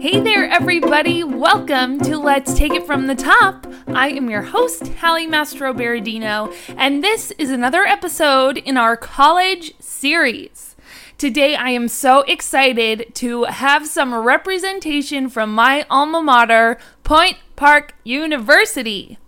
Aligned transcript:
Hey 0.00 0.20
there, 0.20 0.48
everybody! 0.48 1.24
Welcome 1.24 1.98
to 2.02 2.18
Let's 2.18 2.54
Take 2.54 2.72
It 2.72 2.86
From 2.86 3.08
the 3.08 3.16
Top. 3.16 3.66
I 3.88 4.10
am 4.10 4.30
your 4.30 4.42
host, 4.42 4.86
Hallie 4.94 5.26
Mastro 5.26 5.74
Berardino, 5.74 6.54
and 6.76 7.02
this 7.02 7.32
is 7.32 7.50
another 7.50 7.82
episode 7.82 8.58
in 8.58 8.76
our 8.76 8.96
college 8.96 9.74
series. 9.80 10.76
Today, 11.18 11.56
I 11.56 11.70
am 11.70 11.88
so 11.88 12.20
excited 12.28 13.12
to 13.16 13.44
have 13.44 13.88
some 13.88 14.14
representation 14.14 15.28
from 15.28 15.52
my 15.52 15.84
alma 15.90 16.22
mater, 16.22 16.78
Point 17.02 17.38
Park 17.56 17.96
University. 18.04 19.18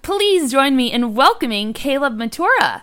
Please 0.00 0.50
join 0.50 0.74
me 0.74 0.90
in 0.90 1.14
welcoming 1.14 1.74
Caleb 1.74 2.16
Matura. 2.16 2.82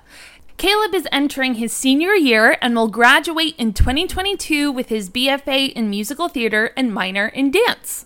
Caleb 0.62 0.94
is 0.94 1.08
entering 1.12 1.56
his 1.56 1.74
senior 1.74 2.14
year 2.14 2.56
and 2.62 2.76
will 2.76 2.88
graduate 2.88 3.56
in 3.58 3.74
2022 3.74 4.72
with 4.72 4.90
his 4.90 5.10
BFA 5.10 5.74
in 5.74 5.90
musical 5.90 6.28
theater 6.28 6.72
and 6.78 6.94
minor 6.94 7.30
in 7.30 7.50
dance. 7.50 8.06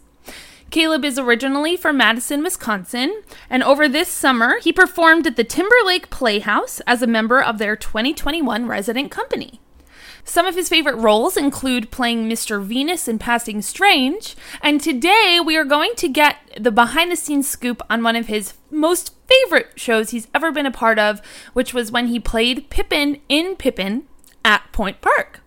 Caleb 0.70 1.04
is 1.04 1.20
originally 1.20 1.76
from 1.76 1.98
Madison, 1.98 2.42
Wisconsin, 2.42 3.24
and 3.50 3.62
over 3.62 3.90
this 3.90 4.08
summer, 4.08 4.58
he 4.62 4.72
performed 4.72 5.28
at 5.28 5.36
the 5.36 5.44
Timberlake 5.44 6.10
Playhouse 6.10 6.80
as 6.88 7.02
a 7.02 7.08
member 7.08 7.44
of 7.44 7.58
their 7.58 7.76
2021 7.76 8.66
resident 8.68 9.12
company. 9.12 9.60
Some 10.28 10.48
of 10.48 10.56
his 10.56 10.70
favorite 10.70 10.96
roles 10.96 11.38
include 11.38 11.92
playing 11.92 12.28
Mr. 12.28 12.62
Venus 12.62 13.08
in 13.08 13.20
Passing 13.20 13.62
Strange, 13.62 14.36
and 14.60 14.82
today 14.82 15.40
we 15.40 15.56
are 15.56 15.64
going 15.64 15.94
to 15.98 16.10
get 16.10 16.38
the 16.60 16.72
behind 16.72 17.12
the 17.12 17.16
scenes 17.16 17.48
scoop 17.48 17.80
on 17.92 18.02
one 18.02 18.16
of 18.16 18.26
his 18.26 18.56
most 18.72 19.14
favorite 19.28 19.68
shows 19.76 20.10
he's 20.10 20.28
ever 20.34 20.52
been 20.52 20.66
a 20.66 20.72
part 20.72 20.98
of, 20.98 21.22
which 21.54 21.76
was 21.76 21.92
when 21.92 22.08
he 22.08 22.20
played 22.20 22.72
Pippin 22.72 23.22
in 23.30 23.56
Pippin 23.56 24.08
at 24.44 24.72
Point 24.72 25.00
Park. 25.00 25.42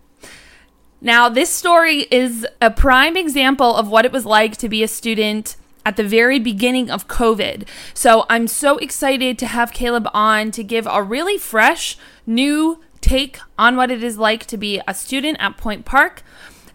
Now, 1.01 1.29
this 1.29 1.51
story 1.51 2.03
is 2.13 2.47
a 2.63 2.71
prime 2.71 3.17
example 3.17 3.75
of 3.75 3.89
what 3.89 4.05
it 4.05 4.13
was 4.13 4.25
like 4.25 4.57
to 4.59 4.69
be 4.69 4.85
a 4.85 4.89
student 4.89 5.57
at 5.85 5.97
the 5.97 6.05
very 6.05 6.39
beginning 6.39 6.89
of 6.89 7.09
COVID. 7.09 7.67
So 7.95 8.27
I'm 8.31 8.47
so 8.47 8.79
excited 8.79 9.39
to 9.39 9.47
have 9.47 9.73
Caleb 9.73 10.09
on 10.15 10.51
to 10.53 10.63
give 10.63 10.87
a 10.87 11.03
really 11.03 11.39
fresh, 11.39 11.97
new 12.27 12.81
take 13.01 13.39
on 13.59 13.77
what 13.77 13.91
it 13.91 14.03
is 14.03 14.19
like 14.19 14.47
to 14.47 14.57
be 14.57 14.81
a 14.87 14.95
student 14.95 15.39
at 15.41 15.57
Point 15.57 15.85
Park. 15.85 16.23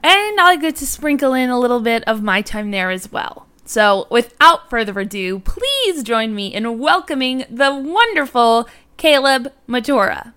And 0.03 0.39
I 0.39 0.57
get 0.57 0.75
to 0.77 0.87
sprinkle 0.87 1.33
in 1.33 1.49
a 1.49 1.59
little 1.59 1.79
bit 1.79 2.03
of 2.05 2.21
my 2.21 2.41
time 2.41 2.71
there 2.71 2.91
as 2.91 3.11
well. 3.11 3.47
So, 3.65 4.07
without 4.11 4.69
further 4.69 4.99
ado, 4.99 5.39
please 5.39 6.03
join 6.03 6.35
me 6.35 6.53
in 6.53 6.77
welcoming 6.79 7.45
the 7.49 7.73
wonderful 7.73 8.67
Caleb 8.97 9.53
Matura. 9.67 10.33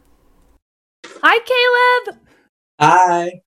Hi, 1.05 2.05
Caleb. 2.05 2.21
Hi. 2.81 3.43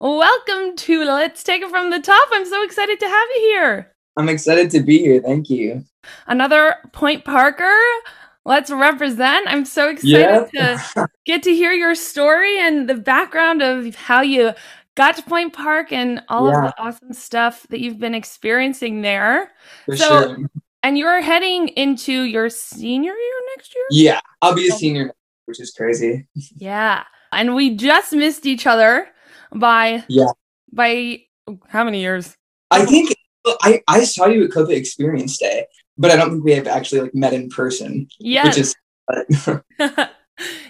Welcome 0.00 0.76
to 0.76 1.04
Let's 1.04 1.42
Take 1.42 1.62
It 1.62 1.70
From 1.70 1.90
the 1.90 2.00
Top. 2.00 2.28
I'm 2.32 2.46
so 2.46 2.62
excited 2.62 3.00
to 3.00 3.06
have 3.06 3.28
you 3.34 3.40
here. 3.42 3.92
I'm 4.16 4.28
excited 4.28 4.70
to 4.70 4.80
be 4.80 4.98
here. 4.98 5.20
Thank 5.20 5.50
you. 5.50 5.84
Another 6.26 6.76
Point 6.92 7.24
Parker. 7.24 7.76
Let's 8.50 8.68
represent. 8.68 9.46
I'm 9.46 9.64
so 9.64 9.90
excited 9.90 10.48
yep. 10.52 10.80
to 10.94 11.08
get 11.24 11.44
to 11.44 11.54
hear 11.54 11.70
your 11.70 11.94
story 11.94 12.58
and 12.58 12.90
the 12.90 12.96
background 12.96 13.62
of 13.62 13.94
how 13.94 14.22
you 14.22 14.54
got 14.96 15.14
to 15.18 15.22
Point 15.22 15.52
Park 15.52 15.92
and 15.92 16.20
all 16.28 16.48
yeah. 16.48 16.56
of 16.56 16.62
the 16.64 16.82
awesome 16.82 17.12
stuff 17.12 17.64
that 17.70 17.78
you've 17.78 18.00
been 18.00 18.12
experiencing 18.12 19.02
there. 19.02 19.52
For 19.86 19.96
so, 19.96 20.34
sure. 20.34 20.38
and 20.82 20.98
you're 20.98 21.20
heading 21.20 21.68
into 21.68 22.22
your 22.22 22.50
senior 22.50 23.12
year 23.12 23.34
next 23.54 23.72
year? 23.72 23.84
Yeah, 23.92 24.20
I'll 24.42 24.56
be 24.56 24.66
a 24.66 24.72
senior, 24.72 25.12
which 25.44 25.60
is 25.60 25.70
crazy. 25.70 26.26
yeah. 26.56 27.04
And 27.30 27.54
we 27.54 27.76
just 27.76 28.12
missed 28.12 28.46
each 28.46 28.66
other 28.66 29.06
by 29.54 30.02
yeah 30.08 30.26
by 30.72 31.20
oh, 31.46 31.60
how 31.68 31.84
many 31.84 32.00
years? 32.00 32.36
I 32.72 32.84
think 32.84 33.14
I, 33.62 33.80
I 33.86 34.02
saw 34.02 34.26
you 34.26 34.42
at 34.46 34.50
Copa 34.50 34.72
Experience 34.72 35.38
Day, 35.38 35.66
but 36.00 36.10
I 36.10 36.16
don't 36.16 36.30
think 36.30 36.44
we 36.44 36.52
have 36.52 36.66
actually 36.66 37.02
like 37.02 37.14
met 37.14 37.34
in 37.34 37.50
person. 37.50 38.08
Yeah. 38.18 38.46
Which 38.46 38.56
is 38.56 38.74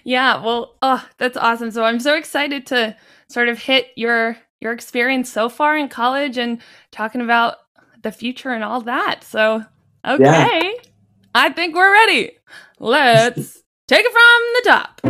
yeah, 0.05 0.43
well, 0.45 0.77
oh, 0.83 1.09
that's 1.19 1.37
awesome. 1.37 1.71
So 1.71 1.85
I'm 1.85 2.01
so 2.01 2.17
excited 2.17 2.67
to 2.67 2.97
sort 3.29 3.49
of 3.49 3.59
hit 3.59 3.93
your 3.97 4.37
your 4.61 4.73
experience 4.73 5.33
so 5.33 5.49
far 5.49 5.79
in 5.79 5.89
college 5.89 6.37
and 6.37 6.61
talking 6.91 7.21
about 7.21 7.59
the 8.03 8.11
future 8.11 8.51
and 8.51 8.65
all 8.65 8.81
that. 8.83 9.23
So 9.23 9.65
okay. 10.07 10.25
Yeah. 10.25 10.73
I 11.35 11.51
think 11.51 11.77
we're 11.77 11.93
ready. 11.93 12.33
Let's 12.81 13.63
take 13.89 14.05
it 14.05 14.13
from 14.13 14.43
the 14.57 14.63
top. 14.69 15.01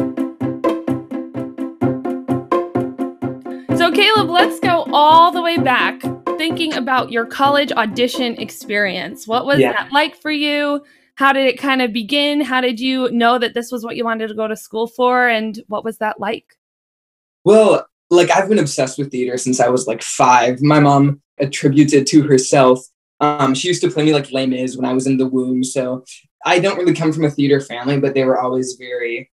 So 3.78 3.90
Caleb, 3.90 4.28
let's 4.28 4.60
go 4.60 4.86
all 4.92 5.32
the 5.32 5.40
way 5.40 5.56
back 5.56 6.02
thinking 6.40 6.72
about 6.72 7.12
your 7.12 7.26
college 7.26 7.70
audition 7.72 8.34
experience. 8.40 9.28
What 9.28 9.44
was 9.44 9.58
yeah. 9.58 9.72
that 9.74 9.92
like 9.92 10.16
for 10.16 10.30
you? 10.30 10.82
How 11.16 11.34
did 11.34 11.44
it 11.44 11.58
kind 11.58 11.82
of 11.82 11.92
begin? 11.92 12.40
How 12.40 12.62
did 12.62 12.80
you 12.80 13.10
know 13.10 13.38
that 13.38 13.52
this 13.52 13.70
was 13.70 13.84
what 13.84 13.94
you 13.94 14.06
wanted 14.06 14.28
to 14.28 14.34
go 14.34 14.48
to 14.48 14.56
school 14.56 14.86
for? 14.86 15.28
And 15.28 15.62
what 15.68 15.84
was 15.84 15.98
that 15.98 16.18
like? 16.18 16.46
Well, 17.44 17.86
like 18.08 18.30
I've 18.30 18.48
been 18.48 18.58
obsessed 18.58 18.96
with 18.96 19.10
theater 19.10 19.36
since 19.36 19.60
I 19.60 19.68
was 19.68 19.86
like 19.86 20.02
five. 20.02 20.62
My 20.62 20.80
mom 20.80 21.20
attributes 21.38 21.92
it 21.92 22.06
to 22.06 22.22
herself. 22.22 22.86
Um, 23.20 23.54
she 23.54 23.68
used 23.68 23.82
to 23.82 23.90
play 23.90 24.06
me 24.06 24.14
like 24.14 24.32
Les 24.32 24.46
Mis 24.46 24.78
when 24.78 24.86
I 24.86 24.94
was 24.94 25.06
in 25.06 25.18
the 25.18 25.28
womb. 25.28 25.62
So 25.62 26.06
I 26.46 26.58
don't 26.58 26.78
really 26.78 26.94
come 26.94 27.12
from 27.12 27.26
a 27.26 27.30
theater 27.30 27.60
family, 27.60 28.00
but 28.00 28.14
they 28.14 28.24
were 28.24 28.40
always 28.40 28.76
very 28.76 29.30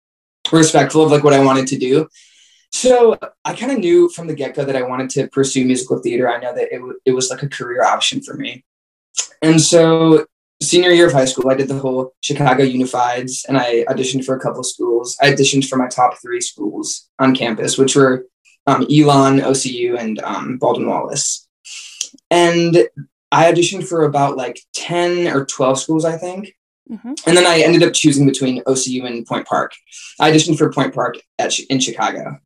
respectful 0.50 1.03
of 1.03 1.10
like 1.10 1.22
what 1.22 1.34
I 1.34 1.44
wanted 1.44 1.66
to 1.66 1.76
do. 1.76 2.09
So 2.75 3.17
I 3.45 3.55
kind 3.55 3.71
of 3.71 3.79
knew 3.79 4.09
from 4.09 4.27
the 4.27 4.35
get 4.35 4.57
go 4.57 4.65
that 4.65 4.75
I 4.75 4.83
wanted 4.83 5.09
to 5.11 5.29
pursue 5.29 5.65
musical 5.65 6.01
theater. 6.01 6.29
I 6.29 6.41
know 6.41 6.53
that 6.53 6.75
it, 6.75 6.79
w- 6.79 6.99
it 7.05 7.12
was 7.12 7.31
like 7.31 7.45
a 7.45 7.49
career 7.49 7.85
option 7.85 8.21
for 8.21 8.35
me. 8.35 8.65
And 9.43 9.61
so 9.61 10.27
senior 10.61 10.91
year 10.91 11.07
of 11.07 11.13
high 11.13 11.25
school, 11.27 11.49
I 11.49 11.55
did 11.55 11.69
the 11.69 11.79
whole 11.79 12.15
Chicago 12.21 12.65
Unifieds 12.65 13.45
and 13.47 13.57
I 13.57 13.84
auditioned 13.84 14.25
for 14.25 14.34
a 14.34 14.41
couple 14.41 14.65
schools. 14.65 15.17
I 15.23 15.31
auditioned 15.31 15.69
for 15.69 15.77
my 15.77 15.87
top 15.87 16.21
three 16.21 16.41
schools 16.41 17.09
on 17.21 17.33
campus, 17.33 17.79
which 17.79 17.95
were 17.95 18.27
um, 18.67 18.89
Elon, 18.91 19.39
OCU, 19.39 19.97
and 19.97 20.19
um, 20.23 20.59
Baldwin 20.59 20.89
Wallace. 20.89 21.47
And 22.29 22.77
I 23.31 23.53
auditioned 23.53 23.87
for 23.87 24.03
about 24.03 24.37
like 24.37 24.59
10 24.75 25.29
or 25.29 25.45
12 25.45 25.79
schools, 25.79 26.05
I 26.05 26.17
think. 26.17 26.57
Mm-hmm. 26.91 27.15
And 27.27 27.37
then 27.37 27.47
I 27.47 27.61
ended 27.61 27.83
up 27.83 27.95
choosing 27.95 28.27
between 28.27 28.62
OCU 28.65 29.06
and 29.06 29.27
Point 29.27 29.47
Park. 29.47 29.72
I 30.21 30.31
auditioned 30.31 30.59
for 30.59 30.71
Point 30.72 30.95
Park 30.95 31.17
at, 31.39 31.59
in 31.71 31.81
Chicago. 31.81 32.39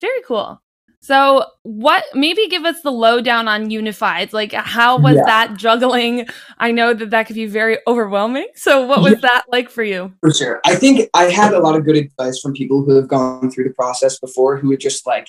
Very 0.00 0.22
cool. 0.26 0.60
So, 1.00 1.44
what 1.62 2.04
maybe 2.12 2.48
give 2.48 2.64
us 2.64 2.82
the 2.82 2.90
lowdown 2.90 3.46
on 3.46 3.70
unified? 3.70 4.32
Like, 4.32 4.52
how 4.52 4.98
was 4.98 5.14
yeah. 5.14 5.22
that 5.26 5.56
juggling? 5.56 6.26
I 6.58 6.72
know 6.72 6.92
that 6.92 7.10
that 7.10 7.26
could 7.26 7.36
be 7.36 7.46
very 7.46 7.78
overwhelming. 7.86 8.48
So, 8.56 8.84
what 8.84 9.00
was 9.00 9.14
yeah. 9.14 9.20
that 9.22 9.44
like 9.48 9.70
for 9.70 9.82
you? 9.82 10.12
For 10.20 10.32
sure. 10.32 10.60
I 10.66 10.74
think 10.74 11.08
I 11.14 11.24
had 11.24 11.54
a 11.54 11.60
lot 11.60 11.76
of 11.76 11.84
good 11.84 11.96
advice 11.96 12.40
from 12.40 12.52
people 12.52 12.84
who 12.84 12.96
have 12.96 13.08
gone 13.08 13.50
through 13.50 13.64
the 13.64 13.74
process 13.74 14.18
before 14.18 14.58
who 14.58 14.68
would 14.68 14.80
just 14.80 15.06
like 15.06 15.28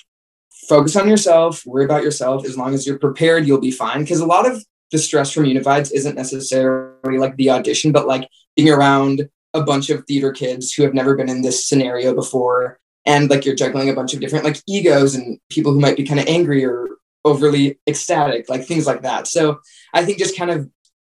focus 0.68 0.96
on 0.96 1.08
yourself, 1.08 1.64
worry 1.64 1.84
about 1.84 2.02
yourself. 2.02 2.44
As 2.44 2.58
long 2.58 2.74
as 2.74 2.86
you're 2.86 2.98
prepared, 2.98 3.46
you'll 3.46 3.60
be 3.60 3.70
fine. 3.70 4.00
Because 4.00 4.20
a 4.20 4.26
lot 4.26 4.50
of 4.50 4.64
the 4.90 4.98
stress 4.98 5.32
from 5.32 5.44
unifieds 5.44 5.92
isn't 5.92 6.16
necessarily 6.16 7.18
like 7.18 7.36
the 7.36 7.50
audition, 7.50 7.92
but 7.92 8.06
like 8.06 8.28
being 8.56 8.70
around 8.70 9.28
a 9.54 9.62
bunch 9.62 9.90
of 9.90 10.04
theater 10.06 10.32
kids 10.32 10.72
who 10.72 10.82
have 10.82 10.94
never 10.94 11.16
been 11.16 11.28
in 11.28 11.42
this 11.42 11.66
scenario 11.66 12.14
before 12.14 12.78
and 13.06 13.30
like 13.30 13.44
you're 13.44 13.54
juggling 13.54 13.88
a 13.88 13.94
bunch 13.94 14.14
of 14.14 14.20
different 14.20 14.44
like 14.44 14.60
egos 14.68 15.14
and 15.14 15.38
people 15.48 15.72
who 15.72 15.80
might 15.80 15.96
be 15.96 16.06
kind 16.06 16.20
of 16.20 16.26
angry 16.26 16.64
or 16.64 16.88
overly 17.24 17.78
ecstatic 17.88 18.48
like 18.48 18.64
things 18.64 18.86
like 18.86 19.02
that. 19.02 19.26
So 19.26 19.60
i 19.92 20.04
think 20.04 20.18
just 20.18 20.36
kind 20.36 20.50
of 20.50 20.70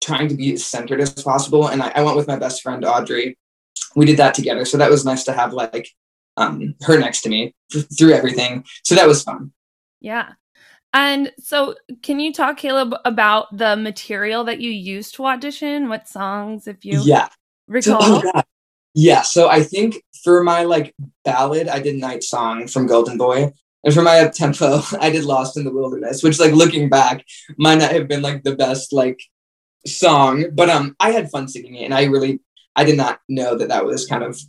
trying 0.01 0.27
to 0.29 0.35
be 0.35 0.53
as 0.53 0.65
centered 0.65 1.01
as 1.01 1.11
possible 1.11 1.67
and 1.67 1.81
I, 1.83 1.91
I 1.95 2.03
went 2.03 2.17
with 2.17 2.27
my 2.27 2.37
best 2.37 2.61
friend 2.61 2.83
audrey. 2.85 3.37
We 3.95 4.05
did 4.05 4.17
that 4.17 4.33
together 4.33 4.65
so 4.65 4.77
that 4.77 4.89
was 4.89 5.05
nice 5.05 5.23
to 5.25 5.33
have 5.33 5.53
like 5.53 5.89
um, 6.37 6.75
her 6.83 6.97
next 6.97 7.21
to 7.23 7.29
me 7.29 7.53
through 7.97 8.13
everything. 8.13 8.63
So 8.83 8.95
that 8.95 9.07
was 9.07 9.23
fun. 9.23 9.51
Yeah 9.99 10.33
and 10.93 11.31
so 11.39 11.75
can 12.01 12.19
you 12.19 12.33
talk 12.33 12.57
caleb 12.57 12.93
about 13.05 13.55
the 13.55 13.75
material 13.75 14.43
that 14.45 14.59
you 14.59 14.71
used 14.71 15.15
to 15.15 15.25
audition? 15.25 15.89
What 15.89 16.07
songs 16.07 16.67
if 16.67 16.83
you 16.83 17.01
yeah. 17.03 17.29
Recall 17.67 18.21
so, 18.21 18.31
oh 18.35 18.41
yeah, 18.93 19.21
so 19.21 19.49
I 19.49 19.63
think 19.63 20.03
for 20.23 20.43
my 20.43 20.63
like 20.63 20.93
ballad, 21.23 21.67
I 21.67 21.79
did 21.79 21.95
Night 21.95 22.23
Song 22.23 22.67
from 22.67 22.87
Golden 22.87 23.17
Boy. 23.17 23.53
And 23.83 23.93
for 23.93 24.01
my 24.01 24.19
up 24.19 24.33
tempo, 24.33 24.81
I 24.99 25.09
did 25.09 25.23
Lost 25.23 25.57
in 25.57 25.63
the 25.63 25.73
Wilderness, 25.73 26.23
which 26.23 26.39
like 26.39 26.53
looking 26.53 26.89
back 26.89 27.25
might 27.57 27.79
not 27.79 27.91
have 27.91 28.07
been 28.07 28.21
like 28.21 28.43
the 28.43 28.55
best 28.55 28.93
like 28.93 29.19
song, 29.87 30.45
but 30.53 30.69
um 30.69 30.95
I 30.99 31.11
had 31.11 31.31
fun 31.31 31.47
singing 31.47 31.75
it 31.75 31.85
and 31.85 31.93
I 31.93 32.05
really 32.05 32.41
I 32.75 32.83
did 32.83 32.97
not 32.97 33.19
know 33.27 33.57
that 33.57 33.69
that 33.69 33.85
was 33.85 34.05
kind 34.05 34.23
of 34.23 34.39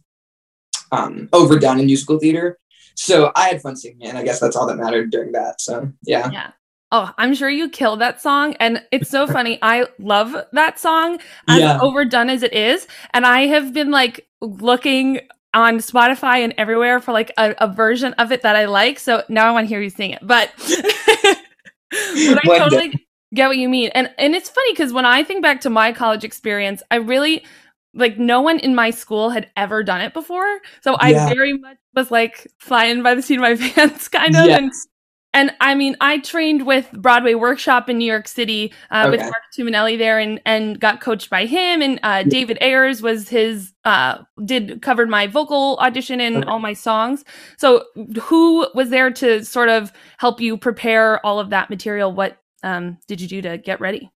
um 0.91 1.29
overdone 1.33 1.79
in 1.79 1.87
musical 1.87 2.19
theater. 2.19 2.59
So 2.95 3.33
I 3.37 3.49
had 3.49 3.63
fun 3.63 3.77
singing 3.77 4.03
it 4.03 4.09
and 4.09 4.19
I 4.19 4.25
guess 4.25 4.41
that's 4.41 4.57
all 4.57 4.67
that 4.67 4.77
mattered 4.77 5.11
during 5.11 5.33
that. 5.33 5.61
So 5.61 5.93
yeah. 6.03 6.31
Yeah. 6.31 6.51
Oh, 6.91 7.11
I'm 7.17 7.35
sure 7.35 7.49
you 7.49 7.71
killed 7.71 8.01
that 8.01 8.21
song. 8.21 8.55
And 8.61 8.83
it's 8.93 9.09
so 9.11 9.27
funny. 9.37 9.59
I 9.63 9.87
love 9.99 10.37
that 10.53 10.79
song 10.79 11.19
as 11.49 11.61
yeah. 11.61 11.79
overdone 11.81 12.29
as 12.31 12.43
it 12.43 12.53
is. 12.53 12.87
And 13.15 13.27
I 13.27 13.47
have 13.47 13.73
been 13.73 13.91
like 13.91 14.27
looking 14.41 15.21
on 15.55 15.79
Spotify 15.79 16.39
and 16.39 16.55
everywhere 16.57 17.01
for 17.01 17.13
like 17.13 17.33
a, 17.37 17.55
a 17.59 17.69
version 17.69 18.13
of 18.15 18.33
it 18.33 18.43
that 18.43 18.57
I 18.57 18.67
like. 18.67 18.99
So 18.99 19.23
now 19.29 19.49
I 19.49 19.53
want 19.53 19.65
to 19.65 19.69
hear 19.69 19.81
you 19.83 19.91
sing 19.91 20.11
it. 20.13 20.21
But, 20.23 20.53
but 21.91 22.47
I 22.47 22.59
totally 22.59 23.07
get 23.35 23.49
what 23.49 23.57
you 23.57 23.69
mean. 23.69 23.91
And 23.95 24.11
and 24.19 24.35
it's 24.35 24.49
funny 24.49 24.73
because 24.73 24.93
when 24.93 25.07
I 25.07 25.25
think 25.25 25.43
back 25.43 25.61
to 25.63 25.71
my 25.71 25.93
college 25.93 26.25
experience, 26.25 26.83
I 26.91 26.97
really 26.97 27.45
like 27.95 28.19
no 28.19 28.41
one 28.41 28.59
in 28.61 28.75
my 28.75 28.91
school 28.91 29.31
had 29.31 29.51
ever 29.57 29.83
done 29.83 30.01
it 30.01 30.15
before. 30.15 30.61
So 30.83 30.97
I 30.99 31.13
Yeah. 31.13 31.27
very 31.29 31.59
much 31.59 31.77
was 31.95 32.11
like 32.11 32.47
flying 32.59 33.03
by 33.03 33.15
the 33.15 33.23
seat 33.23 33.37
of 33.37 33.43
my 33.43 33.57
pants 33.75 34.09
kind 34.09 34.37
of. 34.37 34.51
And 34.51 34.73
Yes. 34.73 34.87
and 35.35 35.51
I 35.61 35.75
mean, 35.75 35.97
I 36.01 36.19
trained 36.19 36.67
with 36.67 36.91
Broadway 36.93 37.35
Workshop 37.35 37.89
in 37.89 37.97
New 37.97 38.05
York 38.05 38.29
City 38.29 38.73
uh, 38.91 39.09
with 39.11 39.21
Okay. 39.21 39.31
Marc 39.31 39.43
Tumminelli 39.57 39.97
there, 39.97 40.19
and 40.19 40.41
and 40.45 40.79
got 40.79 41.01
coached 41.01 41.31
by 41.31 41.47
him. 41.47 41.81
And 41.81 41.99
uh, 42.03 42.23
David 42.25 42.59
Ayers 42.61 43.01
was 43.01 43.29
his 43.31 43.73
uh, 43.85 44.19
did 44.45 44.83
covered 44.83 45.09
my 45.09 45.27
vocal 45.27 45.79
audition 45.81 46.21
and 46.21 46.45
Okay. 46.45 46.49
all 46.49 46.59
my 46.59 46.75
songs. 46.75 47.25
So 47.57 47.85
who 48.23 48.69
was 48.75 48.91
there 48.91 49.11
to 49.13 49.43
sort 49.45 49.71
of 49.71 49.91
help 50.19 50.41
you 50.41 50.59
prepare 50.59 51.25
all 51.25 51.39
of 51.41 51.51
that 51.51 51.71
material? 51.71 52.13
What 52.13 52.39
um, 52.63 52.99
did 53.09 53.21
you 53.21 53.29
do 53.29 53.41
to 53.43 53.57
get 53.59 53.81
ready? 53.81 54.11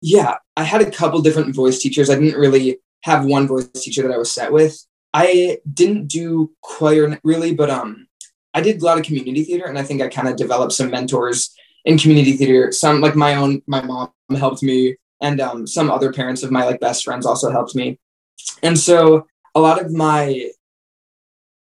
Yeah, 0.00 0.36
I 0.56 0.64
had 0.64 0.82
a 0.82 0.90
couple 0.90 1.20
different 1.22 1.54
voice 1.54 1.78
teachers. 1.80 2.10
I 2.10 2.16
didn't 2.16 2.38
really 2.38 2.78
have 3.04 3.26
one 3.26 3.46
voice 3.46 3.68
teacher 3.74 4.02
that 4.02 4.12
I 4.12 4.16
was 4.16 4.32
set 4.32 4.50
with. 4.50 4.82
I 5.12 5.58
didn't 5.72 6.08
do 6.08 6.52
choir 6.62 7.20
really, 7.22 7.54
but 7.54 7.68
um, 7.68 8.08
I 8.54 8.62
did 8.62 8.80
a 8.80 8.84
lot 8.84 8.98
of 8.98 9.04
community 9.04 9.44
theater, 9.44 9.66
and 9.66 9.78
I 9.78 9.82
think 9.82 10.00
I 10.00 10.08
kind 10.08 10.26
of 10.26 10.36
developed 10.36 10.72
some 10.72 10.90
mentors 10.90 11.54
in 11.84 11.98
community 11.98 12.32
theater. 12.32 12.72
Some 12.72 13.02
like 13.02 13.14
my 13.14 13.34
own, 13.34 13.62
my 13.66 13.82
mom 13.82 14.10
helped 14.36 14.62
me, 14.62 14.96
and 15.20 15.38
um, 15.40 15.66
some 15.66 15.90
other 15.90 16.12
parents 16.12 16.42
of 16.42 16.50
my 16.50 16.64
like 16.64 16.80
best 16.80 17.04
friends 17.04 17.26
also 17.26 17.50
helped 17.50 17.74
me. 17.74 17.98
And 18.62 18.78
so 18.78 19.26
a 19.54 19.60
lot 19.60 19.80
of 19.80 19.92
my 19.92 20.50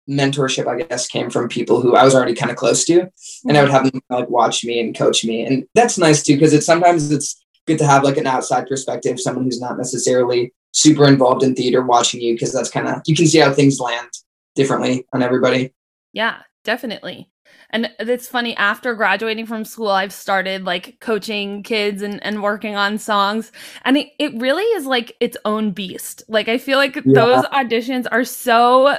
mentorship, 0.07 0.67
I 0.67 0.83
guess, 0.83 1.07
came 1.07 1.31
from 1.31 1.49
people 1.49 1.81
who 1.81 1.95
I 1.95 2.03
was 2.03 2.13
already 2.13 2.35
kind 2.35 2.51
of 2.51 2.57
close 2.57 2.85
to, 2.85 3.09
and 3.45 3.57
I 3.57 3.63
would 3.63 3.71
have 3.71 3.91
them 3.91 3.99
like 4.11 4.29
watch 4.29 4.63
me 4.63 4.79
and 4.79 4.95
coach 4.95 5.25
me, 5.25 5.43
and 5.43 5.65
that's 5.73 5.97
nice 5.97 6.21
too 6.21 6.35
because 6.35 6.53
it's 6.53 6.67
sometimes 6.67 7.11
it's 7.11 7.43
good 7.65 7.79
to 7.79 7.87
have 7.87 8.03
like 8.03 8.17
an 8.17 8.27
outside 8.27 8.67
perspective, 8.67 9.19
someone 9.19 9.45
who's 9.45 9.59
not 9.59 9.79
necessarily 9.79 10.53
super 10.71 11.05
involved 11.07 11.43
in 11.43 11.55
theater 11.55 11.81
watching 11.81 12.21
you 12.21 12.33
because 12.33 12.53
that's 12.53 12.69
kind 12.69 12.87
of 12.87 13.01
you 13.05 13.15
can 13.15 13.27
see 13.27 13.39
how 13.39 13.51
things 13.53 13.79
land 13.79 14.09
differently 14.55 15.05
on 15.13 15.21
everybody. 15.21 15.73
Yeah, 16.13 16.37
definitely. 16.63 17.29
And 17.71 17.89
it's 17.99 18.27
funny, 18.27 18.55
after 18.57 18.93
graduating 18.95 19.45
from 19.45 19.63
school, 19.63 19.89
I've 19.89 20.11
started 20.11 20.65
like 20.65 20.99
coaching 20.99 21.63
kids 21.63 22.01
and, 22.01 22.21
and 22.23 22.43
working 22.43 22.75
on 22.75 22.97
songs. 22.97 23.51
And 23.85 23.97
it, 23.97 24.09
it 24.19 24.33
really 24.35 24.63
is 24.63 24.85
like 24.85 25.15
its 25.21 25.37
own 25.45 25.71
beast. 25.71 26.23
Like, 26.27 26.49
I 26.49 26.57
feel 26.57 26.77
like 26.77 26.95
those 27.05 27.45
auditions 27.45 28.07
are 28.11 28.25
so 28.25 28.97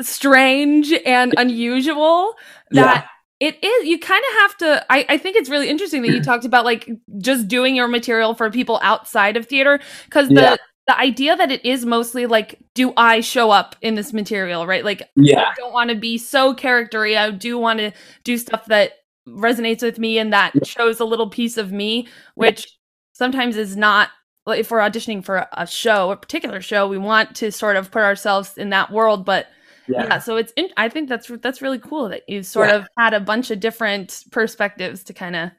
strange 0.00 0.92
and 1.06 1.34
unusual 1.36 2.34
that 2.70 3.06
it 3.40 3.62
is, 3.64 3.88
you 3.88 3.98
kind 3.98 4.22
of 4.30 4.38
have 4.40 4.56
to. 4.58 4.86
I, 4.92 5.06
I 5.08 5.16
think 5.18 5.36
it's 5.36 5.48
really 5.50 5.68
interesting 5.68 6.02
that 6.02 6.10
you 6.10 6.20
talked 6.22 6.44
about 6.44 6.64
like 6.64 6.88
just 7.18 7.48
doing 7.48 7.74
your 7.74 7.88
material 7.88 8.34
for 8.34 8.50
people 8.50 8.78
outside 8.82 9.36
of 9.36 9.46
theater 9.46 9.80
because 10.04 10.28
the, 10.28 10.34
Yeah. 10.34 10.56
the 10.86 10.98
idea 10.98 11.36
that 11.36 11.50
it 11.50 11.64
is 11.64 11.86
mostly 11.86 12.26
like, 12.26 12.58
do 12.74 12.92
I 12.96 13.20
show 13.20 13.50
up 13.50 13.76
in 13.80 13.94
this 13.94 14.12
material, 14.12 14.66
right? 14.66 14.84
Like, 14.84 15.08
Yeah, 15.16 15.40
I 15.40 15.54
don't 15.56 15.72
want 15.72 15.90
to 15.90 15.96
be 15.96 16.18
so 16.18 16.54
charactery. 16.54 17.16
I 17.16 17.30
do 17.30 17.56
want 17.58 17.78
to 17.78 17.92
do 18.24 18.36
stuff 18.36 18.66
that 18.66 18.92
resonates 19.28 19.82
with 19.82 19.98
me 19.98 20.18
and 20.18 20.32
that 20.32 20.52
Yeah. 20.54 20.64
shows 20.64 21.00
a 21.00 21.04
little 21.04 21.30
piece 21.30 21.56
of 21.56 21.72
me, 21.72 22.08
which 22.34 22.66
sometimes 23.12 23.56
is 23.56 23.76
not. 23.76 24.10
If 24.46 24.70
we're 24.70 24.80
auditioning 24.80 25.24
for 25.24 25.46
a 25.52 25.66
show, 25.66 26.10
a 26.10 26.16
particular 26.16 26.60
show, 26.60 26.88
we 26.88 26.98
want 26.98 27.36
to 27.36 27.52
sort 27.52 27.76
of 27.76 27.90
put 27.92 28.02
ourselves 28.02 28.58
in 28.58 28.70
that 28.70 28.90
world. 28.90 29.24
But 29.24 29.46
yeah, 29.88 30.04
yeah, 30.04 30.18
so 30.18 30.36
it's. 30.36 30.52
In, 30.56 30.68
I 30.76 30.88
think 30.88 31.08
that's 31.08 31.30
that's 31.40 31.62
really 31.62 31.78
cool 31.78 32.08
that 32.10 32.22
you 32.28 32.42
sort 32.42 32.68
Yeah. 32.68 32.76
of 32.76 32.88
had 32.98 33.14
a 33.14 33.20
bunch 33.20 33.50
of 33.50 33.60
different 33.60 34.24
perspectives 34.30 35.02
to 35.04 35.12
kind 35.14 35.36
of 35.36 35.50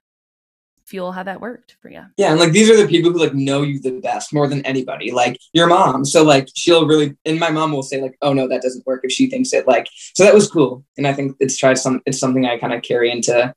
fuel 0.85 1.11
how 1.13 1.23
that 1.23 1.39
worked 1.39 1.77
for 1.81 1.89
you. 1.89 2.01
yeah. 2.17 2.31
And 2.31 2.39
like 2.39 2.51
these 2.51 2.69
are 2.69 2.75
the 2.75 2.87
people 2.87 3.11
who 3.11 3.19
like 3.19 3.33
know 3.33 3.61
you 3.61 3.79
the 3.79 3.99
best 4.01 4.33
more 4.33 4.47
than 4.47 4.65
anybody. 4.65 5.11
Like 5.11 5.37
your 5.53 5.67
mom, 5.67 6.03
so 6.03 6.21
like 6.23 6.49
she'll 6.53 6.85
really, 6.85 7.15
and 7.25 7.39
my 7.39 7.49
mom 7.49 7.71
will 7.71 7.83
say 7.83 8.01
like, 8.01 8.17
"Oh 8.21 8.33
no, 8.33 8.47
that 8.47 8.61
doesn't 8.61 8.85
work." 8.85 9.01
If 9.03 9.11
she 9.11 9.29
thinks 9.29 9.53
it, 9.53 9.67
like, 9.67 9.87
so 10.15 10.23
that 10.25 10.33
was 10.33 10.49
cool, 10.51 10.83
and 10.97 11.07
I 11.07 11.13
think 11.13 11.35
it's 11.39 11.57
tried 11.57 11.77
some. 11.77 12.01
It's 12.05 12.19
something 12.19 12.45
I 12.45 12.57
kind 12.57 12.73
of 12.73 12.81
carry 12.81 13.09
into 13.11 13.53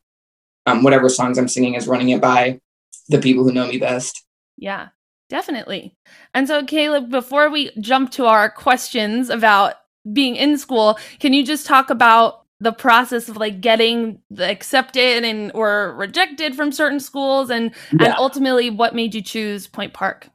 um, 0.66 0.82
whatever 0.82 1.08
songs 1.08 1.36
I'm 1.38 1.48
singing 1.48 1.74
is 1.74 1.86
running 1.88 2.10
it 2.10 2.20
by 2.20 2.60
the 3.08 3.18
people 3.18 3.44
who 3.44 3.52
know 3.52 3.66
me 3.66 3.78
best. 3.78 4.24
Yeah, 4.56 4.88
definitely. 5.28 5.96
And 6.34 6.46
so, 6.46 6.64
Caleb, 6.64 7.10
before 7.10 7.50
we 7.50 7.70
jump 7.80 8.12
to 8.12 8.26
our 8.26 8.48
questions 8.48 9.28
about 9.28 9.74
being 10.12 10.36
in 10.36 10.58
school, 10.58 10.98
can 11.18 11.32
you 11.32 11.44
just 11.44 11.66
talk 11.66 11.90
about 11.90 12.42
the 12.60 12.72
process 12.72 13.28
of 13.28 13.36
like 13.36 13.60
getting 13.60 14.20
accepted 14.38 15.24
and 15.24 15.50
or 15.54 15.94
rejected 15.96 16.54
from 16.54 16.72
certain 16.72 17.00
schools 17.00 17.50
and 17.50 17.72
and 17.90 18.14
ultimately 18.16 18.70
what 18.70 18.94
made 18.94 19.14
you 19.14 19.22
choose 19.22 19.66
Point 19.66 19.92
Park? 19.92 20.28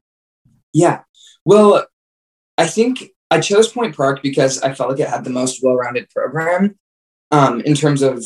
Yeah. 0.74 1.02
Well, 1.46 1.88
I 2.58 2.68
think 2.68 3.06
I 3.32 3.40
chose 3.40 3.72
Point 3.72 3.96
Park 3.96 4.22
because 4.22 4.62
I 4.62 4.74
felt 4.74 4.90
like 4.90 5.00
it 5.00 5.08
had 5.08 5.24
the 5.24 5.30
most 5.30 5.64
well-rounded 5.64 6.10
program 6.10 6.78
um, 7.32 7.62
in 7.62 7.76
terms 7.76 8.02
of 8.02 8.24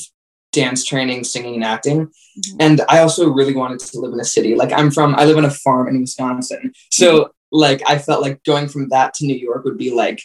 dance 0.51 0.85
training, 0.85 1.23
singing, 1.23 1.55
and 1.55 1.63
acting. 1.63 2.07
Mhm. 2.07 2.55
And 2.59 2.81
I 2.89 2.99
also 2.99 3.29
really 3.29 3.55
wanted 3.55 3.79
to 3.79 3.99
live 3.99 4.13
in 4.13 4.19
a 4.19 4.25
city. 4.25 4.55
Like 4.55 4.71
I'm 4.71 4.91
from, 4.91 5.15
I 5.15 5.25
live 5.25 5.37
on 5.37 5.45
a 5.45 5.51
farm 5.51 5.87
in 5.87 6.01
Wisconsin, 6.01 6.73
so 6.91 7.31
like 7.51 7.81
I 7.87 7.99
felt 7.99 8.21
like 8.21 8.43
going 8.43 8.67
from 8.67 8.89
that 8.89 9.13
to 9.15 9.25
New 9.25 9.35
York 9.35 9.63
would 9.65 9.77
be 9.77 9.91
like 9.91 10.21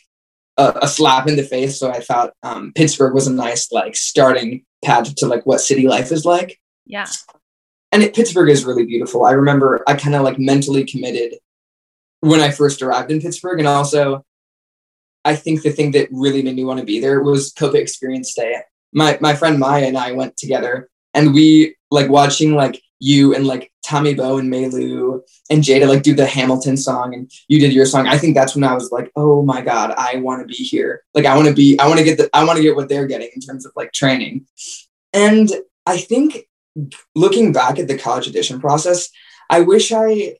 a, 0.59 0.81
a 0.83 0.89
slap 0.89 1.27
in 1.29 1.37
the 1.37 1.43
face. 1.43 1.79
So 1.79 1.91
I 1.91 2.01
thought 2.01 2.35
um, 2.43 2.73
Pittsburgh 2.75 3.15
was 3.15 3.27
a 3.27 3.33
nice 3.33 3.73
like 3.73 3.97
starting 3.97 4.65
pad 4.85 5.07
to 5.17 5.27
like 5.27 5.47
what 5.47 5.61
city 5.61 5.89
life 5.89 6.13
is 6.13 6.25
like 6.25 6.61
Yeah. 6.87 7.07
and 7.93 8.03
it, 8.03 8.15
Pittsburgh 8.15 8.51
is 8.51 8.65
really 8.65 8.85
beautiful. 8.85 9.25
I 9.25 9.33
remember 9.33 9.83
I 9.87 9.95
kind 9.95 10.15
of 10.15 10.23
like 10.23 10.39
mentally 10.39 10.85
committed 10.85 11.35
when 12.21 12.41
I 12.41 12.51
first 12.51 12.83
arrived 12.83 13.11
in 13.11 13.21
Pittsburgh, 13.21 13.59
and 13.61 13.69
also 13.69 14.25
I 15.25 15.37
think 15.37 15.63
the 15.63 15.71
thing 15.71 15.93
that 15.93 16.09
really 16.11 16.43
made 16.43 16.57
me 16.57 16.65
want 16.65 16.81
to 16.81 16.87
be 16.87 17.01
there 17.01 17.23
was 17.23 17.53
Copa 17.53 17.79
Experience 17.79 18.35
Day. 18.35 18.57
My 18.93 19.19
my 19.21 19.35
friend 19.35 19.59
Maya 19.59 19.87
and 19.87 19.99
I 19.99 20.13
went 20.13 20.37
together, 20.37 20.89
and 21.15 21.35
we 21.35 21.77
like 21.91 22.09
watching 22.09 22.55
like 22.55 22.81
you 23.01 23.35
and 23.35 23.47
like 23.47 23.71
Tommy 23.89 24.13
Bow 24.13 24.37
and 24.37 24.53
Melu 24.53 25.23
and 25.49 25.63
Jada 25.63 25.89
like 25.89 26.03
do 26.03 26.15
the 26.15 26.27
Hamilton 26.27 26.77
song, 26.77 27.15
and 27.15 27.31
you 27.49 27.59
did 27.59 27.73
your 27.73 27.87
song. 27.87 28.07
I 28.07 28.19
think 28.19 28.35
that's 28.35 28.55
when 28.55 28.65
I 28.65 28.75
was 28.75 28.93
like, 28.93 29.11
oh 29.17 29.43
my 29.43 29.63
god, 29.63 29.95
I 29.97 30.17
want 30.17 30.43
to 30.43 30.47
be 30.47 30.63
here. 30.63 31.05
Like 31.15 31.25
I 31.25 31.35
want 31.35 31.49
to 31.49 31.55
be, 31.55 31.79
I 31.81 31.87
want 31.87 31.99
to 31.99 32.05
get 32.05 32.19
the, 32.19 32.29
I 32.35 32.45
want 32.45 32.59
to 32.59 32.63
get 32.63 32.77
what 32.77 32.91
they're 32.91 33.07
getting 33.07 33.31
in 33.35 33.41
terms 33.41 33.65
of 33.65 33.73
like 33.77 33.93
training, 33.93 34.47
and 35.15 35.51
I 35.87 35.97
think 35.97 36.47
looking 37.15 37.53
back 37.53 37.79
at 37.79 37.89
the 37.89 37.97
college 37.97 38.29
audition 38.29 38.61
process, 38.61 39.09
I 39.49 39.63
wish 39.63 39.91
I 39.91 40.37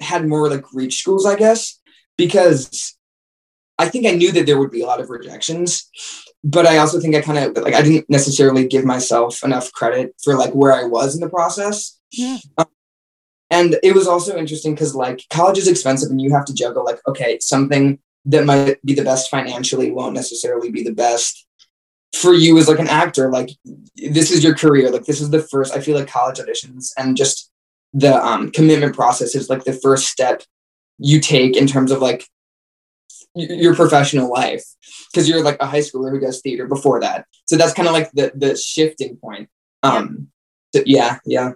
had 0.00 0.26
more 0.26 0.50
like 0.50 0.64
reach 0.74 1.00
schools, 1.00 1.24
I 1.24 1.36
guess, 1.36 1.78
because 2.18 2.96
I 3.78 3.88
think 3.88 4.06
I 4.06 4.10
knew 4.10 4.32
that 4.32 4.46
there 4.46 4.58
would 4.58 4.72
be 4.72 4.82
a 4.82 4.86
lot 4.86 5.00
of 5.00 5.08
rejections, 5.08 5.88
but 6.42 6.66
I 6.66 6.78
also 6.78 7.00
think 7.00 7.14
I 7.14 7.20
kind 7.20 7.38
of 7.38 7.62
like 7.62 7.74
I 7.74 7.82
didn't 7.82 8.08
necessarily 8.08 8.66
give 8.66 8.84
myself 8.84 9.42
enough 9.44 9.72
credit 9.72 10.14
for 10.22 10.36
like 10.36 10.52
where 10.52 10.72
I 10.72 10.84
was 10.84 11.14
in 11.14 11.20
the 11.20 11.28
process. 11.28 11.98
Yeah. 12.12 12.38
Um, 12.56 12.66
and 13.50 13.76
it 13.82 13.94
was 13.94 14.06
also 14.06 14.36
interesting 14.36 14.74
because 14.74 14.94
like 14.94 15.24
college 15.30 15.58
is 15.58 15.68
expensive 15.68 16.10
and 16.10 16.20
you 16.20 16.32
have 16.32 16.44
to 16.46 16.54
juggle 16.54 16.84
like 16.84 17.00
okay 17.06 17.38
something 17.40 17.98
that 18.24 18.44
might 18.44 18.82
be 18.84 18.94
the 18.94 19.04
best 19.04 19.30
financially 19.30 19.90
won't 19.90 20.14
necessarily 20.14 20.70
be 20.70 20.82
the 20.82 20.94
best 20.94 21.46
for 22.14 22.34
you 22.34 22.58
as 22.58 22.68
like 22.68 22.78
an 22.78 22.88
actor 22.88 23.30
like 23.30 23.50
this 23.96 24.30
is 24.30 24.42
your 24.42 24.54
career 24.54 24.90
like 24.90 25.04
this 25.04 25.20
is 25.20 25.30
the 25.30 25.42
first 25.42 25.74
i 25.74 25.80
feel 25.80 25.96
like 25.96 26.08
college 26.08 26.38
auditions 26.38 26.92
and 26.96 27.16
just 27.16 27.50
the 27.92 28.14
um, 28.24 28.50
commitment 28.52 28.94
process 28.94 29.34
is 29.34 29.50
like 29.50 29.64
the 29.64 29.72
first 29.72 30.06
step 30.06 30.42
you 30.98 31.20
take 31.20 31.56
in 31.56 31.66
terms 31.66 31.90
of 31.90 32.00
like 32.00 32.24
your 33.34 33.74
professional 33.74 34.30
life 34.30 34.64
because 35.12 35.28
you're 35.28 35.42
like 35.42 35.56
a 35.60 35.66
high 35.66 35.80
schooler 35.80 36.10
who 36.10 36.20
does 36.20 36.40
theater 36.40 36.66
before 36.66 37.00
that 37.00 37.26
so 37.46 37.56
that's 37.56 37.74
kind 37.74 37.88
of 37.88 37.94
like 37.94 38.10
the 38.12 38.32
the 38.34 38.56
shifting 38.56 39.16
point 39.16 39.48
um 39.82 40.28
so 40.74 40.82
yeah 40.86 41.18
yeah 41.26 41.52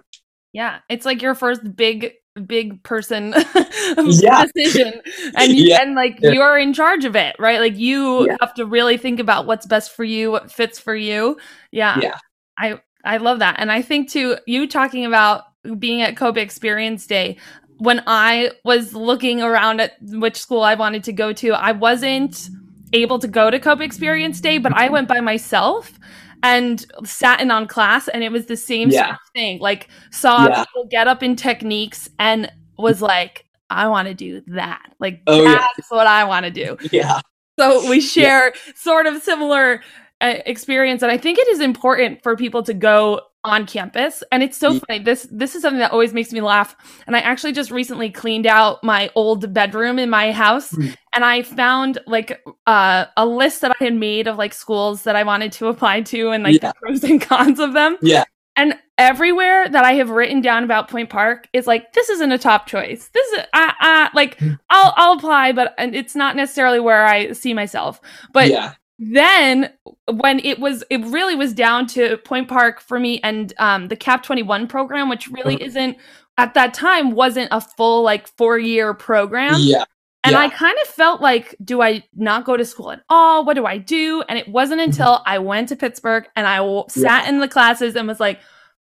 Yeah. 0.53 0.79
It's 0.89 1.05
like 1.05 1.21
your 1.21 1.35
first 1.35 1.75
big 1.75 2.13
big 2.45 2.83
person 2.83 3.33
Yeah. 3.97 4.45
decision 4.53 5.01
and 5.37 5.51
you, 5.53 5.65
Yeah. 5.69 5.81
and 5.81 5.95
like 5.95 6.17
Yeah. 6.21 6.31
you're 6.31 6.57
in 6.57 6.73
charge 6.73 7.05
of 7.05 7.15
it 7.15 7.35
right 7.39 7.59
like 7.61 7.77
you 7.77 8.25
Yeah. 8.27 8.35
have 8.41 8.53
to 8.55 8.65
really 8.65 8.97
think 8.97 9.19
about 9.21 9.45
what's 9.45 9.65
best 9.65 9.91
for 9.95 10.03
you 10.03 10.31
what 10.31 10.51
fits 10.51 10.77
for 10.79 10.95
you 10.95 11.37
yeah 11.71 11.97
Yeah. 12.01 12.17
i 12.57 12.79
i 13.05 13.17
love 13.17 13.39
that 13.39 13.55
and 13.59 13.71
i 13.71 13.81
think 13.81 14.09
too 14.09 14.35
you 14.45 14.67
talking 14.67 15.05
about 15.05 15.43
being 15.79 16.01
at 16.01 16.17
Copa 16.17 16.41
experience 16.41 17.07
day 17.07 17.37
when 17.77 18.03
i 18.05 18.51
was 18.65 18.93
looking 18.93 19.41
around 19.41 19.79
at 19.79 19.93
which 20.01 20.35
school 20.37 20.61
i 20.61 20.75
wanted 20.75 21.05
to 21.05 21.13
go 21.13 21.31
to 21.31 21.51
i 21.51 21.71
wasn't 21.71 22.49
able 22.93 23.19
to 23.19 23.27
go 23.27 23.49
to 23.49 23.59
Copa 23.59 23.83
experience 23.83 24.39
day 24.39 24.57
but 24.57 24.73
i 24.75 24.85
mm-hmm. 24.85 24.93
went 24.93 25.07
by 25.07 25.19
myself 25.19 25.99
and 26.45 26.85
sat 27.03 27.41
in 27.41 27.49
on 27.49 27.65
class 27.67 28.07
and 28.07 28.23
it 28.23 28.31
was 28.31 28.45
the 28.45 28.57
same 28.57 28.91
sort 28.91 29.09
of 29.09 29.17
thing. 29.33 29.59
Like 29.59 29.89
saw 30.11 30.47
Yeah. 30.47 30.63
people 30.63 30.85
get 30.85 31.07
up 31.07 31.23
in 31.23 31.35
techniques 31.35 32.07
and 32.19 32.51
was 32.77 32.97
mm-hmm. 32.97 33.05
like 33.05 33.45
i 33.69 33.87
want 33.87 34.07
to 34.07 34.13
do 34.13 34.41
that. 34.47 34.93
Like 34.99 35.21
Oh, 35.25 35.41
yeah. 35.43 35.65
that's 35.75 35.89
what 35.89 36.07
i 36.07 36.23
want 36.23 36.45
to 36.45 36.51
do. 36.51 36.77
Yeah. 36.91 37.19
So 37.57 37.89
we 37.89 38.01
share 38.01 38.53
sort 38.75 39.07
of 39.07 39.23
similar 39.23 39.81
experience, 40.45 41.01
and 41.01 41.11
I 41.11 41.17
think 41.17 41.37
it 41.39 41.47
is 41.49 41.59
important 41.59 42.21
for 42.23 42.35
people 42.35 42.63
to 42.63 42.73
go 42.73 43.21
on 43.43 43.67
campus. 43.67 44.23
And 44.31 44.41
it's 44.41 44.57
so 44.57 44.79
funny. 44.79 45.03
This 45.03 45.27
this 45.31 45.53
is 45.55 45.61
something 45.61 45.79
that 45.79 45.91
always 45.91 46.13
makes 46.13 46.31
me 46.33 46.41
laugh. 46.41 46.75
And 47.05 47.15
I 47.15 47.19
actually 47.19 47.51
just 47.53 47.69
recently 47.69 48.09
cleaned 48.09 48.47
out 48.47 48.83
my 48.83 49.09
old 49.13 49.53
bedroom 49.53 49.99
in 49.99 50.09
my 50.09 50.31
house, 50.31 50.71
Hmm. 50.71 50.87
and 51.13 51.23
I 51.23 51.43
found 51.43 51.99
like 52.07 52.43
uh, 52.65 53.05
a 53.15 53.25
list 53.25 53.61
that 53.61 53.71
I 53.79 53.83
had 53.83 53.93
made 53.93 54.27
of 54.27 54.37
like 54.37 54.53
schools 54.53 55.03
that 55.03 55.15
I 55.15 55.23
wanted 55.23 55.51
to 55.53 55.67
apply 55.73 56.01
to 56.01 56.29
and 56.31 56.43
like 56.43 56.61
Yeah. 56.61 56.69
the 56.69 56.73
pros 56.81 57.03
and 57.03 57.21
cons 57.21 57.59
of 57.59 57.73
them. 57.73 57.97
Yeah. 58.01 58.23
And 58.57 58.73
everywhere 58.97 59.67
that 59.67 59.83
I 59.83 59.95
have 59.95 60.09
written 60.09 60.39
down 60.39 60.63
about 60.63 60.89
Point 60.89 61.09
Park 61.09 61.49
is 61.51 61.67
like, 61.67 61.91
this 61.91 62.09
isn't 62.09 62.31
a 62.31 62.37
top 62.37 62.67
choice. 62.67 63.09
This 63.13 63.27
is, 63.33 63.39
uh, 63.53 63.71
uh, 63.81 64.07
like, 64.13 64.39
Hmm. 64.39 64.53
I'll, 64.69 64.93
I'll 64.95 65.17
apply, 65.17 65.51
but 65.51 65.75
and 65.77 65.93
it's 65.93 66.15
not 66.15 66.35
necessarily 66.37 66.79
where 66.79 67.05
I 67.05 67.33
see 67.33 67.53
myself. 67.53 67.99
But 68.31 68.47
yeah, 68.49 68.73
then 68.99 69.71
when 70.11 70.39
it 70.39 70.59
was, 70.59 70.83
it 70.89 71.03
really 71.05 71.35
was 71.35 71.53
down 71.53 71.85
to 71.87 72.17
Point 72.19 72.47
Park 72.47 72.79
for 72.79 72.99
me 72.99 73.19
and 73.23 73.53
um, 73.59 73.87
the 73.89 73.95
Cap 73.95 74.23
21 74.23 74.67
program, 74.67 75.09
which 75.09 75.27
really 75.29 75.57
Mhm. 75.57 75.65
isn't, 75.65 75.97
at 76.37 76.53
that 76.53 76.73
time, 76.73 77.11
wasn't 77.11 77.49
a 77.51 77.59
full 77.61 78.03
like 78.03 78.27
four 78.27 78.57
year 78.57 78.93
program. 78.93 79.55
yeah, 79.59 79.83
And 80.23 80.33
Yeah. 80.33 80.39
I 80.39 80.49
kind 80.49 80.77
of 80.81 80.87
felt 80.87 81.21
like, 81.21 81.55
do 81.63 81.81
I 81.81 82.03
not 82.15 82.45
go 82.45 82.57
to 82.57 82.65
school 82.65 82.91
at 82.91 83.01
all? 83.09 83.43
What 83.45 83.55
do 83.55 83.65
I 83.65 83.77
do? 83.77 84.23
And 84.27 84.39
it 84.39 84.47
wasn't 84.47 84.81
until 84.81 85.21
I 85.25 85.39
went 85.39 85.69
to 85.69 85.75
Pittsburgh 85.75 86.25
and 86.35 86.47
I 86.47 86.57
w- 86.57 86.79
Mm-hmm. 86.83 87.01
Yeah. 87.01 87.07
sat 87.21 87.29
in 87.29 87.39
the 87.39 87.47
classes 87.47 87.95
and 87.95 88.07
was 88.07 88.19
like, 88.19 88.39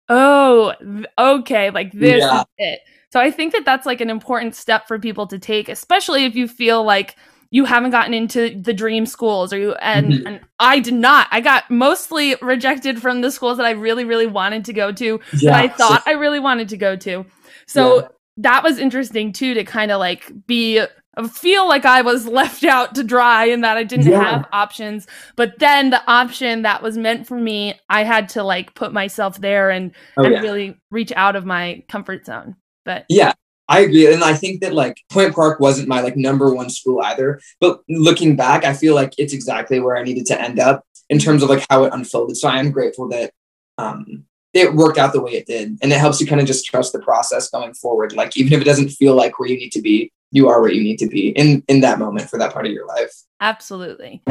oh, 0.08 0.74
okay, 1.18 1.70
like 1.70 1.92
this 1.92 2.20
Yeah. 2.22 2.40
is 2.40 2.46
it. 2.58 2.80
So 3.12 3.20
I 3.20 3.30
think 3.30 3.52
that 3.52 3.64
that's 3.64 3.86
like 3.86 4.00
an 4.00 4.10
important 4.10 4.54
step 4.54 4.86
for 4.88 4.98
people 4.98 5.26
to 5.28 5.38
take, 5.38 5.68
especially 5.68 6.24
if 6.24 6.34
you 6.34 6.46
feel 6.48 6.82
like 6.84 7.16
you 7.50 7.64
haven't 7.64 7.90
gotten 7.90 8.14
into 8.14 8.60
the 8.60 8.72
dream 8.72 9.06
schools 9.06 9.52
or 9.52 9.58
you 9.58 9.72
and 9.74 10.12
Mhm. 10.12 10.22
and 10.26 10.40
I 10.58 10.80
did 10.80 10.94
not. 10.94 11.28
I 11.30 11.40
got 11.40 11.70
mostly 11.70 12.36
rejected 12.42 13.00
from 13.00 13.20
the 13.20 13.30
schools 13.30 13.56
that 13.58 13.66
I 13.66 13.70
really 13.70 14.04
really 14.04 14.26
wanted 14.26 14.64
to 14.66 14.72
go 14.72 14.92
to 14.92 15.20
yeah. 15.38 15.50
that 15.52 15.64
I 15.64 15.68
thought 15.68 16.02
I 16.06 16.12
really 16.12 16.40
wanted 16.40 16.68
to 16.70 16.76
go 16.76 16.96
to. 16.96 17.24
So 17.66 17.96
Yeah. 18.02 18.08
that 18.38 18.62
was 18.64 18.78
interesting 18.78 19.32
too 19.32 19.54
to 19.54 19.64
kind 19.64 19.90
of 19.90 19.98
like 20.00 20.30
be 20.46 20.84
feel 21.32 21.68
like 21.68 21.84
I 21.84 22.02
was 22.02 22.26
left 22.40 22.64
out 22.64 22.96
to 22.96 23.04
dry 23.04 23.44
and 23.44 23.62
that 23.62 23.76
I 23.76 23.84
didn't 23.84 24.08
Yeah. 24.10 24.24
have 24.24 24.46
options. 24.52 25.06
But 25.36 25.60
then 25.60 25.90
the 25.90 26.02
option 26.10 26.62
that 26.62 26.82
was 26.82 26.98
meant 26.98 27.26
for 27.28 27.38
me, 27.38 27.78
I 27.88 28.02
had 28.02 28.28
to 28.30 28.42
like 28.42 28.74
put 28.74 28.92
myself 28.92 29.40
there 29.40 29.70
and, 29.70 29.92
Oh, 30.16 30.24
and 30.24 30.32
yeah. 30.34 30.40
really 30.40 30.76
reach 30.90 31.12
out 31.14 31.36
of 31.36 31.46
my 31.46 31.84
comfort 31.88 32.26
zone. 32.26 32.56
But 32.84 33.04
Yeah, 33.08 33.32
I 33.68 33.80
agree. 33.80 34.12
And 34.12 34.22
I 34.22 34.34
think 34.34 34.60
that 34.60 34.74
like 34.74 35.00
Point 35.10 35.34
Park 35.34 35.60
wasn't 35.60 35.88
my 35.88 36.00
like 36.00 36.16
number 36.16 36.54
one 36.54 36.70
school 36.70 37.00
either. 37.02 37.40
But 37.60 37.80
looking 37.88 38.36
back, 38.36 38.64
I 38.64 38.74
feel 38.74 38.94
like 38.94 39.14
it's 39.18 39.32
exactly 39.32 39.80
where 39.80 39.96
I 39.96 40.02
needed 40.02 40.26
to 40.26 40.40
end 40.40 40.58
up 40.58 40.84
in 41.08 41.18
terms 41.18 41.42
of 41.42 41.48
like 41.48 41.64
how 41.70 41.84
it 41.84 41.92
unfolded. 41.92 42.36
So 42.36 42.48
I 42.48 42.58
am 42.58 42.70
grateful 42.70 43.08
that 43.08 43.32
um 43.78 44.24
it 44.52 44.74
worked 44.74 44.98
out 44.98 45.12
the 45.12 45.20
way 45.20 45.32
it 45.32 45.46
did. 45.46 45.78
And 45.82 45.92
it 45.92 45.98
helps 45.98 46.20
you 46.20 46.26
kind 46.26 46.40
of 46.40 46.46
just 46.46 46.64
trust 46.64 46.92
the 46.92 47.00
process 47.00 47.50
going 47.50 47.74
forward. 47.74 48.14
Like 48.14 48.36
even 48.36 48.52
if 48.52 48.60
it 48.60 48.64
doesn't 48.64 48.90
feel 48.90 49.16
like 49.16 49.38
where 49.38 49.48
you 49.48 49.56
need 49.56 49.72
to 49.72 49.82
be, 49.82 50.12
you 50.30 50.48
are 50.48 50.60
where 50.60 50.70
you 50.70 50.82
need 50.82 50.98
to 50.98 51.08
be 51.08 51.30
in 51.30 51.64
in 51.68 51.80
that 51.80 51.98
moment 51.98 52.28
for 52.28 52.38
that 52.38 52.52
part 52.52 52.66
of 52.66 52.72
your 52.72 52.86
life. 52.86 53.12
absolutely. 53.40 54.22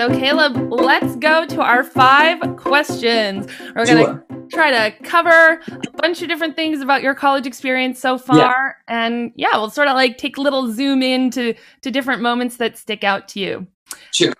So, 0.00 0.08
Caleb, 0.08 0.72
let's 0.72 1.14
go 1.16 1.44
to 1.44 1.60
our 1.60 1.84
five 1.84 2.40
questions. 2.56 3.46
We're 3.76 3.84
going 3.84 4.06
to 4.06 4.48
try 4.50 4.70
to 4.70 4.96
cover 5.04 5.60
a 5.70 5.90
bunch 5.98 6.22
of 6.22 6.28
different 6.28 6.56
things 6.56 6.80
about 6.80 7.02
your 7.02 7.14
college 7.14 7.46
experience 7.46 8.00
so 8.00 8.16
far. 8.16 8.78
And 8.88 9.30
yeah 9.36 9.54
we'll 9.58 9.68
sort 9.68 9.88
of 9.88 9.96
like 9.96 10.16
take 10.16 10.38
a 10.38 10.40
little 10.40 10.72
zoom 10.72 11.02
in 11.02 11.30
to 11.32 11.52
to 11.82 11.90
different 11.90 12.22
moments 12.22 12.56
that 12.56 12.78
stick 12.78 13.04
out 13.04 13.28
to 13.28 13.40
you. 13.40 13.66
Sure. 14.10 14.32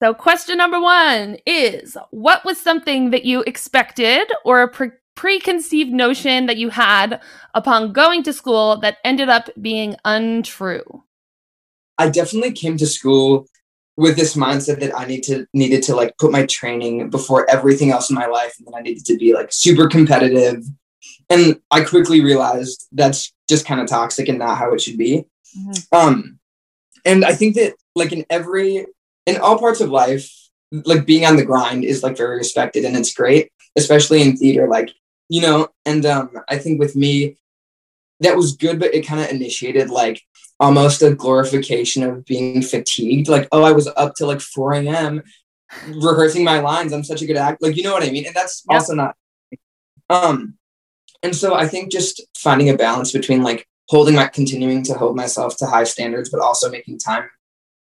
so 0.00 0.14
question 0.14 0.56
number 0.56 0.80
one 0.80 1.38
is 1.46 1.96
what 2.12 2.44
was 2.44 2.60
something 2.60 3.10
that 3.10 3.24
you 3.24 3.42
expected 3.42 4.30
or 4.44 4.62
a 4.62 4.68
pre- 4.68 4.92
preconceived 5.16 5.90
notion 5.90 6.46
that 6.46 6.58
you 6.58 6.68
had 6.68 7.20
upon 7.54 7.92
going 7.92 8.22
to 8.22 8.32
school 8.32 8.76
that 8.76 8.98
ended 9.02 9.28
up 9.28 9.50
being 9.60 9.96
untrue? 10.04 11.02
I 12.00 12.08
definitely 12.08 12.52
came 12.52 12.76
to 12.76 12.86
school 12.86 13.48
with 13.98 14.16
this 14.16 14.36
mindset 14.36 14.78
that 14.78 14.96
I 14.96 15.06
need 15.06 15.24
to 15.24 15.44
needed 15.52 15.82
to 15.84 15.96
like 15.96 16.16
put 16.18 16.30
my 16.30 16.46
training 16.46 17.10
before 17.10 17.50
everything 17.50 17.90
else 17.90 18.08
in 18.10 18.14
my 18.14 18.26
life, 18.26 18.54
and 18.56 18.66
then 18.66 18.74
I 18.76 18.80
needed 18.80 19.04
to 19.06 19.16
be 19.16 19.34
like 19.34 19.52
super 19.52 19.88
competitive. 19.88 20.64
And 21.28 21.60
I 21.72 21.82
quickly 21.82 22.22
realized 22.22 22.86
that's 22.92 23.32
just 23.48 23.66
kind 23.66 23.80
of 23.80 23.88
toxic 23.88 24.28
and 24.28 24.38
not 24.38 24.56
how 24.56 24.72
it 24.72 24.80
should 24.80 24.98
be. 24.98 25.26
Um, 25.90 26.38
and 27.04 27.24
I 27.24 27.34
think 27.34 27.56
that 27.56 27.74
like 27.96 28.12
in 28.12 28.24
every 28.30 28.86
in 29.26 29.36
all 29.38 29.58
parts 29.58 29.80
of 29.80 29.90
life, 29.90 30.32
like 30.70 31.04
being 31.04 31.24
on 31.26 31.34
the 31.34 31.44
grind 31.44 31.84
is 31.84 32.04
like 32.04 32.16
very 32.16 32.36
respected 32.38 32.84
and 32.84 32.96
it's 32.96 33.12
great, 33.12 33.50
especially 33.76 34.22
in 34.22 34.36
theater. 34.36 34.68
Like 34.68 34.92
you 35.28 35.42
know, 35.42 35.68
and 35.84 36.06
um, 36.06 36.30
I 36.48 36.58
think 36.58 36.78
with 36.78 36.94
me, 36.94 37.36
that 38.20 38.36
was 38.36 38.56
good, 38.56 38.78
but 38.78 38.94
it 38.94 39.06
kind 39.06 39.20
of 39.20 39.28
initiated 39.28 39.90
like 39.90 40.22
almost 40.60 41.02
a 41.02 41.14
glorification 41.14 42.02
of 42.02 42.24
being 42.24 42.62
fatigued. 42.62 43.28
Like, 43.28 43.48
oh, 43.52 43.62
I 43.62 43.72
was 43.72 43.88
up 43.96 44.14
till 44.16 44.26
like 44.26 44.40
4 44.40 44.72
a.m. 44.74 45.22
rehearsing 45.86 46.44
my 46.44 46.60
lines. 46.60 46.92
I'm 46.92 47.04
such 47.04 47.22
a 47.22 47.26
good 47.26 47.36
act. 47.36 47.62
Like, 47.62 47.76
you 47.76 47.82
know 47.82 47.92
what 47.92 48.02
I 48.02 48.10
mean? 48.10 48.26
And 48.26 48.34
that's 48.34 48.64
Yep. 48.70 48.74
also 48.80 48.94
not. 48.94 49.16
Um, 50.10 50.54
and 51.22 51.34
so 51.34 51.54
I 51.54 51.66
think 51.66 51.92
just 51.92 52.22
finding 52.36 52.70
a 52.70 52.76
balance 52.76 53.12
between 53.12 53.42
like 53.42 53.66
holding 53.88 54.14
my 54.14 54.26
continuing 54.26 54.82
to 54.84 54.94
hold 54.94 55.16
myself 55.16 55.56
to 55.58 55.66
high 55.66 55.84
standards, 55.84 56.30
but 56.30 56.40
also 56.40 56.70
making 56.70 56.98
time 56.98 57.28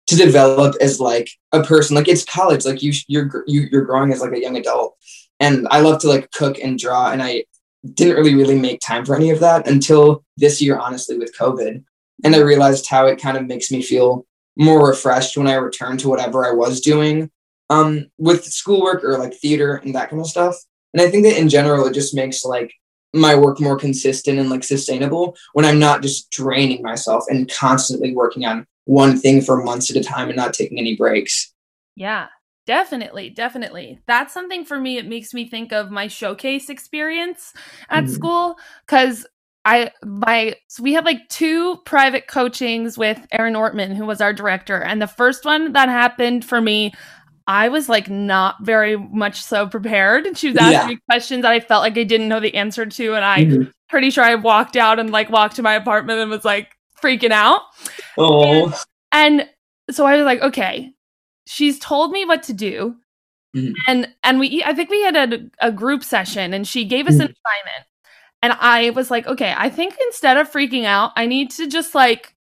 to 0.08 0.16
develop 0.16 0.76
as 0.82 1.00
like 1.00 1.30
a 1.52 1.64
person. 1.64 1.96
Like 1.96 2.08
it's 2.08 2.24
college. 2.24 2.66
Like 2.66 2.82
you, 2.82 2.94
you're 3.08 3.44
you, 3.48 3.68
you're 3.72 3.86
growing 3.86 4.12
as 4.12 4.22
like 4.22 4.34
a 4.34 4.42
young 4.42 4.58
adult. 4.58 4.96
And 5.40 5.68
I 5.70 5.82
love 5.82 6.00
to 6.02 6.08
like 6.08 6.32
cook 6.32 6.58
and 6.60 6.80
draw, 6.80 7.12
and 7.12 7.22
I 7.22 7.46
didn't 7.94 8.16
really 8.16 8.34
really 8.34 8.58
make 8.58 8.80
time 8.80 9.06
for 9.06 9.16
any 9.16 9.30
of 9.30 9.40
that 9.42 9.68
until 9.68 10.24
this 10.38 10.62
year, 10.62 10.78
honestly, 10.78 11.18
with 11.18 11.38
COVID. 11.38 11.84
And 12.24 12.36
I 12.36 12.40
realized 12.40 12.88
how 12.88 13.06
it 13.08 13.22
kind 13.22 13.38
of 13.38 13.46
makes 13.46 13.72
me 13.72 13.82
feel 13.82 14.26
more 14.56 14.88
refreshed 14.88 15.38
when 15.38 15.48
I 15.48 15.54
return 15.54 15.98
to 15.98 16.10
whatever 16.10 16.46
I 16.46 16.52
was 16.52 16.82
doing 16.82 17.30
um, 17.70 18.08
with 18.18 18.44
schoolwork 18.46 19.04
or 19.04 19.18
like 19.18 19.34
theater 19.36 19.76
and 19.84 19.94
that 19.96 20.10
kind 20.10 20.22
of 20.22 20.28
stuff. 20.28 20.56
And 20.94 21.02
I 21.02 21.10
think 21.10 21.26
that 21.26 21.40
in 21.40 21.50
general, 21.50 21.86
it 21.86 21.94
just 21.94 22.16
makes 22.16 22.44
like 22.44 22.74
my 23.14 23.36
work 23.36 23.60
more 23.60 23.78
consistent 23.78 24.40
and 24.40 24.50
like 24.50 24.64
sustainable 24.64 25.36
when 25.54 25.66
I'm 25.66 25.80
not 25.80 26.02
just 26.02 26.32
draining 26.32 26.82
myself 26.82 27.26
and 27.30 27.52
constantly 27.52 28.14
working 28.16 28.46
on 28.46 28.66
one 28.86 29.18
thing 29.18 29.42
for 29.42 29.64
months 29.64 29.92
at 29.92 29.98
a 29.98 30.04
time 30.04 30.30
and 30.30 30.38
not 30.38 30.54
taking 30.54 30.80
any 30.80 30.96
breaks. 30.96 31.54
Yeah, 31.96 32.28
definitely, 32.66 33.30
definitely. 33.30 34.00
That's 34.08 34.34
something 34.34 34.66
for 34.66 34.80
me. 34.80 34.98
It 34.98 35.08
makes 35.08 35.34
me 35.34 35.50
think 35.50 35.74
of 35.74 35.92
my 35.92 36.08
showcase 36.08 36.70
experience 36.70 37.54
at 37.90 38.06
Mhm. 38.06 38.10
school 38.10 38.56
because 38.86 39.26
I 39.68 39.92
my 40.04 40.56
so 40.70 40.82
we 40.82 40.94
had 40.94 41.04
like 41.06 41.28
two 41.30 41.76
private 41.86 42.28
coachings 42.28 42.98
with 42.98 43.20
Erin 43.32 43.54
Ortman, 43.54 43.96
who 43.96 44.06
was 44.06 44.22
our 44.22 44.34
director, 44.34 44.82
and 44.82 45.02
the 45.02 45.08
first 45.08 45.44
one 45.46 45.74
that 45.74 45.90
happened 45.90 46.46
for 46.46 46.62
me. 46.62 46.94
I 47.50 47.70
was 47.70 47.88
like 47.88 48.10
not 48.10 48.56
very 48.62 48.98
much 48.98 49.42
so 49.42 49.68
prepared. 49.68 50.26
And 50.26 50.38
she 50.38 50.50
was 50.50 50.58
asking 50.58 50.74
Yeah. 50.74 50.88
me 50.88 50.98
questions 51.10 51.44
that 51.44 51.52
I 51.54 51.62
felt 51.62 51.82
like 51.82 51.98
I 51.98 52.04
didn't 52.04 52.28
know 52.28 52.42
the 52.42 52.54
answer 52.56 52.86
to, 52.86 53.14
and 53.16 53.24
I 53.24 53.46
Mhm. 53.46 53.72
pretty 53.88 54.10
sure 54.10 54.26
I 54.26 54.36
walked 54.36 54.76
out 54.76 55.00
and 55.00 55.12
like 55.12 55.30
walked 55.30 55.56
to 55.56 55.64
my 55.64 55.74
apartment 55.76 56.20
and 56.20 56.30
was 56.30 56.44
like 56.44 56.70
freaking 57.02 57.32
out. 57.32 57.62
Oh, 58.18 58.74
And 59.14 59.48
so 59.90 60.06
I 60.06 60.18
was 60.18 60.26
like, 60.26 60.42
okay, 60.42 60.92
she's 61.46 61.80
told 61.80 62.12
me 62.12 62.26
what 62.26 62.44
to 62.44 62.54
do. 62.54 62.98
Mhm. 63.56 63.74
And 63.88 64.10
and 64.24 64.40
we 64.40 64.62
I 64.66 64.74
think 64.74 64.90
we 64.90 65.02
had 65.04 65.16
a, 65.34 65.40
a 65.62 65.72
group 65.72 66.04
session 66.04 66.54
and 66.54 66.68
she 66.68 66.84
gave 66.84 67.08
us 67.08 67.16
an 67.16 67.28
Mhm. 67.30 67.32
assignment. 67.32 67.87
And 68.42 68.54
I 68.60 68.92
was 68.92 69.10
like, 69.12 69.28
okay, 69.28 69.54
I 69.58 69.70
think 69.70 69.96
instead 70.08 70.38
of 70.38 70.52
freaking 70.52 70.86
out, 70.86 71.12
I 71.16 71.26
need 71.26 71.52
to 71.52 71.68
just 71.68 71.96
like 71.96 72.36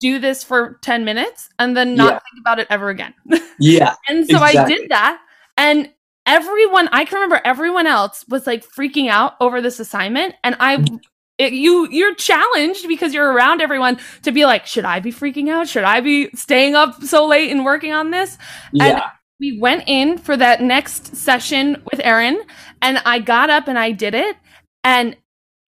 do 0.00 0.18
this 0.18 0.42
for 0.44 0.78
10 0.82 1.04
minutes 1.04 1.48
and 1.58 1.76
then 1.76 1.94
not 1.94 2.14
Yeah. 2.14 2.18
think 2.18 2.40
about 2.40 2.58
it 2.58 2.66
ever 2.70 2.88
again. 2.90 3.14
yeah. 3.58 3.94
and 4.08 4.26
so 4.26 4.38
I 4.38 4.64
did 4.66 4.88
that. 4.90 5.20
And 5.56 5.90
everyone, 6.26 6.88
I 6.92 7.04
can 7.04 7.16
remember 7.16 7.40
everyone 7.44 7.86
else 7.86 8.24
was 8.28 8.46
like 8.46 8.64
freaking 8.64 9.08
out 9.08 9.34
over 9.40 9.60
this 9.60 9.78
assignment. 9.80 10.34
And 10.44 10.56
I 10.60 10.76
Mm-hmm. 10.78 10.96
it, 11.38 11.52
you 11.52 11.88
you're 11.90 12.14
challenged 12.14 12.86
because 12.88 13.12
you're 13.14 13.32
around 13.32 13.60
everyone 13.60 13.98
to 14.22 14.30
be 14.32 14.44
like 14.44 14.66
should 14.66 14.84
i 14.84 15.00
be 15.00 15.10
freaking 15.10 15.48
out 15.48 15.66
should 15.66 15.82
i 15.82 16.00
be 16.00 16.28
staying 16.34 16.74
up 16.74 17.02
so 17.02 17.26
late 17.26 17.50
and 17.50 17.64
working 17.64 17.92
on 17.92 18.10
this 18.10 18.36
Yeah. 18.72 19.10
we 19.40 19.58
went 19.58 19.84
in 19.86 20.18
for 20.18 20.36
that 20.36 20.60
next 20.60 21.16
session 21.16 21.82
with 21.90 22.00
Erin 22.04 22.40
and 22.82 22.98
I 23.06 23.18
got 23.18 23.48
up 23.50 23.66
and 23.66 23.78
I 23.78 23.90
did 23.92 24.14
it 24.14 24.36
and 24.84 25.16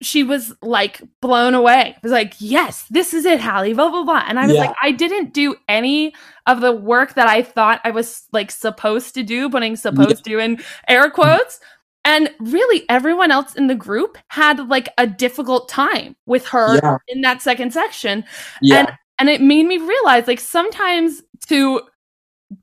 she 0.02 0.22
was 0.22 0.52
like 0.60 1.00
blown 1.22 1.54
away. 1.54 1.94
It 1.96 2.02
was 2.02 2.12
like, 2.12 2.34
yes, 2.38 2.84
this 2.90 3.14
is 3.14 3.24
it, 3.24 3.40
Hallie, 3.40 3.72
blah, 3.72 3.90
blah, 3.90 4.04
blah. 4.04 4.24
And 4.26 4.38
I 4.38 4.46
was 4.46 4.54
Yeah. 4.54 4.62
like, 4.66 4.76
I 4.82 4.90
didn't 4.92 5.32
do 5.32 5.56
any 5.68 6.14
of 6.46 6.60
the 6.60 6.72
work 6.72 7.14
that 7.14 7.26
I 7.28 7.42
thought 7.42 7.80
I 7.84 7.90
was 7.90 8.24
like 8.32 8.50
supposed 8.50 9.14
to 9.14 9.22
do, 9.22 9.48
putting 9.48 9.76
supposed 9.76 10.24
to 10.24 10.38
in 10.38 10.62
air 10.88 11.10
quotes. 11.10 11.60
And 12.04 12.30
really, 12.38 12.84
everyone 12.90 13.30
else 13.30 13.54
in 13.54 13.66
the 13.66 13.74
group 13.74 14.18
had 14.28 14.68
like 14.68 14.90
a 14.98 15.06
difficult 15.06 15.68
time 15.70 16.16
with 16.26 16.46
her 16.48 16.76
Yeah. 16.76 16.96
in 17.08 17.22
that 17.22 17.40
second 17.40 17.72
section 17.72 18.24
yeah. 18.60 18.96
and 19.18 19.30
it 19.30 19.40
made 19.40 19.64
me 19.64 19.78
realize 19.78 20.26
like 20.26 20.40
sometimes 20.40 21.22
to 21.46 21.80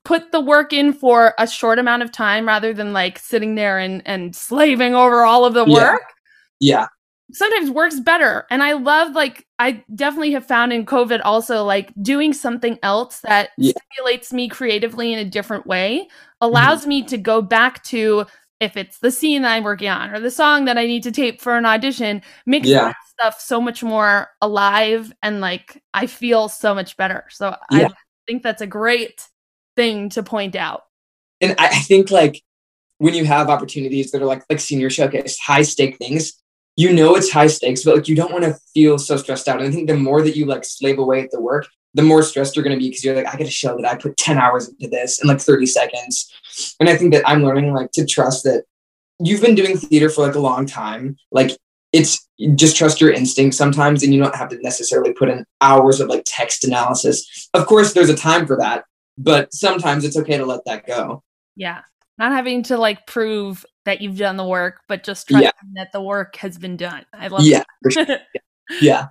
put 0.05 0.31
the 0.31 0.39
work 0.39 0.73
in 0.73 0.93
for 0.93 1.33
a 1.39 1.47
short 1.47 1.79
amount 1.79 2.03
of 2.03 2.11
time 2.11 2.47
rather 2.47 2.71
than 2.71 2.93
like 2.93 3.17
sitting 3.17 3.55
there 3.55 3.79
and 3.79 4.03
and 4.05 4.35
slaving 4.35 4.93
over 4.93 5.23
all 5.23 5.43
of 5.43 5.55
the 5.55 5.65
work. 5.65 6.03
Yeah. 6.59 6.85
Sometimes 7.33 7.69
works 7.69 7.99
better. 7.99 8.45
And 8.49 8.61
I 8.63 8.73
love 8.73 9.13
like 9.13 9.45
I 9.59 9.83
definitely 9.95 10.31
have 10.31 10.45
found 10.45 10.73
in 10.73 10.85
COVID 10.85 11.21
also 11.23 11.63
like 11.63 11.91
doing 12.01 12.33
something 12.33 12.77
else 12.83 13.19
that 13.21 13.49
Yeah. 13.57 13.73
stimulates 13.93 14.33
me 14.33 14.47
creatively 14.49 15.13
in 15.13 15.19
a 15.19 15.25
different 15.25 15.65
way 15.67 16.01
mm-hmm. 16.01 16.15
allows 16.41 16.85
me 16.87 17.03
to 17.03 17.17
go 17.17 17.41
back 17.41 17.83
to 17.85 18.25
if 18.59 18.77
it's 18.77 18.99
the 18.99 19.09
scene 19.11 19.41
that 19.41 19.53
I'm 19.53 19.63
working 19.63 19.89
on 19.89 20.11
or 20.11 20.19
the 20.19 20.29
song 20.29 20.65
that 20.65 20.77
I 20.77 20.85
need 20.85 21.01
to 21.03 21.11
tape 21.11 21.41
for 21.41 21.57
an 21.57 21.65
audition, 21.65 22.21
makes 22.45 22.67
Yeah. 22.67 22.85
that 22.85 22.95
stuff 23.07 23.41
so 23.41 23.59
much 23.59 23.81
more 23.81 24.29
alive 24.41 25.11
and 25.23 25.41
like 25.41 25.81
I 25.93 26.05
feel 26.07 26.47
so 26.47 26.75
much 26.75 26.95
better. 26.97 27.25
So 27.29 27.55
I 27.71 27.89
think 28.27 28.43
that's 28.43 28.61
a 28.61 28.67
great 28.67 29.27
thing 29.75 30.09
to 30.09 30.21
point 30.21 30.55
out. 30.55 30.83
and 31.41 31.55
I, 31.57 31.67
I 31.67 31.79
think 31.79 32.11
like 32.11 32.43
when 32.99 33.15
you 33.15 33.25
have 33.25 33.49
opportunities 33.49 34.11
that 34.11 34.21
are 34.21 34.25
like 34.25 34.43
like 34.49 34.59
senior 34.59 34.91
showcase 34.91 35.39
high 35.39 35.63
stake 35.63 35.97
things 35.97 36.33
you 36.75 36.93
know 36.93 37.15
it's 37.15 37.31
high 37.31 37.47
stakes 37.47 37.83
but 37.83 37.95
like 37.95 38.07
you 38.07 38.15
don't 38.15 38.31
want 38.31 38.43
to 38.43 38.57
feel 38.73 38.97
so 38.97 39.17
stressed 39.17 39.47
out. 39.47 39.59
And 39.59 39.67
i 39.67 39.71
think 39.71 39.87
the 39.87 39.97
more 39.97 40.21
that 40.21 40.35
you 40.35 40.45
like 40.45 40.63
slave 40.63 40.99
away 40.99 41.21
at 41.21 41.31
the 41.31 41.41
work 41.41 41.67
the 41.93 42.01
more 42.01 42.23
stressed 42.23 42.55
you're 42.55 42.63
going 42.63 42.75
to 42.75 42.79
be 42.79 42.89
because 42.89 43.03
you're 43.03 43.15
like 43.15 43.27
i 43.27 43.37
gotta 43.37 43.49
show 43.49 43.75
that 43.75 43.85
i 43.85 43.95
put 43.95 44.17
10 44.17 44.37
hours 44.37 44.69
into 44.69 44.87
this 44.87 45.21
in 45.21 45.27
like 45.27 45.41
30 45.41 45.65
seconds. 45.65 46.31
And 46.79 46.89
i 46.89 46.95
think 46.95 47.13
that 47.13 47.27
i'm 47.27 47.43
learning 47.43 47.73
like 47.73 47.91
to 47.93 48.05
trust 48.05 48.43
that 48.43 48.63
you've 49.19 49.41
been 49.41 49.55
doing 49.55 49.77
theater 49.77 50.09
for 50.09 50.25
like 50.25 50.35
a 50.35 50.39
long 50.39 50.65
time. 50.65 51.15
Like 51.31 51.51
it's 51.93 52.27
just 52.55 52.75
trust 52.75 52.99
your 52.99 53.11
instinct 53.11 53.55
sometimes 53.55 54.01
and 54.01 54.13
you 54.13 54.21
don't 54.21 54.35
have 54.35 54.49
to 54.49 54.57
necessarily 54.61 55.13
put 55.13 55.29
in 55.29 55.45
hours 55.59 55.99
of 55.99 56.07
like 56.07 56.23
text 56.25 56.63
analysis. 56.63 57.49
Of 57.53 57.67
course 57.67 57.93
there's 57.93 58.09
a 58.09 58.15
time 58.15 58.47
for 58.47 58.57
that 58.57 58.85
but 59.17 59.53
sometimes 59.53 60.03
it's 60.03 60.17
okay 60.17 60.37
to 60.37 60.45
let 60.45 60.65
that 60.65 60.87
go. 60.87 61.23
Yeah. 61.55 61.81
Not 62.17 62.31
having 62.31 62.63
to 62.63 62.77
like 62.77 63.05
prove 63.07 63.65
that 63.85 64.01
you've 64.01 64.17
done 64.17 64.37
the 64.37 64.45
work, 64.45 64.81
but 64.87 65.03
just 65.03 65.27
trusting 65.27 65.43
Yeah. 65.43 65.51
that 65.75 65.91
the 65.91 66.01
work 66.01 66.35
has 66.37 66.57
been 66.57 66.77
done. 66.77 67.05
I 67.13 67.27
love 67.27 67.41
that. 67.41 67.47
yeah 67.47 67.63
sure. 67.89 68.05
that. 68.05 68.21
yeah 68.81 69.07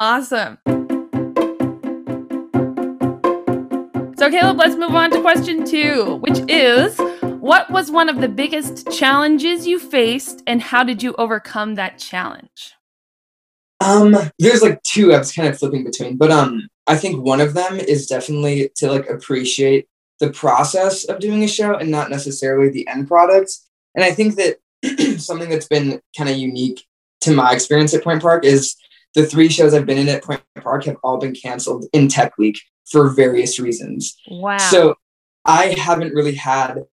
awesome. 0.00 0.58
So, 4.18 4.30
Caleb, 4.30 4.56
let's 4.58 4.76
move 4.76 4.94
on 4.94 5.10
to 5.10 5.20
question 5.20 5.66
two, 5.66 6.18
which 6.20 6.38
is 6.48 6.96
what 7.40 7.68
was 7.72 7.90
one 7.90 8.08
of 8.08 8.20
the 8.20 8.28
biggest 8.28 8.88
challenges 8.92 9.66
you 9.66 9.80
faced 9.80 10.44
and 10.46 10.62
how 10.62 10.84
did 10.84 11.02
you 11.02 11.12
overcome 11.18 11.74
that 11.74 11.98
challenge? 11.98 12.74
Um, 13.80 14.16
there's 14.38 14.62
like 14.62 14.80
two 14.84 15.12
I 15.12 15.18
was 15.18 15.32
kind 15.32 15.48
of 15.48 15.58
flipping 15.58 15.82
between, 15.82 16.16
but 16.16 16.30
um, 16.30 16.68
I 16.86 16.96
think 16.96 17.24
one 17.24 17.40
of 17.40 17.54
them 17.54 17.80
is 17.80 18.06
definitely 18.06 18.70
to 18.76 18.92
like 18.92 19.08
appreciate 19.10 19.88
the 20.20 20.30
process 20.30 21.02
of 21.04 21.18
doing 21.18 21.42
a 21.42 21.48
show 21.48 21.74
and 21.74 21.90
not 21.90 22.08
necessarily 22.08 22.70
the 22.70 22.86
end 22.86 23.08
product. 23.08 23.50
And 23.94 24.04
I 24.04 24.12
think 24.12 24.36
that 24.36 24.58
something 25.20 25.48
that's 25.48 25.68
been 25.68 26.00
kind 26.16 26.30
of 26.30 26.36
unique 26.36 26.84
to 27.22 27.32
my 27.32 27.52
experience 27.52 27.94
at 27.94 28.04
Point 28.04 28.22
Park 28.22 28.44
is 28.44 28.76
the 29.14 29.26
three 29.26 29.48
shows 29.48 29.74
I've 29.74 29.86
been 29.86 29.98
in 29.98 30.08
at 30.08 30.24
Point 30.24 30.42
Park 30.60 30.84
have 30.84 30.96
all 31.02 31.18
been 31.18 31.34
canceled 31.34 31.86
in 31.92 32.08
Tech 32.08 32.36
Week 32.38 32.58
for 32.90 33.10
various 33.10 33.58
reasons. 33.58 34.16
Wow. 34.28 34.58
So 34.58 34.96
I 35.44 35.74
haven't 35.78 36.14
really 36.14 36.34
had 36.34 36.84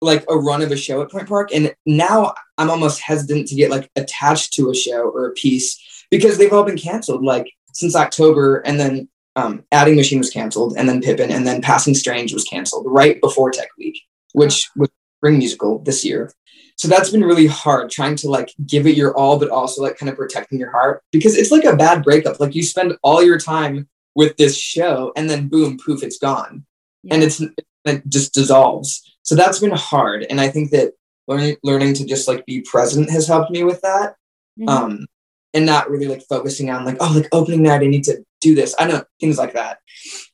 like 0.00 0.24
a 0.28 0.36
run 0.36 0.62
of 0.62 0.70
a 0.70 0.76
show 0.76 1.02
at 1.02 1.10
Point 1.10 1.28
Park, 1.28 1.50
and 1.52 1.74
now 1.86 2.34
I'm 2.56 2.70
almost 2.70 3.00
hesitant 3.00 3.48
to 3.48 3.54
get 3.54 3.70
like 3.70 3.90
attached 3.96 4.52
to 4.54 4.70
a 4.70 4.74
show 4.74 5.10
or 5.10 5.26
a 5.26 5.32
piece 5.32 5.78
because 6.10 6.38
they've 6.38 6.52
all 6.52 6.64
been 6.64 6.78
canceled 6.78 7.24
like 7.24 7.50
since 7.72 7.94
October, 7.94 8.58
and 8.58 8.78
then 8.78 9.08
um, 9.36 9.64
Adding 9.72 9.96
Machine 9.96 10.18
was 10.18 10.30
canceled, 10.30 10.74
and 10.76 10.88
then 10.88 11.02
Pippin, 11.02 11.30
and 11.30 11.46
then 11.46 11.62
Passing 11.62 11.94
Strange 11.94 12.32
was 12.32 12.44
canceled 12.44 12.86
right 12.88 13.20
before 13.20 13.50
Tech 13.50 13.68
Week, 13.78 14.00
which 14.32 14.68
was 14.76 14.88
spring 15.18 15.38
musical 15.38 15.80
this 15.80 16.04
year. 16.04 16.32
So 16.76 16.86
that's 16.86 17.10
been 17.10 17.24
really 17.24 17.48
hard 17.48 17.90
trying 17.90 18.14
to 18.16 18.30
like 18.30 18.52
give 18.66 18.86
it 18.86 18.96
your 18.96 19.16
all, 19.16 19.38
but 19.38 19.50
also 19.50 19.82
like 19.82 19.98
kind 19.98 20.08
of 20.08 20.16
protecting 20.16 20.60
your 20.60 20.70
heart 20.70 21.02
because 21.10 21.36
it's 21.36 21.50
like 21.50 21.64
a 21.64 21.76
bad 21.76 22.04
breakup. 22.04 22.38
Like 22.38 22.54
you 22.54 22.62
spend 22.62 22.96
all 23.02 23.22
your 23.22 23.38
time 23.38 23.88
with 24.14 24.36
this 24.36 24.56
show, 24.56 25.12
and 25.16 25.28
then 25.28 25.48
boom, 25.48 25.78
poof, 25.84 26.02
it's 26.02 26.18
gone 26.18 26.64
and 27.10 27.22
it's 27.22 27.40
it 27.40 28.08
just 28.08 28.34
dissolves. 28.34 29.02
So 29.22 29.34
that's 29.34 29.58
been 29.60 29.72
hard, 29.72 30.26
and 30.30 30.40
I 30.40 30.48
think 30.48 30.70
that 30.70 30.92
learning 31.26 31.56
learning 31.62 31.94
to 31.94 32.06
just 32.06 32.28
like 32.28 32.46
be 32.46 32.60
present 32.62 33.10
has 33.10 33.26
helped 33.26 33.50
me 33.50 33.64
with 33.64 33.80
that, 33.82 34.14
Mhm. 34.58 34.68
um, 34.68 35.06
and 35.54 35.66
not 35.66 35.90
really 35.90 36.06
like 36.06 36.22
focusing 36.28 36.70
on 36.70 36.84
like 36.84 36.96
oh 37.00 37.12
like 37.14 37.28
opening 37.32 37.62
night 37.62 37.82
I 37.82 37.86
need 37.86 38.04
to 38.04 38.24
do 38.40 38.54
this. 38.54 38.74
I 38.78 38.86
know 38.86 39.02
things 39.20 39.38
like 39.38 39.54
that, 39.54 39.78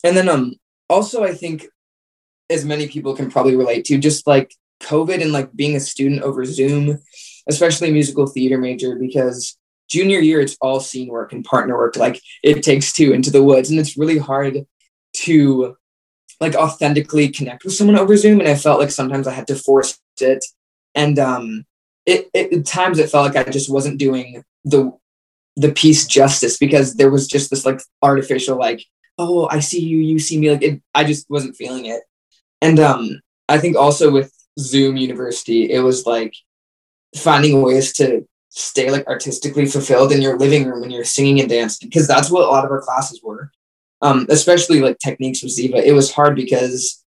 and 0.02 0.16
then 0.16 0.28
um 0.28 0.54
also 0.90 1.24
I 1.24 1.32
think 1.35 1.66
as 2.50 2.64
many 2.64 2.87
people 2.88 3.16
can 3.16 3.30
probably 3.30 3.56
relate 3.56 3.85
to 3.87 3.98
just 3.98 4.26
like 4.26 4.54
COVID 4.80 5.22
and 5.22 5.32
like 5.32 5.54
being 5.54 5.76
a 5.76 5.80
student 5.80 6.22
over 6.22 6.44
Zoom, 6.44 6.98
especially 7.48 7.90
musical 7.90 8.26
theater 8.26 8.58
major 8.58 8.96
because 8.96 9.56
junior 9.88 10.18
year 10.18 10.40
it's 10.40 10.56
all 10.60 10.80
scene 10.80 11.08
work 11.08 11.32
and 11.32 11.44
partner 11.44 11.76
work. 11.76 11.96
Like 11.96 12.20
it 12.42 12.62
takes 12.62 12.92
two 12.92 13.12
into 13.12 13.30
the 13.30 13.42
woods 13.42 13.70
and 13.70 13.78
it's 13.78 13.96
really 13.96 14.18
hard 14.18 14.66
to 15.14 15.76
like 16.40 16.54
authentically 16.54 17.28
connect 17.28 17.64
with 17.64 17.74
someone 17.74 17.98
over 17.98 18.16
Zoom, 18.16 18.40
and 18.40 18.48
I 18.48 18.54
felt 18.54 18.80
like 18.80 18.90
sometimes 18.90 19.26
I 19.26 19.32
had 19.32 19.46
to 19.48 19.54
force 19.54 19.98
it, 20.20 20.44
and 20.94 21.18
um, 21.18 21.64
it, 22.06 22.28
it 22.34 22.52
at 22.52 22.66
times 22.66 22.98
it 22.98 23.10
felt 23.10 23.32
like 23.32 23.46
I 23.46 23.50
just 23.50 23.70
wasn't 23.70 23.98
doing 23.98 24.42
the 24.64 24.92
the 25.56 25.72
piece 25.72 26.06
justice 26.06 26.58
because 26.58 26.96
there 26.96 27.10
was 27.10 27.28
just 27.28 27.50
this 27.50 27.64
like 27.64 27.80
artificial 28.02 28.58
like 28.58 28.84
oh 29.18 29.46
I 29.48 29.60
see 29.60 29.80
you 29.80 29.98
you 29.98 30.18
see 30.18 30.38
me 30.38 30.50
like 30.50 30.62
it, 30.62 30.82
I 30.94 31.04
just 31.04 31.30
wasn't 31.30 31.56
feeling 31.56 31.87
it, 31.87 32.02
and 32.60 32.80
um, 32.80 33.20
I 33.48 33.58
think 33.58 33.76
also 33.76 34.10
with 34.10 34.32
Zoom 34.58 34.96
University 34.96 35.70
it 35.70 35.80
was 35.80 36.06
like 36.06 36.34
finding 37.16 37.62
ways 37.62 37.92
to 37.94 38.26
stay 38.48 38.90
like 38.90 39.06
artistically 39.06 39.66
fulfilled 39.66 40.12
in 40.12 40.22
your 40.22 40.38
living 40.38 40.66
room 40.66 40.80
when 40.80 40.90
you're 40.90 41.04
singing 41.04 41.40
and 41.40 41.48
dancing 41.48 41.88
because 41.88 42.06
that's 42.06 42.30
what 42.30 42.44
a 42.44 42.50
lot 42.50 42.64
of 42.64 42.70
our 42.70 42.80
classes 42.80 43.20
were 43.22 43.50
um, 44.04 44.26
especially 44.28 44.80
like 44.80 44.98
techniques 44.98 45.42
with 45.42 45.56
Ziva, 45.56 45.82
it 45.82 45.92
was 45.92 46.12
hard 46.12 46.36
because 46.36 47.02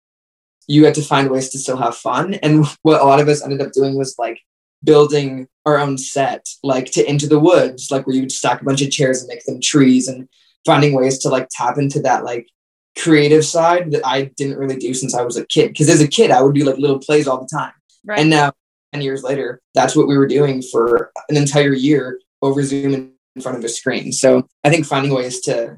you 0.67 0.83
had 0.83 0.95
to 0.95 1.03
find 1.03 1.29
ways 1.29 1.49
to 1.49 1.60
still 1.60 1.77
have 1.77 1.95
fun. 1.95 2.33
And 2.36 2.65
what 2.81 2.99
a 2.99 3.05
lot 3.05 3.19
of 3.19 3.27
us 3.29 3.43
ended 3.43 3.62
up 3.62 3.71
doing 3.71 3.95
was 3.95 4.15
like 4.17 4.39
building 4.83 5.47
our 5.65 5.77
own 5.77 5.97
set, 5.97 6.47
like 6.63 6.91
to 6.93 7.07
Into 7.07 7.27
the 7.27 7.39
Woods, 7.39 7.91
like 7.91 8.07
where 8.07 8.15
you 8.15 8.23
would 8.23 8.31
stack 8.31 8.62
a 8.62 8.65
bunch 8.65 8.81
of 8.81 8.89
chairs 8.89 9.21
and 9.21 9.27
make 9.27 9.45
them 9.45 9.62
trees 9.62 10.07
and 10.07 10.27
finding 10.65 10.93
ways 10.93 11.19
to 11.19 11.29
like 11.29 11.47
tap 11.51 11.77
into 11.77 12.01
that 12.01 12.25
like 12.25 12.49
creative 12.97 13.45
side 13.45 13.91
that 13.91 14.05
I 14.05 14.23
didn't 14.36 14.57
really 14.57 14.77
do 14.77 14.93
since 14.93 15.13
I 15.13 15.23
was 15.23 15.38
a 15.38 15.45
kid. 15.45 15.69
Because 15.69 15.89
as 15.89 16.01
a 16.01 16.07
kid, 16.07 16.31
I 16.31 16.41
would 16.41 16.55
do 16.55 16.65
like 16.65 16.77
little 16.77 16.99
plays 16.99 17.27
all 17.27 17.39
the 17.39 17.47
time. 17.47 17.73
right. 18.05 18.19
And 18.19 18.29
now, 18.29 18.53
10 18.93 19.01
years 19.01 19.23
later, 19.23 19.62
that's 19.73 19.95
what 19.95 20.07
we 20.07 20.17
were 20.17 20.27
doing 20.27 20.62
for 20.62 21.12
an 21.29 21.38
entire 21.38 21.73
year 21.73 22.19
over 22.41 22.63
Zoom 22.63 22.93
in 22.93 23.41
front 23.41 23.57
of 23.57 23.63
a 23.63 23.69
screen. 23.69 24.12
So 24.12 24.47
I 24.63 24.69
think 24.69 24.86
finding 24.86 25.13
ways 25.13 25.41
to 25.41 25.77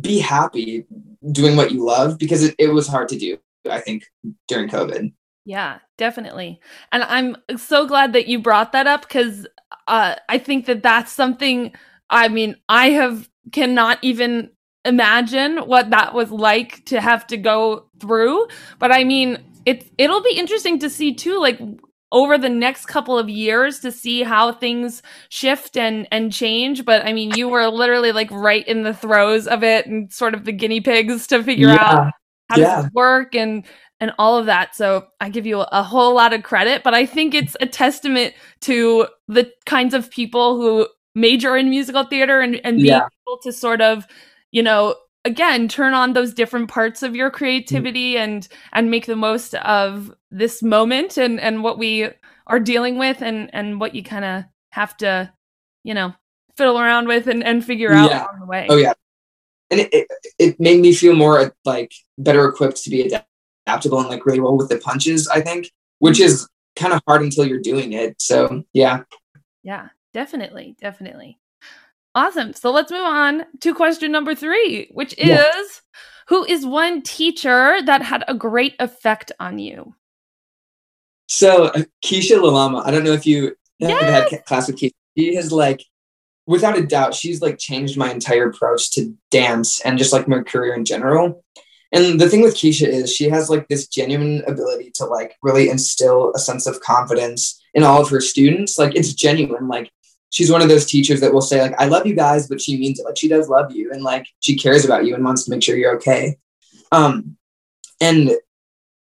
be 0.00 0.18
happy 0.18 0.86
doing 1.32 1.56
what 1.56 1.72
you 1.72 1.84
love 1.84 2.18
because 2.18 2.44
it, 2.44 2.54
it 2.58 2.68
was 2.68 2.86
hard 2.86 3.08
to 3.08 3.18
do, 3.18 3.38
I 3.68 3.80
think, 3.80 4.04
during 4.46 4.68
COVID. 4.68 5.12
Yeah, 5.44 5.78
definitely. 5.98 6.60
And 6.92 7.02
I'm 7.02 7.36
so 7.56 7.86
glad 7.86 8.12
that 8.12 8.28
you 8.28 8.38
brought 8.38 8.72
that 8.72 8.86
up 8.86 9.02
because 9.02 9.46
uh, 9.88 10.16
I 10.28 10.38
think 10.38 10.66
that 10.66 10.82
that's 10.82 11.12
something, 11.12 11.72
I 12.08 12.28
mean, 12.28 12.56
I 12.68 12.90
have 12.90 13.28
cannot 13.52 13.98
even 14.02 14.50
imagine 14.84 15.58
what 15.58 15.90
that 15.90 16.14
was 16.14 16.30
like 16.30 16.84
to 16.86 17.00
have 17.00 17.26
to 17.28 17.36
go 17.36 17.86
through. 18.00 18.46
But 18.78 18.92
I 18.92 19.04
mean, 19.04 19.38
it, 19.66 19.90
it'll 19.98 20.22
be 20.22 20.36
interesting 20.38 20.78
to 20.80 20.90
see 20.90 21.14
too, 21.14 21.38
like 21.40 21.60
over 22.12 22.36
the 22.38 22.48
next 22.48 22.86
couple 22.86 23.18
of 23.18 23.28
years 23.28 23.80
to 23.80 23.92
see 23.92 24.22
how 24.22 24.52
things 24.52 25.02
shift 25.28 25.76
and 25.76 26.08
and 26.10 26.32
change 26.32 26.84
but 26.84 27.04
i 27.06 27.12
mean 27.12 27.30
you 27.30 27.48
were 27.48 27.68
literally 27.68 28.12
like 28.12 28.30
right 28.32 28.66
in 28.66 28.82
the 28.82 28.94
throes 28.94 29.46
of 29.46 29.62
it 29.62 29.86
and 29.86 30.12
sort 30.12 30.34
of 30.34 30.44
the 30.44 30.52
guinea 30.52 30.80
pigs 30.80 31.26
to 31.26 31.42
figure 31.42 31.70
out 31.70 32.02
how 32.48 32.58
does 32.58 32.68
Yeah. 32.68 32.76
this 32.82 32.90
work 32.92 33.34
and 33.34 33.64
and 34.00 34.12
all 34.18 34.38
of 34.38 34.46
that 34.46 34.74
so 34.74 35.06
i 35.20 35.28
give 35.28 35.46
you 35.46 35.60
a 35.60 35.82
whole 35.82 36.14
lot 36.14 36.32
of 36.32 36.42
credit 36.42 36.82
but 36.82 36.94
i 36.94 37.06
think 37.06 37.34
it's 37.34 37.56
a 37.60 37.66
testament 37.66 38.34
to 38.60 39.06
the 39.28 39.50
kinds 39.66 39.94
of 39.94 40.10
people 40.10 40.56
who 40.56 40.88
major 41.14 41.56
in 41.56 41.70
musical 41.70 42.04
theater 42.04 42.40
and, 42.40 42.60
and 42.64 42.82
being 42.82 42.86
Yeah. 42.86 43.08
able 43.28 43.38
to 43.42 43.52
sort 43.52 43.80
of 43.80 44.06
you 44.52 44.62
know 44.62 44.94
again 45.24 45.68
turn 45.68 45.94
on 45.94 46.12
those 46.12 46.32
different 46.32 46.68
parts 46.68 47.02
of 47.02 47.14
your 47.14 47.30
mm. 47.30 47.34
creativity 47.34 48.16
and 48.16 48.48
and 48.72 48.90
make 48.90 49.06
the 49.06 49.16
most 49.16 49.54
of 49.56 50.12
this 50.30 50.62
moment 50.62 51.16
and 51.16 51.40
and 51.40 51.62
what 51.62 51.78
we 51.78 52.08
are 52.46 52.60
dealing 52.60 52.98
with 52.98 53.22
and 53.22 53.50
and 53.52 53.80
what 53.80 53.94
you 53.94 54.02
kind 54.02 54.24
of 54.24 54.44
have 54.72 54.96
to 54.96 55.32
you 55.84 55.94
know 55.94 56.14
fiddle 56.56 56.78
around 56.78 57.08
with 57.08 57.26
and, 57.26 57.42
and 57.42 57.64
figure 57.64 57.92
out 57.92 58.10
Yeah. 58.10 58.24
along 58.24 58.40
the 58.40 58.46
way 58.46 58.66
Oh, 58.68 58.76
yeah. 58.76 58.92
And 59.70 59.80
it, 59.80 59.88
it, 59.92 60.08
it 60.38 60.60
made 60.60 60.80
me 60.80 60.92
feel 60.92 61.14
more 61.14 61.54
like 61.64 61.94
better 62.18 62.46
equipped 62.46 62.82
to 62.82 62.90
be 62.90 63.10
adaptable 63.66 63.98
and 64.00 64.08
like 64.08 64.26
really 64.26 64.40
roll 64.40 64.58
with 64.58 64.68
the 64.68 64.76
punches, 64.76 65.26
I 65.28 65.40
think, 65.40 65.70
which 66.00 66.18
mm. 66.18 66.24
is 66.24 66.46
kind 66.76 66.92
of 66.92 67.00
hard 67.06 67.22
until 67.22 67.46
you're 67.46 67.60
doing 67.60 67.94
it. 67.94 68.20
So, 68.20 68.64
yeah. 68.74 69.04
Yeah, 69.62 69.88
definitely, 70.12 70.76
definitely. 70.80 71.39
Awesome. 72.14 72.52
So 72.54 72.70
let's 72.70 72.90
move 72.90 73.00
on 73.02 73.44
to 73.60 73.74
question 73.74 74.10
number 74.10 74.34
three, 74.34 74.88
which 74.92 75.12
is 75.16 75.28
Yeah. 75.28 75.50
who 76.28 76.44
is 76.44 76.66
one 76.66 77.02
teacher 77.02 77.80
that 77.84 78.02
had 78.02 78.24
a 78.26 78.34
great 78.34 78.74
effect 78.80 79.30
on 79.38 79.58
you? 79.58 79.94
So 81.28 81.66
uh, 81.66 81.82
Kiesha 82.04 82.36
Lalama, 82.40 82.84
I 82.84 82.90
don't 82.90 83.04
know 83.04 83.12
if 83.12 83.26
you 83.26 83.54
have 83.80 84.28
had 84.30 84.44
class 84.44 84.66
with 84.66 84.76
Kiesha. 84.76 84.92
She 85.16 85.34
has 85.36 85.52
like, 85.52 85.84
without 86.46 86.76
a 86.76 86.84
doubt, 86.84 87.14
she's 87.14 87.40
like 87.40 87.58
changed 87.58 87.96
my 87.96 88.10
entire 88.10 88.48
approach 88.48 88.90
to 88.92 89.14
dance 89.30 89.80
and 89.82 89.96
just 89.96 90.12
like 90.12 90.26
my 90.26 90.42
career 90.42 90.74
in 90.74 90.84
general. 90.84 91.44
And 91.92 92.20
the 92.20 92.28
thing 92.28 92.42
with 92.42 92.54
Kiesha 92.56 92.86
is 92.86 93.12
she 93.14 93.28
has 93.28 93.50
like 93.50 93.68
this 93.68 93.86
genuine 93.86 94.42
ability 94.46 94.90
to 94.96 95.04
like 95.04 95.36
really 95.42 95.68
instill 95.68 96.32
a 96.34 96.38
sense 96.38 96.66
of 96.66 96.80
confidence 96.80 97.60
in 97.74 97.82
all 97.84 98.00
of 98.02 98.10
her 98.10 98.20
students. 98.20 98.78
Like 98.78 98.96
it's 98.96 99.12
genuine. 99.12 99.68
Like 99.68 99.90
she's 100.30 100.50
one 100.50 100.62
of 100.62 100.68
those 100.68 100.86
teachers 100.86 101.20
that 101.20 101.32
will 101.32 101.40
say 101.40 101.60
like, 101.60 101.78
I 101.78 101.86
love 101.86 102.06
you 102.06 102.14
guys, 102.14 102.48
but 102.48 102.60
she 102.60 102.78
means 102.78 102.98
it. 102.98 103.04
Like 103.04 103.18
she 103.18 103.28
does 103.28 103.48
love 103.48 103.72
you 103.72 103.92
and 103.92 104.02
like 104.02 104.26
she 104.40 104.56
cares 104.56 104.84
about 104.84 105.04
you 105.04 105.14
and 105.14 105.24
wants 105.24 105.44
to 105.44 105.50
make 105.50 105.62
sure 105.62 105.76
you're 105.76 105.96
okay. 105.96 106.38
Um, 106.92 107.36
and 108.00 108.32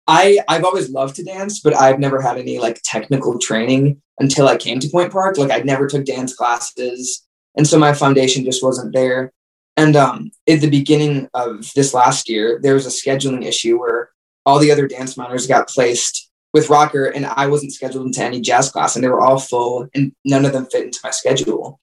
I 0.06 0.40
I've 0.48 0.64
always 0.64 0.90
loved 0.90 1.16
to 1.16 1.24
dance, 1.24 1.60
but 1.60 1.74
I've 1.74 1.98
never 1.98 2.20
had 2.20 2.38
any 2.38 2.58
like 2.58 2.80
technical 2.84 3.38
training 3.38 4.00
until 4.18 4.48
I 4.48 4.56
came 4.56 4.78
to 4.80 4.88
Point 4.88 5.12
Park. 5.12 5.38
Like 5.38 5.50
I 5.50 5.58
never 5.60 5.86
took 5.86 6.04
dance 6.04 6.34
classes, 6.34 7.26
and 7.56 7.66
so 7.66 7.78
my 7.78 7.94
foundation 7.94 8.44
just 8.44 8.62
wasn't 8.62 8.92
there. 8.92 9.32
And 9.76 9.96
um, 9.96 10.30
at 10.48 10.60
the 10.60 10.70
beginning 10.70 11.28
of 11.34 11.70
this 11.74 11.94
last 11.94 12.28
year, 12.28 12.60
there 12.62 12.74
was 12.74 12.86
a 12.86 12.90
scheduling 12.90 13.44
issue 13.44 13.78
where 13.80 14.10
all 14.46 14.58
the 14.58 14.70
other 14.70 14.86
dance 14.86 15.16
minors 15.16 15.46
got 15.46 15.68
placed 15.68 16.30
with 16.54 16.70
rocker, 16.70 17.06
and 17.06 17.26
I 17.26 17.48
wasn't 17.48 17.72
scheduled 17.72 18.06
into 18.06 18.22
any 18.22 18.40
jazz 18.40 18.70
class, 18.70 18.94
and 18.94 19.04
they 19.04 19.08
were 19.08 19.20
all 19.20 19.38
full, 19.38 19.88
and 19.94 20.12
none 20.24 20.46
of 20.46 20.52
them 20.52 20.66
fit 20.66 20.84
into 20.84 21.00
my 21.04 21.10
schedule. 21.10 21.78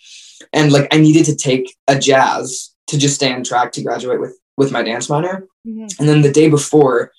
And 0.53 0.71
like 0.71 0.87
I 0.91 0.97
needed 0.97 1.25
to 1.25 1.35
take 1.35 1.75
a 1.87 1.99
jazz 1.99 2.73
to 2.87 2.97
just 2.97 3.15
stay 3.15 3.31
on 3.31 3.43
track 3.43 3.73
to 3.73 3.83
graduate 3.83 4.19
with 4.19 4.39
with 4.57 4.71
my 4.71 4.81
dance 4.81 5.09
minor. 5.09 5.47
Mm-hmm. 5.67 5.87
And 5.99 6.09
then 6.09 6.21
the 6.21 6.31
day 6.31 6.49
before, 6.49 7.11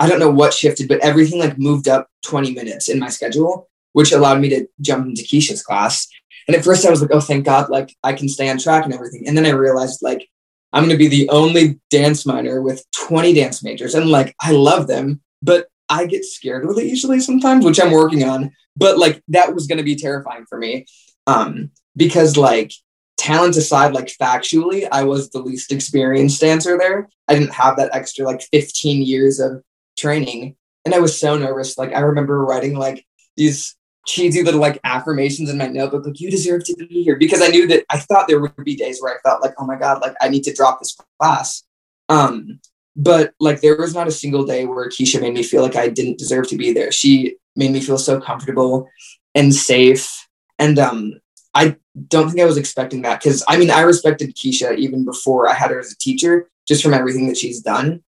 I 0.00 0.08
don't 0.08 0.18
know 0.18 0.30
what 0.30 0.54
shifted, 0.54 0.88
but 0.88 1.00
everything 1.00 1.40
like 1.40 1.58
moved 1.58 1.88
up 1.88 2.08
20 2.24 2.52
minutes 2.52 2.88
in 2.88 2.98
my 2.98 3.08
schedule, 3.08 3.68
which 3.92 4.12
allowed 4.12 4.40
me 4.40 4.48
to 4.50 4.66
jump 4.80 5.06
into 5.06 5.22
Kiesha's 5.22 5.62
class. 5.62 6.06
And 6.46 6.56
at 6.56 6.64
first 6.64 6.86
I 6.86 6.90
was 6.90 7.00
like, 7.00 7.10
oh, 7.12 7.20
thank 7.20 7.44
God, 7.44 7.70
like 7.70 7.94
I 8.02 8.12
can 8.12 8.28
stay 8.28 8.48
on 8.50 8.58
track 8.58 8.84
and 8.84 8.94
everything. 8.94 9.26
And 9.26 9.36
then 9.36 9.46
I 9.46 9.50
realized 9.50 10.00
like 10.02 10.28
I'm 10.72 10.84
going 10.84 10.96
to 10.96 10.98
be 10.98 11.08
the 11.08 11.28
only 11.30 11.80
dance 11.90 12.26
minor 12.26 12.60
with 12.60 12.84
20 12.92 13.32
dance 13.34 13.62
majors. 13.62 13.94
And 13.94 14.10
like 14.10 14.34
I 14.40 14.52
love 14.52 14.86
them, 14.86 15.22
but 15.42 15.68
I 15.88 16.06
get 16.06 16.24
scared 16.24 16.64
really 16.64 16.90
easily 16.90 17.20
sometimes, 17.20 17.64
which 17.64 17.80
I'm 17.80 17.92
working 17.92 18.24
on. 18.24 18.52
But 18.76 18.98
like 18.98 19.22
that 19.28 19.54
was 19.54 19.66
going 19.66 19.78
to 19.78 19.84
be 19.84 19.96
terrifying 19.96 20.44
for 20.46 20.58
me 20.58 20.86
um, 21.26 21.70
because 21.96 22.36
like 22.36 22.72
talent 23.16 23.56
aside, 23.56 23.92
like 23.92 24.06
factually, 24.06 24.86
I 24.90 25.04
was 25.04 25.30
the 25.30 25.40
least 25.40 25.72
experienced 25.72 26.40
dancer 26.40 26.76
there. 26.78 27.08
I 27.28 27.34
didn't 27.34 27.54
have 27.54 27.76
that 27.76 27.94
extra 27.94 28.24
like 28.24 28.42
15 28.52 29.02
years 29.02 29.40
of 29.40 29.62
training. 29.98 30.56
And 30.84 30.94
I 30.94 31.00
was 31.00 31.18
so 31.18 31.36
nervous. 31.36 31.78
Like 31.78 31.92
I 31.92 32.00
remember 32.00 32.44
writing 32.44 32.76
like 32.76 33.04
these 33.36 33.74
cheesy 34.06 34.42
little 34.42 34.60
like 34.60 34.78
affirmations 34.84 35.50
in 35.50 35.58
my 35.58 35.66
notebook, 35.66 36.06
like 36.06 36.20
you 36.20 36.30
deserve 36.30 36.64
to 36.64 36.76
be 36.76 37.02
here. 37.02 37.16
Because 37.16 37.42
I 37.42 37.48
knew 37.48 37.66
that 37.68 37.84
I 37.90 37.98
thought 37.98 38.28
there 38.28 38.40
would 38.40 38.54
be 38.64 38.76
days 38.76 39.00
where 39.00 39.14
I 39.14 39.20
felt 39.28 39.42
like, 39.42 39.54
oh 39.58 39.66
my 39.66 39.76
God, 39.76 40.00
like 40.00 40.14
I 40.20 40.28
need 40.28 40.44
to 40.44 40.52
drop 40.52 40.78
this 40.78 40.96
class. 41.20 41.64
Um, 42.08 42.60
but 42.96 43.34
like 43.38 43.60
there 43.60 43.76
was 43.76 43.94
not 43.94 44.08
a 44.08 44.12
single 44.12 44.44
day 44.44 44.64
where 44.64 44.88
Kiesha 44.88 45.20
made 45.20 45.34
me 45.34 45.42
feel 45.42 45.62
like 45.62 45.76
I 45.76 45.88
didn't 45.88 46.18
deserve 46.18 46.48
to 46.48 46.56
be 46.56 46.72
there. 46.72 46.90
She 46.90 47.36
made 47.54 47.70
me 47.70 47.80
feel 47.80 47.98
so 47.98 48.20
comfortable 48.20 48.88
and 49.34 49.54
safe. 49.54 50.26
And 50.58 50.78
um 50.78 51.14
I 51.54 51.76
don't 52.08 52.28
think 52.28 52.40
I 52.40 52.46
was 52.46 52.56
expecting 52.56 53.02
that 53.02 53.20
because 53.20 53.44
I 53.48 53.58
mean 53.58 53.70
I 53.70 53.80
respected 53.80 54.34
Kiesha 54.34 54.76
even 54.76 55.04
before 55.04 55.48
I 55.48 55.54
had 55.54 55.70
her 55.70 55.78
as 55.78 55.92
a 55.92 55.98
teacher, 55.98 56.50
just 56.66 56.82
from 56.82 56.94
everything 56.94 57.28
that 57.28 57.36
she's 57.36 57.60
done. 57.60 58.02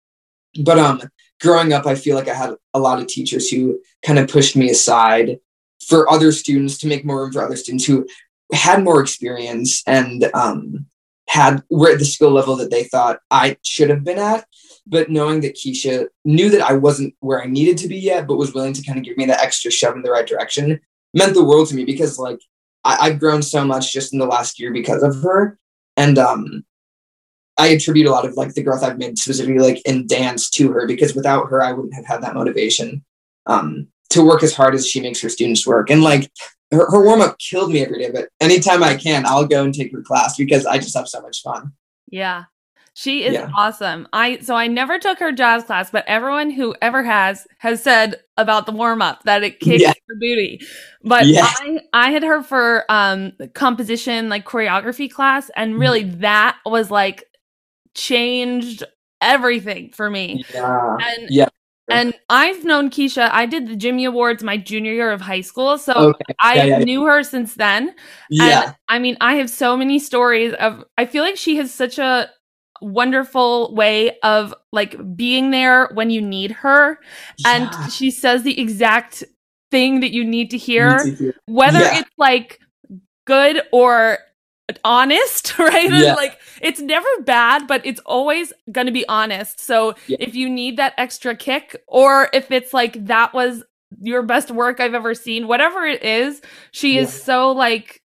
But 0.62 0.78
um 0.78 1.02
growing 1.40 1.72
up, 1.72 1.86
I 1.86 1.96
feel 1.96 2.16
like 2.16 2.28
I 2.28 2.34
had 2.34 2.54
a 2.72 2.78
lot 2.78 3.00
of 3.00 3.08
teachers 3.08 3.50
who 3.50 3.80
kind 4.04 4.18
of 4.18 4.28
pushed 4.28 4.56
me 4.56 4.70
aside 4.70 5.38
for 5.86 6.10
other 6.10 6.32
students 6.32 6.78
to 6.78 6.86
make 6.86 7.04
more 7.04 7.22
room 7.22 7.32
for 7.32 7.42
other 7.42 7.56
students 7.56 7.84
who 7.84 8.06
had 8.52 8.82
more 8.82 9.00
experience 9.00 9.82
and 9.86 10.30
um, 10.34 10.86
had 11.28 11.62
were 11.70 11.90
at 11.90 11.98
the 11.98 12.04
skill 12.04 12.30
level 12.30 12.56
that 12.56 12.70
they 12.70 12.84
thought 12.84 13.18
I 13.30 13.56
should 13.62 13.90
have 13.90 14.04
been 14.04 14.18
at. 14.18 14.46
But 14.86 15.10
knowing 15.10 15.40
that 15.40 15.56
Kiesha 15.56 16.06
knew 16.24 16.48
that 16.50 16.62
I 16.62 16.74
wasn't 16.74 17.14
where 17.20 17.42
I 17.42 17.46
needed 17.46 17.76
to 17.78 17.88
be 17.88 17.96
yet, 17.96 18.26
but 18.26 18.36
was 18.36 18.54
willing 18.54 18.72
to 18.74 18.82
kind 18.82 18.98
of 18.98 19.04
give 19.04 19.16
me 19.16 19.26
that 19.26 19.42
extra 19.42 19.70
shove 19.70 19.96
in 19.96 20.02
the 20.02 20.10
right 20.10 20.26
direction, 20.26 20.80
meant 21.12 21.34
the 21.34 21.44
world 21.44 21.68
to 21.68 21.74
me 21.74 21.84
because 21.84 22.18
like 22.18 22.40
I, 22.84 22.96
I've 23.02 23.20
grown 23.20 23.42
so 23.42 23.64
much 23.64 23.92
just 23.92 24.12
in 24.12 24.18
the 24.18 24.26
last 24.26 24.60
year 24.60 24.72
because 24.72 25.02
of 25.02 25.22
her. 25.22 25.58
And 25.96 26.18
um, 26.18 26.64
I 27.58 27.68
attribute 27.68 28.06
a 28.06 28.10
lot 28.10 28.26
of 28.26 28.34
like 28.34 28.54
the 28.54 28.62
growth 28.62 28.82
I've 28.82 28.98
made 28.98 29.18
specifically 29.18 29.58
like 29.58 29.82
in 29.86 30.06
dance 30.06 30.50
to 30.50 30.70
her 30.72 30.86
because 30.86 31.14
without 31.14 31.48
her, 31.48 31.62
I 31.62 31.72
wouldn't 31.72 31.94
have 31.94 32.06
had 32.06 32.22
that 32.22 32.34
motivation 32.34 33.04
um, 33.46 33.88
to 34.10 34.24
work 34.24 34.42
as 34.42 34.54
hard 34.54 34.74
as 34.74 34.86
she 34.86 35.00
makes 35.00 35.20
her 35.22 35.28
students 35.28 35.66
work. 35.66 35.90
And 35.90 36.02
like 36.02 36.30
her, 36.70 36.90
her 36.90 37.04
warm 37.04 37.22
up 37.22 37.38
killed 37.38 37.72
me 37.72 37.84
every 37.84 37.98
day, 37.98 38.10
but 38.10 38.28
anytime 38.40 38.82
I 38.82 38.96
can, 38.96 39.24
I'll 39.26 39.46
go 39.46 39.64
and 39.64 39.74
take 39.74 39.92
her 39.92 40.02
class 40.02 40.36
because 40.36 40.66
I 40.66 40.78
just 40.78 40.96
have 40.96 41.08
so 41.08 41.20
much 41.22 41.42
fun. 41.42 41.72
Yeah. 42.10 42.44
She 42.98 43.24
is 43.24 43.34
Yeah. 43.34 43.50
awesome. 43.54 44.08
I 44.14 44.38
so 44.38 44.54
I 44.54 44.68
never 44.68 44.98
took 44.98 45.18
her 45.18 45.30
jazz 45.30 45.64
class, 45.64 45.90
but 45.90 46.02
everyone 46.06 46.48
who 46.48 46.74
ever 46.80 47.02
has 47.02 47.46
has 47.58 47.82
said 47.82 48.16
about 48.38 48.64
the 48.64 48.72
warm 48.72 49.02
up 49.02 49.22
that 49.24 49.42
it 49.42 49.60
kicks 49.60 49.82
Yeah. 49.82 49.92
your 50.08 50.16
booty. 50.18 50.62
But 51.04 51.26
Yeah. 51.26 51.44
I 51.46 51.80
I 51.92 52.10
had 52.10 52.22
her 52.22 52.42
for 52.42 52.86
um 52.88 53.32
composition 53.52 54.30
like 54.30 54.46
choreography 54.46 55.10
class 55.10 55.44
Mm-hmm. 55.44 55.62
and 55.62 55.78
really 55.78 56.04
that 56.04 56.56
was 56.64 56.90
like 56.90 57.24
changed 57.94 58.82
everything 59.20 59.90
for 59.92 60.08
me. 60.10 60.42
Yeah. 60.54 60.96
And 61.00 61.28
Yeah. 61.30 61.48
and 61.90 62.14
I've 62.30 62.64
known 62.64 62.88
Kiesha. 62.88 63.28
I 63.30 63.44
did 63.44 63.68
the 63.68 63.76
Jimmy 63.76 64.06
Awards 64.06 64.42
my 64.42 64.56
junior 64.56 64.92
year 64.94 65.10
of 65.12 65.20
high 65.20 65.42
school, 65.42 65.76
so 65.76 65.92
Okay. 65.92 66.24
I 66.40 66.54
Yeah, 66.54 66.64
yeah, 66.64 66.78
yeah. 66.78 66.84
knew 66.84 67.04
her 67.04 67.22
since 67.22 67.56
then. 67.56 67.94
Yeah. 68.30 68.62
And 68.68 68.74
I 68.88 68.98
mean, 68.98 69.18
I 69.20 69.34
have 69.34 69.50
so 69.50 69.76
many 69.76 69.98
stories 69.98 70.54
of 70.54 70.82
I 70.96 71.04
feel 71.04 71.22
like 71.22 71.36
she 71.36 71.56
has 71.56 71.74
such 71.74 71.98
a 71.98 72.30
wonderful 72.80 73.74
way 73.74 74.18
of 74.22 74.54
like 74.72 74.96
being 75.16 75.50
there 75.50 75.88
when 75.94 76.10
you 76.10 76.20
need 76.20 76.50
her 76.50 76.98
and 77.46 77.68
she 77.90 78.10
says 78.10 78.42
the 78.42 78.58
exact 78.60 79.24
thing 79.70 80.00
that 80.00 80.12
you 80.12 80.24
need 80.24 80.50
to 80.50 80.56
hear 80.58 81.04
Me 81.04 81.16
too. 81.16 81.32
whether 81.46 81.80
Yeah. 81.80 81.98
it's 82.00 82.10
like 82.18 82.60
good 83.26 83.62
or 83.72 84.18
honest 84.84 85.58
right 85.60 85.90
Yeah. 85.90 86.14
like 86.14 86.38
it's 86.60 86.80
never 86.80 87.08
bad 87.24 87.66
but 87.68 87.84
it's 87.86 88.00
always 88.00 88.52
going 88.72 88.86
to 88.86 88.92
be 88.92 89.06
honest 89.08 89.60
so 89.60 89.94
Yeah. 90.08 90.16
if 90.20 90.34
you 90.34 90.48
need 90.48 90.76
that 90.78 90.92
extra 90.98 91.36
kick 91.36 91.76
or 91.88 92.28
if 92.32 92.50
it's 92.50 92.72
like 92.74 93.06
that 93.06 93.32
was 93.32 93.62
your 94.02 94.22
best 94.22 94.50
work 94.50 94.80
I've 94.80 94.94
ever 94.94 95.14
seen 95.14 95.46
whatever 95.46 95.84
it 95.84 96.02
is 96.02 96.42
she 96.72 96.98
is 96.98 97.12
so 97.12 97.52
like 97.52 98.00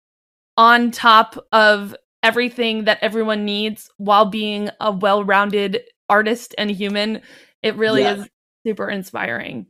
on 0.57 0.89
top 0.89 1.37
of 1.51 1.95
everything 2.23 2.85
that 2.85 2.99
everyone 3.01 3.45
needs 3.45 3.89
while 3.97 4.25
being 4.25 4.69
a 4.81 4.91
well-rounded 4.91 5.81
artist 6.09 6.55
and 6.57 6.71
human 6.71 7.21
it 7.63 7.75
really 7.75 8.01
Yeah. 8.01 8.15
is 8.15 8.27
super 8.65 8.89
inspiring 8.89 9.67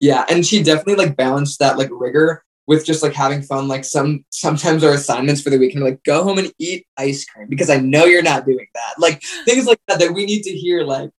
Yeah, 0.00 0.24
and 0.28 0.44
she 0.46 0.62
definitely 0.62 0.96
like 0.96 1.16
balanced 1.16 1.58
that 1.60 1.78
like 1.78 1.88
rigor 1.90 2.44
with 2.66 2.84
just 2.84 3.02
like 3.02 3.14
having 3.14 3.42
fun. 3.42 3.68
Like 3.68 3.84
some 3.84 4.24
sometimes 4.30 4.84
our 4.84 4.92
assignments 4.92 5.40
for 5.40 5.50
the 5.50 5.58
weekend 5.58 5.82
are 5.84 5.88
like 5.90 6.02
go 6.04 6.22
home 6.24 6.38
and 6.38 6.52
eat 6.58 6.86
ice 6.96 7.24
cream 7.24 7.48
because 7.48 7.70
I 7.70 7.78
know 7.78 8.04
you're 8.04 8.22
not 8.22 8.44
doing 8.44 8.66
that. 8.74 8.94
Like 8.98 9.22
things 9.44 9.66
like 9.66 9.78
that 9.88 9.98
that 10.00 10.12
we 10.14 10.26
need 10.26 10.42
to 10.42 10.50
hear 10.50 10.82
like 10.84 11.10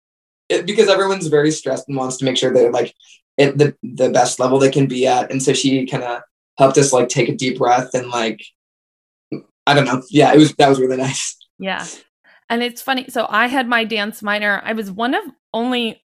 it, 0.50 0.66
because 0.66 0.90
everyone's 0.90 1.28
very 1.28 1.52
stressed 1.52 1.88
and 1.88 1.98
wants 1.98 2.18
to 2.18 2.26
make 2.26 2.38
sure 2.38 2.54
they're 2.54 2.72
like 2.72 2.94
at 3.40 3.58
the 3.58 3.76
the 3.84 4.10
best 4.10 4.40
level 4.40 4.60
they 4.60 4.72
can 4.72 4.88
be 4.88 5.08
at. 5.08 5.32
And 5.32 5.42
so 5.42 5.54
she 5.54 5.86
kind 5.88 6.04
of 6.04 6.22
helped 6.58 6.78
us 6.78 6.94
like 6.94 7.10
take 7.10 7.30
a 7.30 7.36
deep 7.36 7.58
breath 7.58 7.94
and 7.94 8.10
like 8.10 8.42
I 9.68 9.74
don't 9.74 9.86
know. 9.86 10.02
Yeah, 10.10 10.34
it 10.34 10.38
was 10.38 10.54
that 10.56 10.70
was 10.70 10.80
really 10.80 10.98
nice. 10.98 11.36
Yeah. 11.60 11.86
And 12.50 12.64
it's 12.64 12.82
funny. 12.82 13.06
So 13.10 13.28
I 13.30 13.48
had 13.48 13.68
my 13.68 13.84
dance 13.84 14.24
minor. 14.24 14.62
I 14.64 14.74
was 14.74 14.90
one 14.90 15.14
of 15.14 15.24
only 15.54 16.02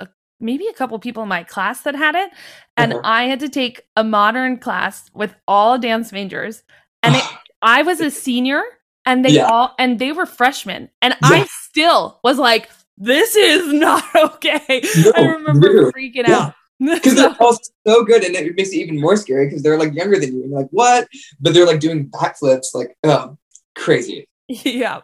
a, 0.00 0.08
maybe 0.40 0.66
a 0.66 0.72
couple 0.72 0.98
people 0.98 1.22
in 1.22 1.28
my 1.28 1.44
class 1.44 1.82
that 1.82 1.94
had 1.94 2.14
it. 2.16 2.30
And 2.76 2.92
Uh-huh. 2.94 3.02
I 3.04 3.24
had 3.24 3.40
to 3.40 3.48
take 3.48 3.82
a 3.96 4.02
modern 4.02 4.58
class 4.58 5.10
with 5.14 5.34
all 5.46 5.78
dance 5.78 6.10
majors. 6.12 6.62
And 7.02 7.14
it, 7.14 7.22
I 7.62 7.82
was 7.82 8.00
a 8.00 8.10
senior 8.10 8.62
and 9.06 9.24
they 9.24 9.30
Yeah. 9.34 9.44
all, 9.44 9.74
and 9.78 9.98
they 9.98 10.12
were 10.12 10.26
freshmen. 10.26 10.90
And 11.02 11.14
Yeah. 11.22 11.28
I 11.28 11.46
still 11.62 12.18
was 12.24 12.38
like, 12.38 12.68
this 12.96 13.36
is 13.36 13.72
not 13.86 14.04
okay. 14.16 14.82
No, 15.04 15.12
I 15.16 15.20
remember 15.22 15.92
freaking 15.92 16.26
Yeah. 16.26 16.36
out. 16.38 16.54
because 16.94 17.14
they're 17.14 17.36
all 17.40 17.56
so 17.86 18.04
good 18.04 18.24
and 18.24 18.34
it 18.34 18.56
makes 18.56 18.70
it 18.70 18.76
even 18.76 19.00
more 19.00 19.16
scary 19.16 19.46
because 19.46 19.62
they're 19.62 19.78
like 19.78 19.94
younger 19.94 20.18
than 20.18 20.34
you 20.34 20.42
and 20.42 20.50
you're 20.50 20.60
like 20.60 20.70
what 20.70 21.06
but 21.40 21.54
they're 21.54 21.66
like 21.66 21.78
doing 21.78 22.08
backflips 22.08 22.74
like 22.74 22.96
oh 23.04 23.36
crazy 23.76 24.26
yeah. 24.50 25.00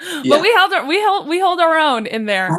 Yeah. 0.00 0.22
But 0.28 0.42
we 0.42 0.52
held 0.52 0.72
our, 0.72 0.86
we 0.86 1.00
held, 1.00 1.28
we 1.28 1.40
hold 1.40 1.60
our 1.60 1.76
own 1.76 2.06
in 2.06 2.26
there. 2.26 2.50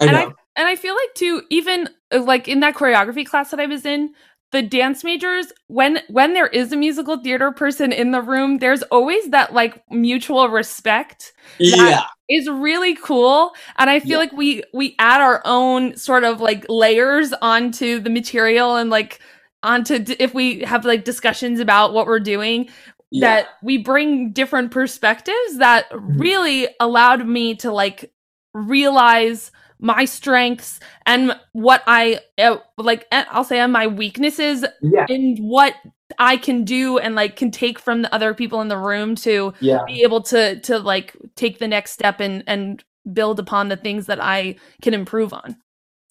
i 0.00 0.06
And 0.06 0.12
know 0.12 0.34
And 0.56 0.68
I 0.68 0.76
feel 0.76 0.94
like 0.94 1.14
too, 1.14 1.42
even 1.50 1.88
like 2.12 2.48
in 2.48 2.60
that 2.60 2.74
choreography 2.74 3.26
class 3.26 3.50
that 3.50 3.60
I 3.60 3.66
was 3.66 3.84
in, 3.84 4.14
the 4.56 4.62
dance 4.62 5.04
majors 5.04 5.52
when 5.68 6.00
when 6.10 6.34
there 6.34 6.48
is 6.48 6.72
a 6.72 6.76
musical 6.76 7.18
theater 7.18 7.52
person 7.52 7.92
in 7.92 8.12
the 8.12 8.22
room 8.22 8.58
there's 8.58 8.82
always 8.84 9.30
that 9.30 9.54
like 9.54 9.82
mutual 9.90 10.48
respect 10.48 11.34
yeah 11.58 12.04
is 12.28 12.48
really 12.48 12.96
cool 12.96 13.52
and 13.78 13.90
i 13.90 14.00
feel 14.00 14.18
Yeah. 14.18 14.20
like 14.20 14.32
we 14.32 14.62
we 14.74 14.96
add 14.98 15.20
our 15.22 15.42
own 15.46 15.96
sort 15.96 16.24
of 16.24 16.40
like 16.40 16.66
layers 16.70 17.32
onto 17.42 18.00
the 18.00 18.10
material 18.10 18.76
and 18.76 18.90
like 18.90 19.20
onto 19.62 19.98
d- 20.00 20.16
if 20.20 20.34
we 20.34 20.60
have 20.60 20.84
like 20.86 21.04
discussions 21.04 21.60
about 21.60 21.94
what 21.94 22.06
we're 22.06 22.20
doing 22.20 22.68
yeah 23.10 23.20
that 23.20 23.48
we 23.62 23.78
bring 23.78 24.32
different 24.32 24.72
perspectives 24.72 25.58
that 25.58 25.86
Mm-hmm. 25.94 26.18
really 26.18 26.68
allowed 26.80 27.26
me 27.28 27.54
to 27.56 27.72
like 27.72 28.12
realize 28.54 29.52
my 29.78 30.04
strengths 30.04 30.80
and 31.04 31.38
what 31.52 31.82
I 31.86 32.20
uh, 32.38 32.56
like 32.78 33.06
eh, 33.12 33.24
I'll 33.30 33.44
say 33.44 33.58
and 33.58 33.72
my 33.72 33.86
weaknesses 33.86 34.64
yeah. 34.82 35.06
in 35.08 35.36
what 35.38 35.74
I 36.18 36.36
can 36.36 36.64
do 36.64 36.98
and 36.98 37.14
like 37.14 37.36
can 37.36 37.50
take 37.50 37.78
from 37.78 38.02
the 38.02 38.14
other 38.14 38.32
people 38.34 38.60
in 38.60 38.68
the 38.68 38.78
room 38.78 39.14
to 39.16 39.52
yeah. 39.60 39.80
be 39.86 40.02
able 40.02 40.22
to 40.22 40.58
to 40.60 40.78
like 40.78 41.16
take 41.34 41.58
the 41.58 41.68
next 41.68 41.92
step 41.92 42.20
and 42.20 42.42
and 42.46 42.82
build 43.12 43.38
upon 43.38 43.68
the 43.68 43.76
things 43.76 44.06
that 44.06 44.22
I 44.22 44.56
can 44.82 44.94
improve 44.94 45.32
on. 45.32 45.56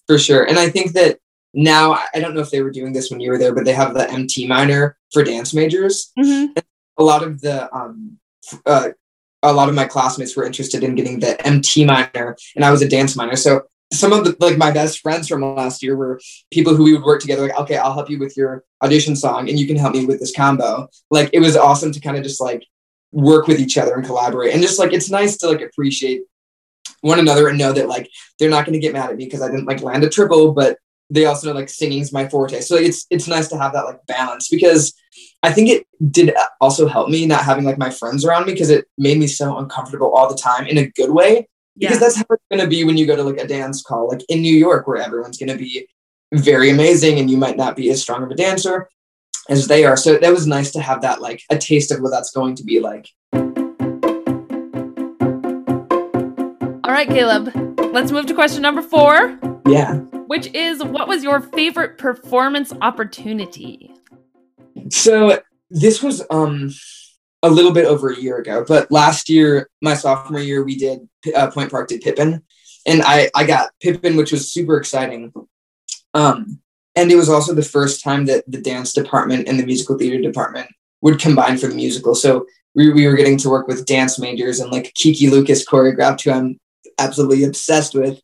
for 0.06 0.18
sure. 0.18 0.44
And 0.44 0.58
i 0.58 0.68
think 0.68 0.92
that 0.92 1.18
now 1.54 1.92
I- 1.92 2.06
i 2.14 2.20
don't 2.20 2.34
know 2.34 2.40
if 2.40 2.50
they 2.50 2.62
were 2.62 2.70
doing 2.70 2.92
this 2.92 3.10
when 3.10 3.20
you 3.20 3.30
were 3.30 3.38
there 3.38 3.54
but 3.54 3.64
they 3.64 3.72
have 3.72 3.94
the 3.94 4.06
mt 4.08 4.46
minor 4.46 4.96
for 5.12 5.24
dance 5.24 5.52
majors. 5.54 6.12
A 6.98 7.02
lot 7.02 7.22
of 7.22 7.40
the 7.40 7.74
um 7.74 8.18
uh, 8.64 8.90
a 9.50 9.52
lot 9.52 9.68
of 9.68 9.74
my 9.74 9.84
classmates 9.84 10.36
were 10.36 10.44
interested 10.44 10.82
in 10.82 10.94
getting 10.94 11.20
the 11.20 11.44
MT 11.46 11.84
minor, 11.84 12.36
and 12.54 12.64
I 12.64 12.70
was 12.70 12.82
a 12.82 12.88
dance 12.88 13.16
minor. 13.16 13.36
So 13.36 13.62
some 13.92 14.12
of 14.12 14.24
the 14.24 14.36
like 14.40 14.58
my 14.58 14.70
best 14.70 15.00
friends 15.00 15.28
from 15.28 15.42
last 15.42 15.82
year 15.82 15.96
were 15.96 16.20
people 16.50 16.74
who 16.74 16.84
we 16.84 16.92
would 16.92 17.04
work 17.04 17.20
together. 17.20 17.42
Like, 17.42 17.58
okay, 17.60 17.76
I'll 17.76 17.94
help 17.94 18.10
you 18.10 18.18
with 18.18 18.36
your 18.36 18.64
audition 18.82 19.16
song, 19.16 19.48
and 19.48 19.58
you 19.58 19.66
can 19.66 19.76
help 19.76 19.94
me 19.94 20.06
with 20.06 20.20
this 20.20 20.34
combo. 20.34 20.88
Like, 21.10 21.30
it 21.32 21.40
was 21.40 21.56
awesome 21.56 21.92
to 21.92 22.00
kind 22.00 22.16
of 22.16 22.22
just 22.22 22.40
like 22.40 22.66
work 23.12 23.46
with 23.46 23.60
each 23.60 23.78
other 23.78 23.94
and 23.94 24.04
collaborate, 24.04 24.52
and 24.52 24.62
just 24.62 24.78
like 24.78 24.92
it's 24.92 25.10
nice 25.10 25.36
to 25.38 25.48
like 25.48 25.60
appreciate 25.60 26.22
one 27.00 27.18
another 27.18 27.48
and 27.48 27.58
know 27.58 27.72
that 27.72 27.88
like 27.88 28.10
they're 28.38 28.50
not 28.50 28.64
going 28.64 28.72
to 28.72 28.80
get 28.80 28.92
mad 28.92 29.10
at 29.10 29.16
me 29.16 29.24
because 29.24 29.42
I 29.42 29.50
didn't 29.50 29.66
like 29.66 29.82
land 29.82 30.04
a 30.04 30.08
triple, 30.08 30.52
but 30.52 30.78
they 31.10 31.24
also 31.26 31.48
know 31.48 31.54
like 31.54 31.68
singing's 31.68 32.12
my 32.12 32.28
forte. 32.28 32.60
So 32.60 32.76
it's 32.76 33.06
it's 33.10 33.28
nice 33.28 33.48
to 33.48 33.58
have 33.58 33.72
that 33.72 33.84
like 33.84 34.04
balance 34.06 34.48
because 34.48 34.94
I 35.42 35.52
think 35.52 35.68
it 35.68 35.86
did 36.10 36.34
also 36.60 36.88
help 36.88 37.08
me 37.08 37.26
not 37.26 37.44
having 37.44 37.64
like 37.64 37.78
my 37.78 37.90
friends 37.90 38.24
around 38.24 38.46
me 38.46 38.52
because 38.52 38.70
it 38.70 38.86
made 38.98 39.18
me 39.18 39.26
so 39.26 39.56
uncomfortable 39.58 40.12
all 40.12 40.28
the 40.28 40.36
time 40.36 40.66
in 40.66 40.78
a 40.78 40.86
good 40.90 41.10
way. 41.10 41.48
Yeah. 41.76 41.88
Because 41.88 42.00
that's 42.00 42.16
how 42.16 42.24
it's 42.30 42.42
gonna 42.50 42.68
be 42.68 42.84
when 42.84 42.96
you 42.96 43.06
go 43.06 43.16
to 43.16 43.22
like 43.22 43.38
a 43.38 43.46
dance 43.46 43.82
call, 43.82 44.08
like 44.08 44.24
in 44.28 44.40
New 44.40 44.54
York, 44.54 44.86
where 44.86 44.96
everyone's 44.96 45.38
gonna 45.38 45.56
be 45.56 45.86
very 46.32 46.70
amazing 46.70 47.18
and 47.18 47.30
you 47.30 47.36
might 47.36 47.56
not 47.56 47.76
be 47.76 47.90
as 47.90 48.02
strong 48.02 48.22
of 48.22 48.30
a 48.30 48.34
dancer 48.34 48.88
as 49.48 49.68
they 49.68 49.84
are. 49.84 49.96
So 49.96 50.18
that 50.18 50.32
was 50.32 50.46
nice 50.46 50.72
to 50.72 50.80
have 50.80 51.02
that 51.02 51.20
like 51.20 51.42
a 51.50 51.58
taste 51.58 51.92
of 51.92 52.00
what 52.00 52.10
that's 52.10 52.30
going 52.30 52.56
to 52.56 52.64
be 52.64 52.80
like. 52.80 53.08
All 56.84 56.92
right, 56.92 57.08
Caleb. 57.08 57.52
Let's 57.92 58.12
move 58.12 58.26
to 58.26 58.34
question 58.34 58.62
number 58.62 58.82
4, 58.82 59.38
Yeah. 59.68 59.96
which 60.26 60.52
is 60.54 60.82
what 60.82 61.08
was 61.08 61.22
your 61.24 61.40
favorite 61.40 61.98
performance 61.98 62.72
opportunity? 62.80 63.92
So 64.90 65.40
this 65.70 66.02
was 66.02 66.22
um 66.30 66.70
a 67.42 67.50
little 67.50 67.72
bit 67.72 67.84
over 67.84 68.10
a 68.10 68.20
year 68.20 68.38
ago, 68.38 68.64
but 68.66 68.90
last 68.90 69.28
year, 69.28 69.68
my 69.82 69.94
sophomore 69.94 70.40
year, 70.40 70.64
we 70.64 70.76
did 70.76 71.08
uh, 71.34 71.50
Point 71.50 71.70
Park 71.70 71.88
did 71.88 72.00
Pippin, 72.00 72.42
and 72.86 73.02
I 73.02 73.30
I 73.34 73.44
got 73.44 73.70
Pippin, 73.80 74.16
which 74.16 74.32
was 74.32 74.50
super 74.52 74.76
exciting. 74.76 75.32
Um, 76.14 76.60
and 76.94 77.12
it 77.12 77.16
was 77.16 77.28
also 77.28 77.54
the 77.54 77.62
first 77.62 78.02
time 78.02 78.24
that 78.26 78.44
the 78.50 78.60
dance 78.60 78.92
department 78.92 79.48
and 79.48 79.60
the 79.60 79.66
musical 79.66 79.98
theater 79.98 80.20
department 80.20 80.68
would 81.02 81.20
combine 81.20 81.58
for 81.58 81.66
the 81.66 81.74
musical. 81.74 82.14
So 82.14 82.46
we 82.74 82.92
we 82.92 83.06
were 83.06 83.16
getting 83.16 83.38
to 83.38 83.50
work 83.50 83.68
with 83.68 83.86
dance 83.86 84.18
majors 84.18 84.60
and 84.60 84.72
like 84.72 84.92
Kiki 84.94 85.28
Lucas 85.28 85.66
choreographed, 85.66 86.22
who 86.22 86.30
I'm 86.30 86.58
absolutely 86.98 87.44
obsessed 87.44 87.94
with. 87.94 88.20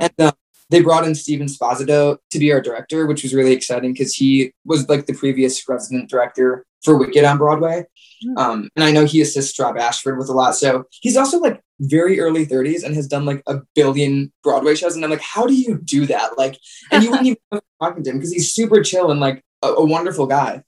And 0.00 0.12
uh, 0.18 0.32
they 0.70 0.80
brought 0.80 1.06
in 1.06 1.14
Steven 1.14 1.46
Sposito 1.46 2.18
to 2.30 2.38
be 2.38 2.52
our 2.52 2.60
director, 2.60 3.06
which 3.06 3.22
was 3.22 3.34
really 3.34 3.52
exciting 3.52 3.92
because 3.92 4.14
he 4.14 4.52
was 4.64 4.88
like 4.88 5.06
the 5.06 5.14
previous 5.14 5.68
resident 5.68 6.08
director 6.08 6.64
for 6.82 6.96
Wicked 6.96 7.24
on 7.24 7.38
Broadway. 7.38 7.84
Mm. 8.24 8.38
Um, 8.38 8.68
and 8.76 8.84
I 8.84 8.92
know 8.92 9.04
he 9.04 9.20
assists 9.20 9.58
Rob 9.58 9.76
Ashford 9.76 10.18
with 10.18 10.28
a 10.28 10.32
lot. 10.32 10.54
So 10.54 10.84
he's 10.90 11.16
also 11.16 11.38
like 11.38 11.60
very 11.80 12.20
early 12.20 12.46
30s 12.46 12.84
and 12.84 12.94
has 12.94 13.08
done 13.08 13.24
like 13.24 13.42
a 13.46 13.60
billion 13.74 14.32
Broadway 14.42 14.74
shows. 14.74 14.94
And 14.94 15.04
I'm 15.04 15.10
like, 15.10 15.20
how 15.20 15.46
do 15.46 15.54
you 15.54 15.78
do 15.82 16.06
that? 16.06 16.38
Like, 16.38 16.58
and 16.90 17.02
you 17.02 17.10
wouldn't 17.10 17.26
even 17.28 17.38
know 17.52 17.60
talking 17.80 18.04
to 18.04 18.10
him 18.10 18.18
because 18.18 18.32
he's 18.32 18.52
super 18.52 18.82
chill 18.82 19.10
and 19.10 19.20
like 19.20 19.42
a, 19.62 19.68
a 19.68 19.84
wonderful 19.84 20.26
guy. 20.26 20.62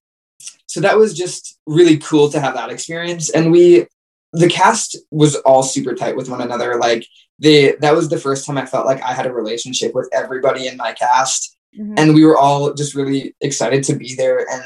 So 0.67 0.81
that 0.81 0.99
was 0.99 1.15
just 1.15 1.59
really 1.67 1.99
cool 1.99 2.29
to 2.31 2.41
have 2.41 2.55
that 2.55 2.71
experience. 2.71 3.31
And 3.31 3.53
we, 3.53 3.87
the 4.33 4.49
cast 4.49 4.97
was 5.11 5.37
all 5.37 5.63
super 5.63 5.95
tight 5.95 6.17
with 6.17 6.29
one 6.29 6.43
another. 6.43 6.77
Like, 6.77 7.07
they 7.38 7.72
that 7.81 7.94
was 7.94 8.09
the 8.09 8.18
first 8.18 8.46
time 8.46 8.59
I 8.59 8.66
felt 8.66 8.87
like 8.87 9.03
I 9.03 9.12
had 9.12 9.27
a 9.27 9.33
relationship 9.33 9.94
with 9.94 10.09
everybody 10.12 10.66
in 10.66 10.77
my 10.77 10.92
cast, 10.92 11.57
Mhm. 11.79 11.94
and 11.99 12.14
we 12.14 12.25
were 12.25 12.38
all 12.38 12.72
just 12.75 12.94
really 12.94 13.35
excited 13.40 13.85
to 13.85 13.94
be 13.94 14.14
there. 14.14 14.46
And 14.51 14.64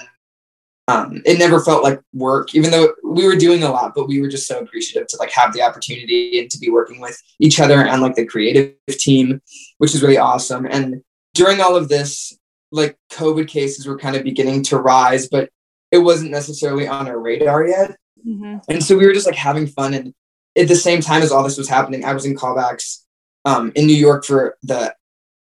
um, 0.88 1.22
it 1.24 1.38
never 1.38 1.61
felt 1.61 1.85
like 1.85 2.00
work, 2.14 2.52
even 2.54 2.70
though 2.72 2.92
we 3.04 3.24
were 3.24 3.37
doing 3.37 3.62
a 3.62 3.70
lot. 3.70 3.92
But 3.94 4.09
we 4.09 4.20
were 4.20 4.28
just 4.28 4.46
so 4.48 4.59
appreciative 4.59 5.06
to 5.09 5.16
like 5.18 5.30
have 5.30 5.52
the 5.52 5.62
opportunity 5.62 6.40
and 6.40 6.50
to 6.50 6.59
be 6.59 6.68
working 6.68 7.00
with 7.00 7.16
each 7.38 7.61
other 7.61 7.80
and 7.85 8.02
like 8.02 8.16
the 8.16 8.26
creative 8.26 8.74
team, 8.88 9.40
which 9.78 9.94
is 9.94 10.02
really 10.02 10.18
awesome. 10.18 10.66
And 10.66 11.02
during 11.35 11.61
all 11.61 11.76
of 11.76 11.88
this, 11.88 12.37
like 12.72 12.96
COVID 13.12 13.46
cases 13.46 13.87
were 13.87 13.98
kind 13.98 14.16
of 14.16 14.24
beginning 14.24 14.62
to 14.64 14.78
rise, 14.78 15.28
but 15.28 15.50
it 15.92 15.98
wasn't 15.98 16.30
necessarily 16.33 16.87
on 16.88 17.06
our 17.09 17.18
radar 17.20 17.66
yet. 17.66 17.96
Mhm. 18.26 18.61
And 18.68 18.83
so 18.83 18.96
we 18.96 19.06
were 19.06 19.12
just 19.14 19.26
like 19.26 19.37
having 19.37 19.66
fun. 19.68 19.94
And 19.94 20.12
at 20.57 20.69
the 20.69 20.77
same 20.77 21.01
time 21.01 21.23
as 21.23 21.33
all 21.33 21.43
this 21.43 21.59
was 21.59 21.69
happening, 21.69 22.05
I 22.05 22.15
was 22.15 22.25
in 22.25 22.37
callbacks 22.37 23.05
um, 23.45 23.73
in 23.75 23.87
New 23.87 23.97
York 23.97 24.25
for 24.25 24.57
the 24.63 24.95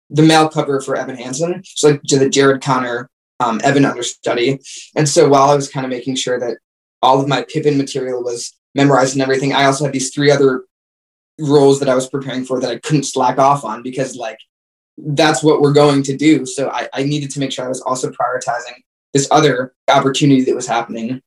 the 0.10 0.24
male 0.24 0.48
cover 0.48 0.80
for 0.80 0.96
Evan 0.96 1.18
Hansen. 1.18 1.62
So 1.66 1.90
like 1.90 2.02
to 2.04 2.20
the 2.20 2.30
Jared 2.30 2.62
Connor 2.62 3.10
um, 3.40 3.60
Evan 3.64 3.86
understudy. 3.86 4.60
And 4.96 5.08
so 5.08 5.28
while 5.28 5.50
I 5.50 5.56
was 5.56 5.70
kind 5.70 5.86
of 5.86 5.90
making 5.90 6.16
sure 6.16 6.40
that 6.40 6.58
all 7.02 7.20
of 7.20 7.28
my 7.28 7.46
Pippin 7.48 7.78
material 7.78 8.24
was 8.24 8.58
memorized 8.74 9.14
and 9.14 9.22
everything, 9.22 9.54
I 9.54 9.66
also 9.66 9.84
had 9.84 9.94
these 9.94 10.14
three 10.14 10.32
other 10.32 10.64
roles 11.40 11.80
that 11.80 11.90
I 11.90 11.96
was 11.96 12.10
preparing 12.10 12.46
for 12.46 12.60
that 12.60 12.72
I 12.72 12.80
couldn't 12.80 13.04
slack 13.04 13.38
off 13.38 13.64
on 13.64 13.84
because 13.84 14.16
like 14.16 14.40
that's 14.98 15.44
what 15.44 15.62
we're 15.62 15.74
going 15.74 16.04
to 16.04 16.18
do. 16.18 16.46
So 16.46 16.70
I, 16.70 16.90
I 16.94 17.04
needed 17.04 17.30
to 17.32 17.40
make 17.40 17.52
sure 17.52 17.66
I 17.66 17.70
was 17.70 17.82
also 17.82 18.10
prioritizing 18.10 18.82
this 19.14 19.28
other 19.30 19.74
opportunity 19.88 20.44
that 20.46 20.56
was 20.56 20.68
happening. 20.68 21.22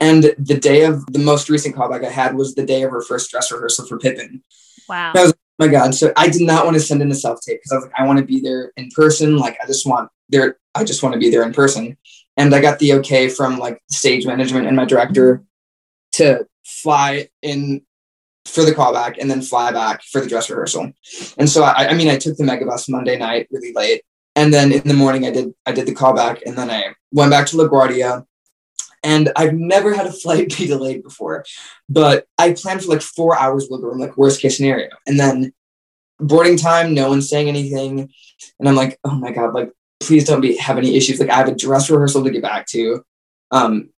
And 0.00 0.34
the 0.38 0.58
day 0.58 0.84
of 0.84 1.04
the 1.12 1.18
most 1.18 1.48
recent 1.48 1.74
callback 1.76 2.04
I 2.04 2.10
had 2.10 2.34
was 2.34 2.54
the 2.54 2.66
day 2.66 2.82
of 2.82 2.90
her 2.90 3.02
first 3.02 3.30
dress 3.30 3.50
rehearsal 3.52 3.86
for 3.86 3.98
Pippin. 3.98 4.42
Wow. 4.88 5.12
That 5.14 5.22
was- 5.22 5.34
Oh 5.60 5.66
my 5.66 5.70
God. 5.70 5.94
So 5.94 6.12
I 6.16 6.28
did 6.28 6.42
not 6.42 6.64
want 6.64 6.74
to 6.74 6.80
send 6.80 7.00
in 7.00 7.12
a 7.12 7.14
self 7.14 7.40
tape 7.40 7.60
because 7.60 7.70
I 7.70 7.76
was 7.76 7.84
like, 7.84 7.92
I 7.96 8.04
want 8.04 8.18
to 8.18 8.24
be 8.24 8.40
there 8.40 8.72
in 8.76 8.88
person. 8.90 9.36
Like, 9.36 9.56
I 9.62 9.66
just 9.68 9.86
want 9.86 10.10
there, 10.28 10.56
I 10.74 10.82
just 10.82 11.04
want 11.04 11.12
to 11.12 11.18
be 11.20 11.30
there 11.30 11.44
in 11.44 11.52
person. 11.52 11.96
And 12.36 12.52
I 12.52 12.60
got 12.60 12.80
the 12.80 12.94
okay 12.94 13.28
from 13.28 13.58
like 13.60 13.80
stage 13.88 14.26
management 14.26 14.66
and 14.66 14.76
my 14.76 14.84
director 14.84 15.44
to 16.14 16.48
fly 16.64 17.28
in 17.42 17.82
for 18.46 18.64
the 18.64 18.72
callback 18.72 19.16
and 19.20 19.30
then 19.30 19.42
fly 19.42 19.70
back 19.70 20.02
for 20.02 20.20
the 20.20 20.26
dress 20.28 20.50
rehearsal. 20.50 20.92
And 21.38 21.48
so 21.48 21.62
I, 21.62 21.90
I 21.90 21.94
mean, 21.94 22.08
I 22.08 22.18
took 22.18 22.36
the 22.36 22.42
megabus 22.42 22.88
Monday 22.88 23.16
night 23.16 23.46
really 23.52 23.72
late. 23.72 24.02
And 24.34 24.52
then 24.52 24.72
in 24.72 24.82
the 24.82 24.94
morning 24.94 25.24
I 25.24 25.30
did 25.30 25.54
I 25.66 25.70
did 25.70 25.86
the 25.86 25.94
callback 25.94 26.42
and 26.44 26.58
then 26.58 26.68
I 26.68 26.94
went 27.12 27.30
back 27.30 27.46
to 27.46 27.56
LaGuardia. 27.56 28.26
And 29.04 29.30
I've 29.36 29.52
never 29.52 29.94
had 29.94 30.06
a 30.06 30.12
flight 30.12 30.48
be 30.58 30.66
delayed 30.66 31.02
before, 31.02 31.44
but 31.88 32.26
I 32.38 32.54
planned 32.54 32.82
for 32.82 32.88
like 32.88 33.02
four 33.02 33.38
hours 33.38 33.68
wiggle 33.70 33.90
room, 33.90 34.00
like 34.00 34.16
worst 34.16 34.40
case 34.40 34.56
scenario. 34.56 34.88
And 35.06 35.20
then 35.20 35.52
boarding 36.18 36.56
time, 36.56 36.94
no 36.94 37.10
one's 37.10 37.28
saying 37.28 37.48
anything. 37.48 38.10
And 38.58 38.68
I'm 38.68 38.74
like, 38.74 38.98
oh 39.04 39.14
my 39.14 39.30
God, 39.30 39.54
like 39.54 39.70
please 40.00 40.24
don't 40.24 40.40
be 40.40 40.56
have 40.56 40.78
any 40.78 40.96
issues. 40.96 41.20
Like 41.20 41.30
I 41.30 41.36
have 41.36 41.48
a 41.48 41.54
dress 41.54 41.90
rehearsal 41.90 42.24
to 42.24 42.30
get 42.30 42.42
back 42.42 42.66
to. 42.68 43.04
Um, 43.50 43.90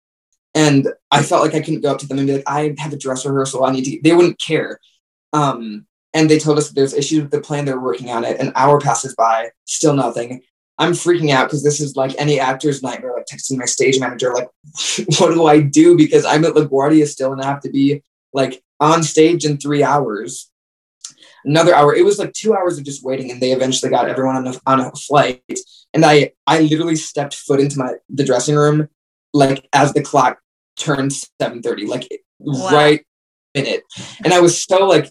and 0.53 0.87
I 1.11 1.21
felt 1.21 1.43
like 1.43 1.53
I 1.53 1.59
couldn't 1.59 1.81
go 1.81 1.91
up 1.91 1.99
to 1.99 2.07
them 2.07 2.17
and 2.17 2.27
be 2.27 2.33
like, 2.35 2.47
I 2.47 2.75
have 2.77 2.93
a 2.93 2.97
dress 2.97 3.25
rehearsal. 3.25 3.65
I 3.65 3.71
need 3.71 3.85
to. 3.85 3.99
They 4.01 4.13
wouldn't 4.13 4.39
care. 4.39 4.79
Um, 5.33 5.85
and 6.13 6.29
they 6.29 6.39
told 6.39 6.57
us 6.57 6.69
there's 6.69 6.93
issues 6.93 7.23
with 7.23 7.31
the 7.31 7.41
plan. 7.41 7.65
They're 7.65 7.79
working 7.79 8.09
on 8.09 8.23
it. 8.23 8.39
An 8.39 8.53
hour 8.55 8.79
passes 8.79 9.13
by, 9.15 9.49
still 9.65 9.93
nothing. 9.93 10.41
I'm 10.77 10.91
freaking 10.91 11.31
out 11.31 11.47
because 11.47 11.63
this 11.63 11.79
is 11.79 11.95
like 11.95 12.13
any 12.17 12.39
actor's 12.39 12.83
nightmare. 12.83 13.13
Like 13.13 13.25
texting 13.25 13.57
my 13.57 13.65
stage 13.65 13.99
manager, 13.99 14.33
like, 14.33 14.49
what 15.19 15.33
do 15.33 15.45
I 15.45 15.61
do? 15.61 15.95
Because 15.95 16.25
I'm 16.25 16.43
at 16.45 16.53
LaGuardia 16.53 17.07
still 17.07 17.31
and 17.33 17.41
I 17.41 17.45
have 17.45 17.61
to 17.61 17.69
be 17.69 18.03
like 18.33 18.61
on 18.79 19.03
stage 19.03 19.45
in 19.45 19.57
three 19.57 19.83
hours. 19.83 20.51
Another 21.45 21.75
hour. 21.75 21.93
It 21.93 22.03
was 22.03 22.17
like 22.19 22.33
two 22.33 22.55
hours 22.55 22.77
of 22.77 22.83
just 22.83 23.03
waiting, 23.03 23.31
and 23.31 23.39
they 23.39 23.51
eventually 23.51 23.91
got 23.91 24.09
everyone 24.09 24.35
on 24.35 24.47
a, 24.47 24.59
on 24.65 24.79
a 24.79 24.91
flight. 24.93 25.43
And 25.93 26.03
I 26.03 26.31
I 26.47 26.61
literally 26.61 26.95
stepped 26.95 27.35
foot 27.35 27.59
into 27.59 27.77
my 27.77 27.93
the 28.09 28.25
dressing 28.25 28.55
room 28.55 28.89
like 29.35 29.67
as 29.73 29.93
the 29.93 30.01
clock 30.01 30.39
turned 30.77 31.11
7:30, 31.11 31.87
like 31.87 32.07
Wow. 32.39 32.69
right 32.71 33.05
in 33.53 33.65
it. 33.65 33.83
And 34.23 34.33
I 34.33 34.39
was 34.39 34.63
so 34.63 34.85
like 34.87 35.09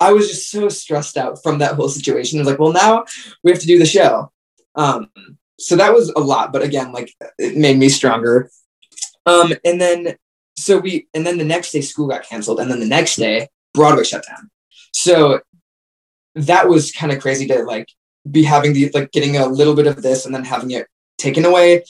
I 0.00 0.12
was 0.12 0.28
just 0.28 0.50
so 0.50 0.68
stressed 0.68 1.16
out 1.16 1.42
from 1.42 1.58
that 1.58 1.74
whole 1.74 1.88
situation. 1.88 2.38
I 2.38 2.42
was 2.42 2.48
like, 2.48 2.58
well, 2.58 2.72
now 2.72 3.04
we 3.44 3.50
have 3.50 3.60
to 3.60 3.66
do 3.66 3.78
the 3.78 3.86
show. 3.86 4.32
Um, 4.80 5.10
so 5.58 5.76
that 5.76 5.92
was 5.92 6.08
a 6.08 6.20
lot, 6.20 6.54
but 6.54 6.62
again, 6.62 6.90
like 6.90 7.12
it 7.38 7.54
made 7.56 7.76
me 7.76 7.90
stronger. 7.90 8.50
Um, 9.26 9.52
and 9.62 9.78
then 9.78 10.16
so 10.56 10.78
we 10.78 11.06
and 11.12 11.26
then 11.26 11.36
the 11.36 11.44
next 11.44 11.72
day 11.72 11.82
school 11.82 12.08
got 12.08 12.26
canceled, 12.26 12.60
and 12.60 12.70
then 12.70 12.80
the 12.80 12.86
next 12.86 13.16
day 13.16 13.48
Broadway 13.74 14.04
shut 14.04 14.24
down. 14.26 14.50
So 14.94 15.40
that 16.34 16.66
was 16.66 16.92
kind 16.92 17.12
of 17.12 17.20
crazy 17.20 17.46
to 17.48 17.62
like 17.64 17.88
be 18.30 18.42
having 18.42 18.72
the 18.72 18.90
like 18.94 19.12
getting 19.12 19.36
a 19.36 19.46
little 19.46 19.74
bit 19.74 19.86
of 19.86 20.00
this 20.00 20.24
and 20.24 20.34
then 20.34 20.44
having 20.44 20.70
it 20.70 20.86
taken 21.18 21.44
away. 21.44 21.84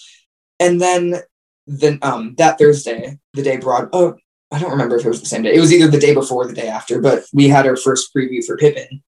And 0.59 0.81
then 0.81 1.23
then 1.69 2.01
um 2.03 2.35
that 2.39 2.59
Thursday, 2.59 3.19
the 3.35 3.43
day 3.43 3.59
broad 3.59 3.89
oh 3.93 4.17
I 4.51 4.59
don't 4.59 4.73
remember 4.73 4.97
if 4.97 5.05
it 5.05 5.09
was 5.09 5.21
the 5.21 5.27
same 5.27 5.43
day. 5.43 5.55
It 5.55 5.61
was 5.61 5.73
either 5.73 5.87
the 5.87 6.01
day 6.01 6.13
before 6.13 6.43
or 6.43 6.49
the 6.49 6.55
day 6.55 6.67
after, 6.67 7.01
but 7.01 7.23
we 7.33 7.47
had 7.49 7.69
our 7.69 7.77
first 7.77 8.13
preview 8.13 8.45
for 8.45 8.57
Pippin. 8.57 9.05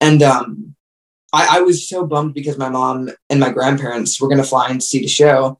And 0.00 0.22
um 0.22 0.76
I, 1.34 1.58
I 1.58 1.60
was 1.62 1.88
so 1.88 2.06
bummed 2.06 2.34
because 2.34 2.56
my 2.56 2.68
mom 2.68 3.10
and 3.28 3.40
my 3.40 3.50
grandparents 3.50 4.20
were 4.20 4.28
gonna 4.28 4.44
fly 4.44 4.68
and 4.68 4.82
see 4.82 5.00
the 5.00 5.08
show 5.08 5.58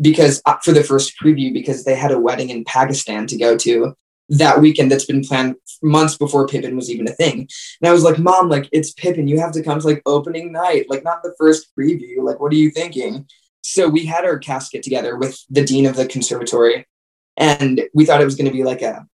because 0.00 0.42
uh, 0.44 0.56
for 0.62 0.72
the 0.72 0.82
first 0.82 1.14
preview 1.22 1.52
because 1.52 1.84
they 1.84 1.94
had 1.94 2.10
a 2.10 2.18
wedding 2.18 2.50
in 2.50 2.64
Pakistan 2.64 3.26
to 3.28 3.36
go 3.36 3.56
to 3.58 3.94
that 4.28 4.60
weekend 4.60 4.90
that's 4.90 5.04
been 5.04 5.22
planned 5.22 5.54
months 5.82 6.16
before 6.16 6.48
Pippin 6.48 6.76
was 6.76 6.90
even 6.90 7.06
a 7.06 7.12
thing. 7.12 7.48
And 7.80 7.88
I 7.88 7.92
was 7.92 8.02
like, 8.02 8.18
Mom, 8.18 8.48
like 8.48 8.68
it's 8.72 8.92
Pippin. 8.92 9.28
You 9.28 9.38
have 9.38 9.52
to 9.52 9.62
come 9.62 9.78
to 9.78 9.86
like 9.86 10.02
opening 10.06 10.50
night, 10.50 10.86
like 10.88 11.04
not 11.04 11.22
the 11.22 11.34
first 11.38 11.68
preview. 11.78 12.22
Like, 12.22 12.40
what 12.40 12.52
are 12.52 12.56
you 12.56 12.70
thinking? 12.70 13.26
So 13.62 13.88
we 13.88 14.06
had 14.06 14.24
our 14.24 14.38
casket 14.38 14.82
together 14.82 15.16
with 15.16 15.38
the 15.50 15.64
dean 15.64 15.86
of 15.86 15.96
the 15.96 16.06
conservatory, 16.06 16.86
and 17.36 17.82
we 17.94 18.04
thought 18.04 18.20
it 18.20 18.26
was 18.26 18.36
going 18.36 18.46
to 18.46 18.52
be 18.52 18.64
like 18.64 18.82
a 18.82 19.06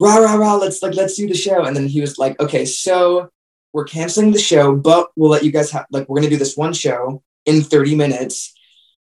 rah 0.00 0.16
rah 0.16 0.34
rah. 0.34 0.54
Let's 0.56 0.82
like 0.82 0.94
let's 0.94 1.16
do 1.16 1.26
the 1.26 1.34
show. 1.34 1.64
And 1.64 1.74
then 1.74 1.88
he 1.88 2.00
was 2.00 2.18
like, 2.18 2.38
Okay, 2.40 2.64
so 2.64 3.30
we're 3.72 3.84
canceling 3.84 4.32
the 4.32 4.38
show, 4.38 4.74
but 4.74 5.08
we'll 5.16 5.30
let 5.30 5.44
you 5.44 5.52
guys 5.52 5.70
have 5.70 5.86
like 5.90 6.08
we're 6.08 6.20
to 6.20 6.28
do 6.28 6.36
this 6.36 6.56
one 6.56 6.72
show 6.72 7.22
in 7.46 7.62
30 7.62 7.94
minutes. 7.94 8.54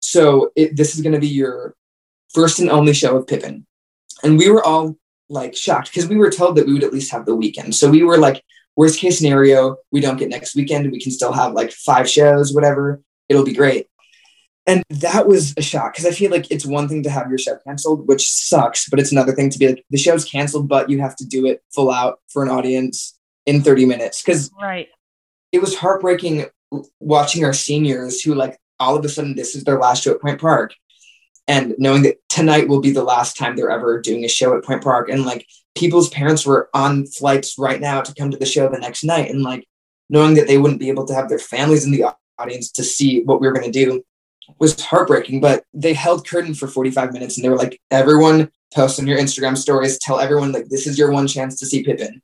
So 0.01 0.51
it, 0.57 0.77
this 0.77 0.94
is 0.94 1.03
to 1.03 1.18
be 1.18 1.29
your 1.29 1.75
first 2.33 2.59
and 2.59 2.70
only 2.70 2.92
show 2.92 3.16
of 3.16 3.27
Pippin. 3.27 3.66
And 4.22 4.38
we 4.38 4.51
were 4.51 4.64
all 4.64 4.96
like 5.29 5.57
shocked 5.57 5.90
because 5.90 6.09
we 6.09 6.16
were 6.16 6.31
told 6.31 6.57
that 6.57 6.66
we 6.66 6.75
would 6.75 6.85
at 6.85 6.92
least 6.92 7.12
have 7.12 7.27
the 7.27 7.35
weekend. 7.35 7.75
So 7.75 7.90
we 7.90 8.03
were 8.03 8.18
like, 8.18 8.42
worst 8.77 8.98
case 8.98 9.18
scenario, 9.18 9.77
we 9.90 10.01
don't 10.01 10.16
get 10.16 10.29
next 10.29 10.55
weekend. 10.55 10.90
We 10.90 11.01
can 11.01 11.12
still 11.12 11.33
have 11.33 11.53
like 11.53 11.72
five 11.72 12.09
shows, 12.09 12.53
whatever. 12.53 13.03
It'll 13.29 13.44
be 13.44 13.55
great. 13.55 13.88
And 14.66 14.85
that 14.90 15.27
was 15.27 15.55
a 15.57 15.62
shock 15.62 15.92
because 15.92 16.07
I 16.07 16.12
feel 16.12 16.31
like 16.31 16.51
it's 16.51 16.64
one 16.64 16.88
thing 16.88 17.03
to 17.03 17.11
have 17.11 17.29
your 17.29 17.38
show 17.38 17.59
canceled, 17.66 18.07
which 18.07 18.31
sucks, 18.31 18.88
but 18.88 19.01
it's 19.01 19.11
another 19.11 19.33
thing 19.33 19.51
to 19.51 19.59
be 19.59 19.68
like, 19.68 19.85
the 19.90 19.98
show's 19.98 20.25
canceled, 20.25 20.68
but 20.68 20.88
you 20.88 21.01
have 21.01 21.16
to 21.16 21.27
do 21.27 21.46
it 21.46 21.62
full 21.75 21.90
out 21.90 22.20
for 22.29 22.44
an 22.44 22.48
audience 22.48 23.18
in 23.46 23.62
30 23.62 23.87
minutes. 23.87 24.22
Because 24.22 24.50
right. 24.61 24.88
it 25.52 25.61
was 25.61 25.76
heartbreaking 25.76 26.46
watching 27.00 27.44
our 27.44 27.52
seniors 27.52 28.20
who, 28.22 28.35
like, 28.35 28.59
all 28.81 28.96
of 28.96 29.05
a 29.05 29.09
sudden, 29.09 29.37
this 29.37 29.55
is 29.55 29.64
their 29.64 29.78
last 29.78 30.02
show 30.02 30.12
at 30.12 30.20
Point 30.20 30.40
Park 30.40 30.74
and 31.48 31.74
knowing 31.78 32.02
that 32.02 32.18
tonight 32.28 32.68
will 32.68 32.81
be 32.81 32.92
the 32.92 33.02
last 33.02 33.37
time 33.37 33.57
they're 33.57 33.70
ever 33.70 34.00
doing 34.00 34.24
a 34.24 34.28
show 34.28 34.57
at 34.57 34.64
Point 34.64 34.83
Park. 34.83 35.09
And 35.09 35.24
like 35.24 35.46
people's 35.74 36.09
parents 36.11 36.46
were 36.46 36.70
on 36.74 37.07
flights 37.07 37.59
right 37.59 37.81
now 37.81 38.00
to 38.00 38.14
come 38.14 38.31
to 38.31 38.37
the 38.37 38.46
show 38.46 38.68
the 38.68 38.78
next 38.78 39.05
night. 39.05 39.31
And 39.31 39.42
like 39.42 39.66
knowing 40.09 40.35
that 40.35 40.46
they 40.46 40.59
wouldn't 40.59 40.81
be 40.81 40.88
able 40.88 41.07
to 41.07 41.14
have 41.14 41.28
their 41.28 41.38
families 41.38 41.85
in 41.85 41.92
the 41.92 42.05
audience 42.38 42.70
to 42.72 42.85
see 42.85 43.22
what 43.24 43.40
we 43.40 43.46
were 43.46 43.55
going 43.55 43.70
to 43.70 43.85
do 43.85 44.02
was 44.59 44.81
heartbreaking. 44.81 45.40
But 45.40 45.64
they 45.74 45.94
held 45.94 46.26
curtain 46.26 46.55
for 46.55 46.68
45 46.68 47.12
minutes 47.12 47.37
and 47.37 47.44
they 47.44 47.48
were 47.48 47.57
like, 47.57 47.81
everyone 47.90 48.50
post 48.74 49.00
on 49.00 49.07
your 49.07 49.18
Instagram 49.18 49.57
stories, 49.57 49.98
tell 49.98 50.20
everyone 50.20 50.52
like 50.52 50.68
this 50.68 50.87
is 50.87 50.98
your 50.98 51.11
one 51.11 51.26
chance 51.26 51.59
to 51.59 51.66
see 51.66 51.83
Pippin. 51.83 52.22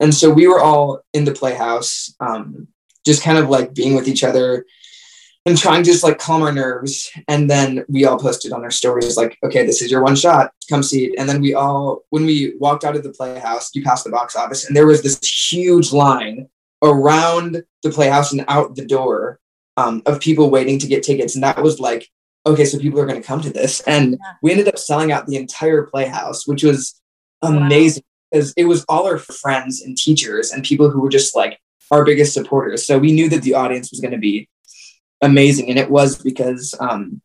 And 0.00 0.14
so 0.14 0.30
we 0.30 0.46
were 0.46 0.60
all 0.60 1.00
in 1.12 1.24
the 1.24 1.32
playhouse, 1.32 2.14
um, 2.20 2.68
just 3.06 3.22
kind 3.22 3.38
of 3.38 3.48
like 3.48 3.74
being 3.74 3.94
with 3.94 4.08
each 4.08 4.24
other, 4.24 4.64
and 5.46 5.56
trying 5.56 5.82
to 5.82 5.90
just 5.90 6.04
like 6.04 6.18
calm 6.18 6.42
our 6.42 6.52
nerves. 6.52 7.10
And 7.28 7.48
then 7.48 7.84
we 7.88 8.04
all 8.04 8.18
posted 8.18 8.52
on 8.52 8.62
our 8.62 8.70
stories 8.70 9.16
like, 9.16 9.38
okay, 9.44 9.64
this 9.64 9.80
is 9.82 9.90
your 9.90 10.02
one 10.02 10.16
shot, 10.16 10.52
come 10.68 10.82
see 10.82 11.06
it. 11.06 11.14
And 11.18 11.28
then 11.28 11.40
we 11.40 11.54
all, 11.54 12.02
when 12.10 12.26
we 12.26 12.54
walked 12.58 12.84
out 12.84 12.96
of 12.96 13.02
the 13.02 13.12
playhouse, 13.12 13.74
you 13.74 13.82
passed 13.82 14.04
the 14.04 14.10
box 14.10 14.36
office, 14.36 14.66
and 14.66 14.76
there 14.76 14.86
was 14.86 15.02
this 15.02 15.18
huge 15.52 15.92
line 15.92 16.48
around 16.82 17.62
the 17.82 17.90
playhouse 17.90 18.32
and 18.32 18.44
out 18.48 18.74
the 18.74 18.86
door 18.86 19.38
um, 19.76 20.02
of 20.06 20.20
people 20.20 20.50
waiting 20.50 20.78
to 20.78 20.86
get 20.86 21.02
tickets. 21.02 21.34
And 21.34 21.44
that 21.44 21.62
was 21.62 21.78
like, 21.78 22.08
okay, 22.46 22.64
so 22.64 22.78
people 22.78 23.00
are 23.00 23.06
going 23.06 23.20
to 23.20 23.26
come 23.26 23.42
to 23.42 23.50
this. 23.50 23.80
And 23.82 24.12
yeah. 24.12 24.32
we 24.42 24.50
ended 24.50 24.68
up 24.68 24.78
selling 24.78 25.12
out 25.12 25.26
the 25.26 25.36
entire 25.36 25.84
playhouse, 25.84 26.46
which 26.46 26.62
was 26.62 27.00
amazing 27.42 28.02
because 28.30 28.52
it 28.56 28.64
was 28.64 28.84
all 28.88 29.06
our 29.06 29.18
friends 29.18 29.82
and 29.82 29.96
teachers 29.96 30.50
and 30.50 30.64
people 30.64 30.90
who 30.90 31.00
were 31.00 31.08
just 31.08 31.34
like 31.34 31.58
our 31.90 32.04
biggest 32.04 32.32
supporters. 32.32 32.86
So 32.86 32.98
we 32.98 33.12
knew 33.12 33.28
that 33.28 33.42
the 33.42 33.54
audience 33.54 33.90
was 33.90 34.00
going 34.00 34.12
to 34.12 34.18
be 34.18 34.48
amazing. 35.22 35.68
And 35.68 35.78
it 35.78 35.90
was 35.90 36.20
because, 36.22 36.74
um, 36.80 37.20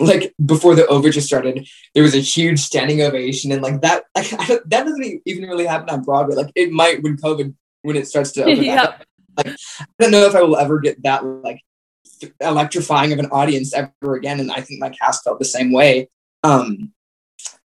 like 0.00 0.34
before 0.44 0.74
the 0.74 0.86
overture 0.86 1.20
started, 1.20 1.66
there 1.94 2.02
was 2.02 2.14
a 2.14 2.20
huge 2.20 2.60
standing 2.60 3.02
ovation, 3.02 3.50
and 3.50 3.62
like 3.62 3.80
that, 3.80 4.04
like, 4.14 4.30
that 4.48 4.84
doesn't 4.84 5.22
even 5.24 5.48
really 5.48 5.66
happen 5.66 5.90
on 5.90 6.02
Broadway. 6.02 6.36
Like 6.36 6.52
it 6.54 6.70
might 6.70 7.02
when 7.02 7.16
COVID, 7.16 7.54
when 7.82 7.96
it 7.96 8.06
starts 8.06 8.32
to 8.32 8.42
open 8.44 8.62
yep. 8.62 8.84
up. 8.84 9.04
Like 9.36 9.56
I 9.80 9.86
don't 9.98 10.12
know 10.12 10.26
if 10.26 10.34
I 10.34 10.42
will 10.42 10.56
ever 10.56 10.78
get 10.78 11.02
that 11.02 11.24
like 11.24 11.62
electrifying 12.40 13.12
of 13.12 13.18
an 13.18 13.26
audience 13.26 13.74
ever 13.74 14.14
again, 14.14 14.38
and 14.38 14.52
I 14.52 14.60
think 14.60 14.80
my 14.80 14.90
cast 14.90 15.24
felt 15.24 15.38
the 15.38 15.44
same 15.44 15.72
way. 15.72 16.08
Um, 16.44 16.92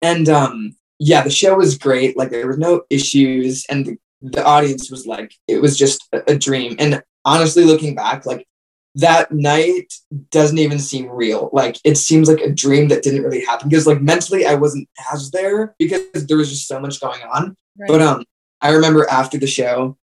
and 0.02 0.30
um, 0.30 0.76
yeah, 1.04 1.24
the 1.24 1.32
show 1.32 1.56
was 1.56 1.80
great. 1.80 2.16
Like 2.16 2.30
there 2.30 2.46
were 2.46 2.58
no 2.58 2.84
issues, 2.92 3.66
and 3.66 3.86
the, 3.88 3.98
the 4.22 4.46
audience 4.46 4.92
was 4.92 5.08
like 5.08 5.34
it 5.48 5.60
was 5.60 5.76
just 5.76 6.08
a, 6.14 6.34
a 6.34 6.38
dream. 6.38 6.76
And 6.78 7.02
honestly, 7.26 7.66
looking 7.66 7.96
back, 7.96 8.28
like 8.28 8.46
that 8.94 9.32
night 9.32 9.92
doesn't 10.30 10.60
even 10.60 10.78
seem 10.78 11.10
real. 11.10 11.50
Like 11.54 11.78
it 11.84 11.98
seems 11.98 12.30
like 12.30 12.40
a 12.40 12.52
dream 12.52 12.88
that 12.90 13.02
didn't 13.02 13.24
really 13.24 13.44
happen 13.44 13.68
because 13.68 13.88
like 13.88 14.00
mentally 14.00 14.46
I 14.46 14.54
wasn't 14.54 14.88
as 15.12 15.32
there 15.32 15.74
because 15.80 16.04
there 16.28 16.38
was 16.38 16.52
just 16.52 16.68
so 16.68 16.80
much 16.80 17.02
going 17.02 17.22
on. 17.24 17.56
Right. 17.80 17.88
But 17.88 18.02
um 18.02 18.24
I 18.62 18.70
remember 18.70 19.10
after 19.10 19.40
the 19.40 19.48
show, 19.48 19.98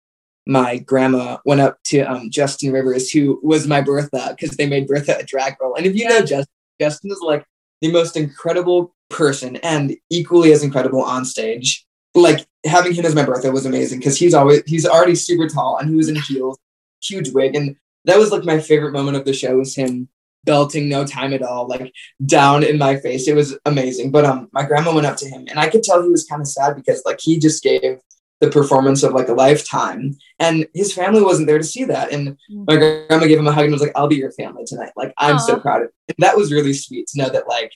my 0.46 0.78
grandma 0.78 1.38
went 1.44 1.60
up 1.60 1.78
to 1.86 2.02
um 2.02 2.30
Justin 2.30 2.72
Rivers, 2.72 3.10
who 3.10 3.40
was 3.42 3.66
my 3.66 3.80
Bertha, 3.80 4.36
because 4.38 4.56
they 4.56 4.68
made 4.68 4.86
Bertha 4.86 5.18
a 5.18 5.24
drag 5.24 5.58
girl. 5.58 5.74
And 5.74 5.86
if 5.86 5.96
you 5.96 6.04
yeah. 6.04 6.10
know 6.10 6.20
Justin, 6.20 6.54
Justin 6.80 7.10
is 7.10 7.20
like 7.20 7.44
the 7.80 7.90
most 7.90 8.16
incredible 8.16 8.93
person 9.14 9.56
and 9.56 9.96
equally 10.10 10.52
as 10.52 10.62
incredible 10.62 11.02
on 11.02 11.24
stage. 11.24 11.86
Like 12.14 12.46
having 12.64 12.94
him 12.94 13.04
as 13.04 13.14
my 13.14 13.24
Bertha 13.24 13.50
was 13.50 13.66
amazing 13.66 13.98
because 13.98 14.16
he's 14.16 14.34
always 14.34 14.62
he's 14.66 14.86
already 14.86 15.14
super 15.14 15.48
tall 15.48 15.78
and 15.78 15.90
he 15.90 15.96
was 15.96 16.08
in 16.08 16.16
heels, 16.16 16.58
huge 17.02 17.30
wig, 17.30 17.56
and 17.56 17.76
that 18.04 18.18
was 18.18 18.30
like 18.30 18.44
my 18.44 18.60
favorite 18.60 18.92
moment 18.92 19.16
of 19.16 19.24
the 19.24 19.32
show 19.32 19.56
was 19.56 19.74
him 19.74 20.08
belting 20.44 20.88
no 20.88 21.06
time 21.06 21.32
at 21.32 21.42
all 21.42 21.66
like 21.66 21.92
down 22.26 22.62
in 22.62 22.78
my 22.78 22.96
face 22.96 23.26
it 23.26 23.34
was 23.34 23.58
amazing 23.64 24.10
but 24.10 24.24
um 24.24 24.48
my 24.52 24.62
grandma 24.62 24.94
went 24.94 25.06
up 25.06 25.16
to 25.16 25.26
him 25.26 25.44
and 25.48 25.58
i 25.58 25.68
could 25.68 25.82
tell 25.82 26.02
he 26.02 26.08
was 26.08 26.26
kind 26.26 26.42
of 26.42 26.46
sad 26.46 26.76
because 26.76 27.02
like 27.06 27.18
he 27.20 27.38
just 27.38 27.62
gave 27.62 27.98
the 28.40 28.50
performance 28.50 29.02
of 29.02 29.12
like 29.12 29.28
a 29.28 29.32
lifetime 29.32 30.14
and 30.38 30.66
his 30.74 30.92
family 30.92 31.22
wasn't 31.22 31.46
there 31.46 31.58
to 31.58 31.64
see 31.64 31.84
that 31.84 32.12
and 32.12 32.28
mm-hmm. 32.28 32.64
my 32.66 32.76
grandma 32.76 33.26
gave 33.26 33.38
him 33.38 33.46
a 33.46 33.52
hug 33.52 33.64
and 33.64 33.72
was 33.72 33.80
like 33.80 33.92
i'll 33.96 34.08
be 34.08 34.16
your 34.16 34.32
family 34.32 34.64
tonight 34.66 34.92
like 34.96 35.14
i'm 35.18 35.36
Aww. 35.36 35.46
so 35.46 35.58
proud 35.58 35.82
of 35.82 35.88
it. 36.08 36.16
that 36.18 36.36
was 36.36 36.52
really 36.52 36.74
sweet 36.74 37.06
to 37.08 37.18
know 37.22 37.30
that 37.30 37.48
like 37.48 37.72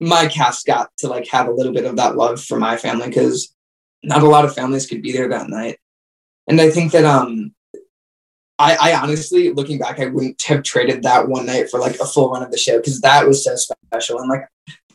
my 0.00 0.26
cast 0.26 0.66
got 0.66 0.90
to 0.98 1.08
like 1.08 1.26
have 1.28 1.48
a 1.48 1.52
little 1.52 1.72
bit 1.72 1.84
of 1.84 1.96
that 1.96 2.16
love 2.16 2.42
for 2.42 2.58
my 2.58 2.76
family 2.76 3.08
because 3.08 3.54
not 4.02 4.22
a 4.22 4.28
lot 4.28 4.44
of 4.44 4.54
families 4.54 4.86
could 4.86 5.02
be 5.02 5.12
there 5.12 5.28
that 5.28 5.48
night 5.48 5.78
and 6.46 6.60
i 6.60 6.70
think 6.70 6.92
that 6.92 7.04
um 7.04 7.52
I, 8.58 8.76
I 8.80 9.00
honestly, 9.00 9.52
looking 9.52 9.78
back, 9.78 10.00
I 10.00 10.06
wouldn't 10.06 10.42
have 10.42 10.64
traded 10.64 11.04
that 11.04 11.28
one 11.28 11.46
night 11.46 11.70
for 11.70 11.78
like 11.78 11.94
a 12.00 12.04
full 12.04 12.30
run 12.30 12.42
of 12.42 12.50
the 12.50 12.58
show 12.58 12.78
because 12.78 13.00
that 13.02 13.26
was 13.26 13.44
so 13.44 13.54
special. 13.54 14.18
And 14.18 14.28
like, 14.28 14.48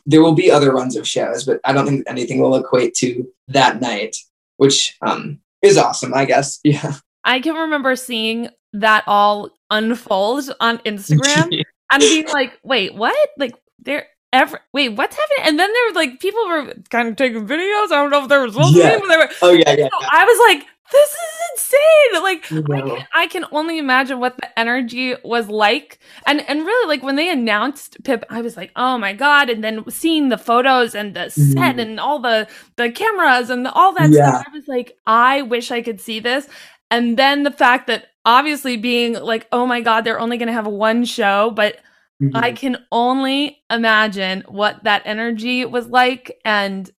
there 0.06 0.22
will 0.22 0.34
be 0.34 0.50
other 0.50 0.72
runs 0.72 0.96
of 0.96 1.08
shows, 1.08 1.44
but 1.44 1.60
I 1.64 1.72
don't 1.72 1.86
think 1.86 2.04
anything 2.06 2.40
will 2.40 2.56
equate 2.56 2.94
to 2.96 3.26
that 3.48 3.80
night, 3.80 4.16
which 4.58 4.96
um, 5.00 5.40
is 5.62 5.78
awesome, 5.78 6.12
I 6.14 6.24
guess. 6.26 6.60
Yeah. 6.64 6.94
I 7.26 7.40
can 7.40 7.54
remember 7.54 7.96
seeing 7.96 8.50
that 8.74 9.02
all 9.06 9.50
unfold 9.70 10.54
on 10.60 10.76
Instagram 10.78 11.64
and 11.90 12.00
being 12.00 12.28
like, 12.28 12.58
wait, 12.62 12.94
what? 12.94 13.30
Like, 13.38 13.54
there, 13.78 14.08
Ever, 14.34 14.60
wait, 14.72 14.88
what's 14.88 15.14
happening? 15.14 15.48
And 15.48 15.60
then 15.60 15.72
there 15.72 15.82
were 15.88 15.94
like 15.94 16.18
people 16.18 16.44
were 16.48 16.74
kind 16.90 17.06
of 17.08 17.14
taking 17.14 17.46
videos. 17.46 17.92
I 17.92 18.02
don't 18.02 18.10
know 18.10 18.24
if 18.24 18.28
there 18.28 18.40
was 18.40 18.56
yeah. 18.74 18.98
But 18.98 19.08
were, 19.08 19.28
oh 19.42 19.52
yeah, 19.52 19.76
yeah, 19.78 19.88
so 19.88 20.06
I 20.10 20.24
was 20.24 20.38
like, 20.48 20.66
this 20.90 21.10
is 21.10 21.18
insane. 21.52 22.22
Like 22.22 22.52
I 22.52 22.80
can, 22.80 23.06
I 23.14 23.26
can, 23.28 23.44
only 23.52 23.78
imagine 23.78 24.18
what 24.18 24.36
the 24.36 24.58
energy 24.58 25.14
was 25.22 25.48
like. 25.48 26.00
And 26.26 26.40
and 26.48 26.66
really 26.66 26.88
like 26.88 27.04
when 27.04 27.14
they 27.14 27.30
announced 27.30 28.02
Pip, 28.02 28.24
I 28.28 28.42
was 28.42 28.56
like, 28.56 28.72
oh 28.74 28.98
my 28.98 29.12
God. 29.12 29.50
And 29.50 29.62
then 29.62 29.88
seeing 29.88 30.30
the 30.30 30.38
photos 30.38 30.96
and 30.96 31.14
the 31.14 31.30
set 31.30 31.54
mm-hmm. 31.54 31.78
and 31.78 32.00
all 32.00 32.18
the 32.18 32.48
the 32.74 32.90
cameras 32.90 33.50
and 33.50 33.66
the, 33.66 33.72
all 33.72 33.92
that 33.94 34.10
yeah. 34.10 34.30
stuff, 34.30 34.46
I 34.48 34.56
was 34.56 34.66
like, 34.66 34.98
I 35.06 35.42
wish 35.42 35.70
I 35.70 35.80
could 35.80 36.00
see 36.00 36.18
this. 36.18 36.48
And 36.90 37.16
then 37.16 37.44
the 37.44 37.52
fact 37.52 37.86
that 37.86 38.08
obviously 38.24 38.76
being 38.76 39.14
like, 39.14 39.46
oh 39.52 39.66
my 39.66 39.80
God, 39.80 40.02
they're 40.02 40.20
only 40.20 40.38
gonna 40.38 40.52
have 40.52 40.66
one 40.66 41.04
show, 41.04 41.50
but 41.50 41.78
mm-hmm. 42.22 42.36
I 42.36 42.52
can 42.52 42.78
only 42.92 43.62
imagine 43.70 44.42
what 44.48 44.84
that 44.84 45.02
energy 45.04 45.64
was 45.64 45.86
like. 45.88 46.38
And 46.44 46.90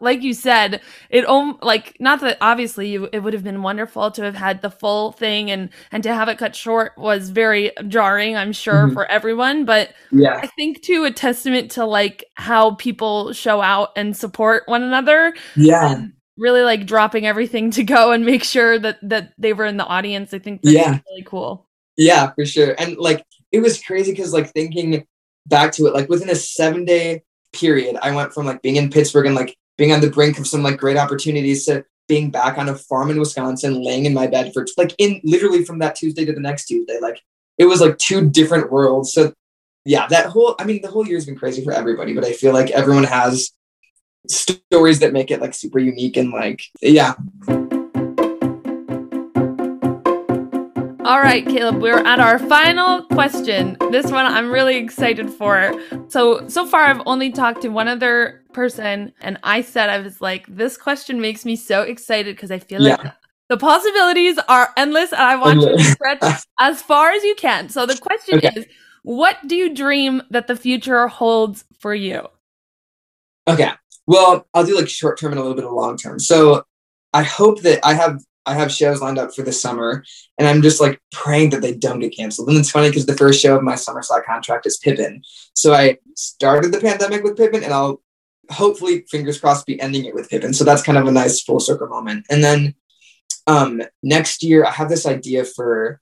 like 0.00 0.22
you 0.22 0.34
said, 0.34 0.80
it 1.10 1.24
om- 1.28 1.58
like 1.62 1.96
not 2.00 2.20
that 2.20 2.38
obviously 2.40 2.88
you, 2.88 3.08
it 3.12 3.20
would 3.20 3.34
have 3.34 3.44
been 3.44 3.62
wonderful 3.62 4.10
to 4.10 4.22
have 4.24 4.34
had 4.34 4.60
the 4.60 4.70
full 4.70 5.12
thing 5.12 5.48
and 5.48 5.70
and 5.92 6.02
to 6.02 6.12
have 6.12 6.28
it 6.28 6.38
cut 6.38 6.56
short 6.56 6.92
was 6.98 7.30
very 7.30 7.70
jarring, 7.86 8.36
I'm 8.36 8.52
sure 8.52 8.88
Mhm. 8.88 8.94
for 8.94 9.06
everyone, 9.06 9.64
but 9.64 9.90
Yeah. 10.10 10.40
I 10.42 10.48
think 10.48 10.82
too 10.82 11.04
a 11.04 11.12
testament 11.12 11.70
to 11.72 11.84
like 11.84 12.24
how 12.34 12.72
people 12.74 13.32
show 13.32 13.62
out 13.62 13.90
and 13.94 14.16
support 14.16 14.64
one 14.66 14.82
another 14.82 15.34
Yeah. 15.54 15.92
and 15.92 16.12
really 16.36 16.62
like 16.62 16.84
dropping 16.86 17.24
everything 17.24 17.70
to 17.70 17.84
go 17.84 18.10
and 18.10 18.26
make 18.26 18.42
sure 18.42 18.80
that 18.80 18.98
that 19.08 19.34
they 19.38 19.52
were 19.52 19.66
in 19.66 19.76
the 19.76 19.86
audience. 19.86 20.34
I 20.34 20.40
think 20.40 20.62
that's 20.62 20.74
Yeah. 20.74 20.98
really 21.08 21.22
cool. 21.24 21.68
Yeah, 21.96 22.32
for 22.34 22.44
sure. 22.44 22.74
And 22.76 22.96
like 22.96 23.24
it 23.56 23.62
was 23.62 23.82
crazy 23.82 24.12
because 24.12 24.34
like 24.34 24.52
thinking 24.52 25.06
back 25.46 25.72
to 25.72 25.86
it, 25.86 25.94
like 25.94 26.10
within 26.10 26.28
a 26.28 26.34
seven 26.34 26.84
day 26.84 27.22
period, 27.54 27.96
I 28.02 28.14
went 28.14 28.34
from 28.34 28.44
like 28.44 28.60
being 28.60 28.76
in 28.76 28.90
Pittsburgh 28.90 29.24
and 29.24 29.34
like 29.34 29.56
being 29.78 29.92
on 29.92 30.02
the 30.02 30.10
brink 30.10 30.38
of 30.38 30.46
some 30.46 30.62
like 30.62 30.76
great 30.76 30.98
opportunities 30.98 31.64
to 31.64 31.82
being 32.06 32.30
back 32.30 32.58
on 32.58 32.68
a 32.68 32.74
farm 32.74 33.10
in 33.10 33.18
Wisconsin, 33.18 33.82
laying 33.82 34.04
in 34.04 34.12
my 34.12 34.26
bed 34.26 34.52
for 34.52 34.66
like 34.76 34.94
in 34.98 35.22
literally 35.24 35.64
from 35.64 35.78
that 35.78 35.96
Tuesday 35.96 36.26
to 36.26 36.34
the 36.34 36.40
next 36.40 36.66
Tuesday. 36.66 36.98
Like 37.00 37.18
it 37.56 37.64
was 37.64 37.80
like 37.80 37.96
two 37.96 38.28
different 38.28 38.70
worlds. 38.70 39.14
So 39.14 39.32
yeah, 39.86 40.06
that 40.08 40.26
whole 40.26 40.54
I 40.58 40.64
mean 40.64 40.82
the 40.82 40.90
whole 40.90 41.06
year 41.06 41.16
has 41.16 41.24
been 41.24 41.38
crazy 41.38 41.64
for 41.64 41.72
everybody, 41.72 42.12
but 42.12 42.26
I 42.26 42.34
feel 42.34 42.52
like 42.52 42.70
everyone 42.70 43.04
has 43.04 43.52
stories 44.28 45.00
that 45.00 45.14
make 45.14 45.30
it 45.30 45.40
like 45.40 45.54
super 45.54 45.78
unique 45.78 46.18
and 46.18 46.30
like 46.30 46.60
yeah. 46.82 47.14
All 51.06 51.20
right, 51.20 51.46
Caleb, 51.46 51.80
we're 51.80 51.98
at 51.98 52.18
our 52.18 52.36
final 52.36 53.04
question. 53.04 53.76
This 53.92 54.10
one 54.10 54.26
I'm 54.26 54.50
really 54.50 54.76
excited 54.76 55.32
for. 55.32 55.72
So, 56.08 56.48
so 56.48 56.66
far 56.66 56.86
I've 56.86 57.00
only 57.06 57.30
talked 57.30 57.62
to 57.62 57.68
one 57.68 57.86
other 57.86 58.42
person, 58.52 59.12
and 59.20 59.38
I 59.44 59.60
said, 59.60 59.88
I 59.88 60.00
was 60.00 60.20
like, 60.20 60.48
this 60.48 60.76
question 60.76 61.20
makes 61.20 61.44
me 61.44 61.54
so 61.54 61.82
excited 61.82 62.34
because 62.34 62.50
I 62.50 62.58
feel 62.58 62.82
like 62.82 62.98
the 63.48 63.56
possibilities 63.56 64.36
are 64.48 64.72
endless, 64.76 65.12
and 65.12 65.22
I 65.22 65.36
want 65.36 65.60
you 65.60 65.76
to 65.76 65.84
stretch 65.84 66.44
as 66.58 66.82
far 66.82 67.12
as 67.12 67.22
you 67.22 67.36
can. 67.36 67.68
So, 67.68 67.86
the 67.86 67.96
question 67.96 68.38
Okay. 68.38 68.50
is, 68.56 68.66
what 69.04 69.36
do 69.46 69.54
you 69.54 69.72
dream 69.72 70.22
that 70.30 70.48
the 70.48 70.56
future 70.56 71.06
holds 71.06 71.64
for 71.78 71.94
you? 71.94 72.26
Okay. 73.46 73.70
Well, 74.08 74.44
I'll 74.54 74.66
do 74.66 74.74
like 74.74 74.88
short 74.88 75.20
term 75.20 75.30
and 75.30 75.38
a 75.38 75.42
little 75.42 75.56
bit 75.56 75.66
of 75.66 75.72
long 75.72 75.96
term. 75.96 76.18
So 76.18 76.64
I 77.12 77.22
hope 77.22 77.62
that 77.62 77.78
I 77.86 77.94
have 77.94 78.20
I 78.46 78.54
have 78.54 78.70
shows 78.70 79.00
lined 79.00 79.18
up 79.18 79.34
for 79.34 79.42
the 79.42 79.52
summer, 79.52 80.04
and 80.38 80.46
I'm 80.46 80.62
just 80.62 80.80
like 80.80 81.00
praying 81.12 81.50
that 81.50 81.62
they 81.62 81.74
don't 81.74 82.00
get 82.00 82.16
canceled. 82.16 82.48
And 82.48 82.58
it's 82.58 82.70
funny 82.70 82.88
because 82.88 83.06
the 83.06 83.16
first 83.16 83.40
show 83.40 83.56
of 83.56 83.62
my 83.62 83.74
summer 83.74 84.02
slot 84.02 84.24
contract 84.24 84.66
is 84.66 84.76
Pippin. 84.76 85.22
So 85.54 85.74
I 85.74 85.98
started 86.14 86.72
the 86.72 86.80
pandemic 86.80 87.24
with 87.24 87.36
Pippin, 87.36 87.64
and 87.64 87.72
I'll 87.72 88.02
hopefully, 88.50 89.04
fingers 89.10 89.40
crossed, 89.40 89.66
be 89.66 89.80
ending 89.80 90.04
it 90.04 90.14
with 90.14 90.30
Pippin. 90.30 90.54
So 90.54 90.64
that's 90.64 90.82
kind 90.82 90.98
of 90.98 91.06
a 91.06 91.12
nice 91.12 91.42
full 91.42 91.60
circle 91.60 91.88
moment. 91.88 92.26
And 92.30 92.42
then 92.42 92.74
um, 93.46 93.82
next 94.02 94.42
year, 94.42 94.64
I 94.64 94.70
have 94.70 94.88
this 94.88 95.06
idea 95.06 95.44
for 95.44 96.00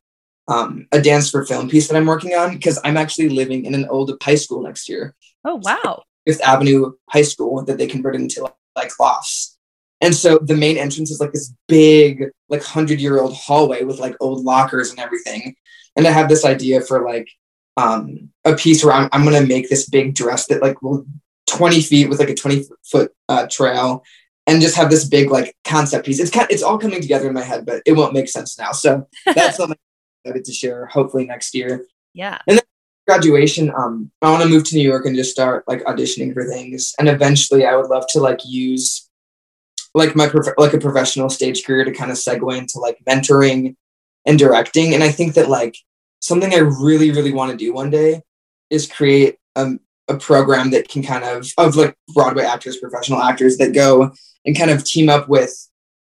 um, 0.48 0.86
a 0.92 1.00
dance 1.00 1.30
for 1.30 1.44
film 1.44 1.68
piece 1.68 1.88
that 1.88 1.96
I'm 1.96 2.06
working 2.06 2.34
on 2.34 2.52
because 2.52 2.78
I'm 2.84 2.96
actually 2.96 3.30
living 3.30 3.64
in 3.64 3.74
an 3.74 3.86
old 3.88 4.12
high 4.22 4.34
school 4.34 4.62
next 4.62 4.88
year. 4.88 5.14
Oh, 5.44 5.60
wow. 5.62 6.04
Fifth 6.26 6.42
Avenue 6.42 6.92
High 7.10 7.22
School 7.22 7.64
that 7.64 7.78
they 7.78 7.86
converted 7.86 8.20
into 8.20 8.50
like 8.76 8.98
lofts. 8.98 9.53
And 10.04 10.14
so 10.14 10.38
the 10.38 10.56
main 10.56 10.76
entrance 10.76 11.10
is 11.10 11.18
like 11.18 11.32
this 11.32 11.52
big, 11.66 12.24
like 12.48 12.62
hundred 12.62 13.00
year 13.00 13.20
old 13.20 13.34
hallway 13.34 13.84
with 13.84 13.98
like 13.98 14.14
old 14.20 14.44
lockers 14.44 14.90
and 14.90 15.00
everything. 15.00 15.56
And 15.96 16.06
I 16.06 16.10
have 16.10 16.28
this 16.28 16.44
idea 16.44 16.82
for 16.82 17.02
like 17.04 17.28
um, 17.76 18.30
a 18.44 18.54
piece 18.54 18.84
where 18.84 18.92
I'm, 18.92 19.08
I'm 19.12 19.24
gonna 19.24 19.46
make 19.46 19.70
this 19.70 19.88
big 19.88 20.14
dress 20.14 20.46
that 20.48 20.62
like 20.62 20.82
will 20.82 21.06
20 21.46 21.80
feet 21.80 22.08
with 22.08 22.18
like 22.18 22.28
a 22.28 22.34
20 22.34 22.64
foot 22.84 23.12
uh, 23.28 23.46
trail 23.50 24.04
and 24.46 24.60
just 24.60 24.76
have 24.76 24.90
this 24.90 25.06
big 25.06 25.30
like 25.30 25.56
concept 25.64 26.04
piece. 26.04 26.20
It's 26.20 26.30
kind 26.30 26.46
it's 26.50 26.62
all 26.62 26.78
coming 26.78 27.00
together 27.00 27.28
in 27.28 27.34
my 27.34 27.42
head, 27.42 27.64
but 27.64 27.82
it 27.86 27.92
won't 27.92 28.12
make 28.12 28.28
sense 28.28 28.58
now. 28.58 28.72
So 28.72 29.08
that's 29.24 29.56
something 29.56 29.78
I'm 30.26 30.30
excited 30.30 30.44
to 30.44 30.52
share 30.52 30.86
hopefully 30.86 31.24
next 31.24 31.54
year 31.54 31.86
Yeah. 32.12 32.38
And 32.46 32.58
then 32.58 32.64
graduation, 33.06 33.72
um, 33.76 34.10
I 34.22 34.30
want 34.30 34.42
to 34.42 34.48
move 34.48 34.64
to 34.64 34.76
New 34.76 34.88
York 34.88 35.04
and 35.04 35.16
just 35.16 35.30
start 35.30 35.64
like 35.66 35.82
auditioning 35.84 36.32
for 36.32 36.44
things. 36.44 36.94
And 36.98 37.08
eventually, 37.08 37.66
I 37.66 37.76
would 37.76 37.90
love 37.90 38.06
to 38.10 38.20
like 38.20 38.40
use 38.44 39.03
like 39.94 40.16
my 40.16 40.28
prof- 40.28 40.54
like 40.58 40.74
a 40.74 40.78
professional 40.78 41.30
stage 41.30 41.64
career 41.64 41.84
to 41.84 41.92
kind 41.92 42.10
of 42.10 42.16
segue 42.16 42.56
into 42.56 42.78
like 42.78 42.98
mentoring 43.08 43.76
and 44.26 44.38
directing. 44.38 44.94
And 44.94 45.02
I 45.02 45.10
think 45.10 45.34
that 45.34 45.48
like 45.48 45.76
something 46.20 46.52
I 46.52 46.58
really 46.58 47.10
really 47.10 47.32
want 47.32 47.52
to 47.52 47.56
do 47.56 47.72
one 47.72 47.90
day 47.90 48.22
is 48.70 48.90
create 48.90 49.38
um, 49.56 49.80
a 50.08 50.16
program 50.16 50.70
that 50.70 50.88
can 50.88 51.02
kind 51.02 51.24
of 51.24 51.48
of 51.58 51.76
like 51.76 51.96
Broadway 52.12 52.44
actors, 52.44 52.78
professional 52.78 53.22
actors 53.22 53.56
that 53.58 53.74
go 53.74 54.12
and 54.44 54.56
kind 54.56 54.70
of 54.70 54.84
team 54.84 55.08
up 55.08 55.28
with 55.28 55.52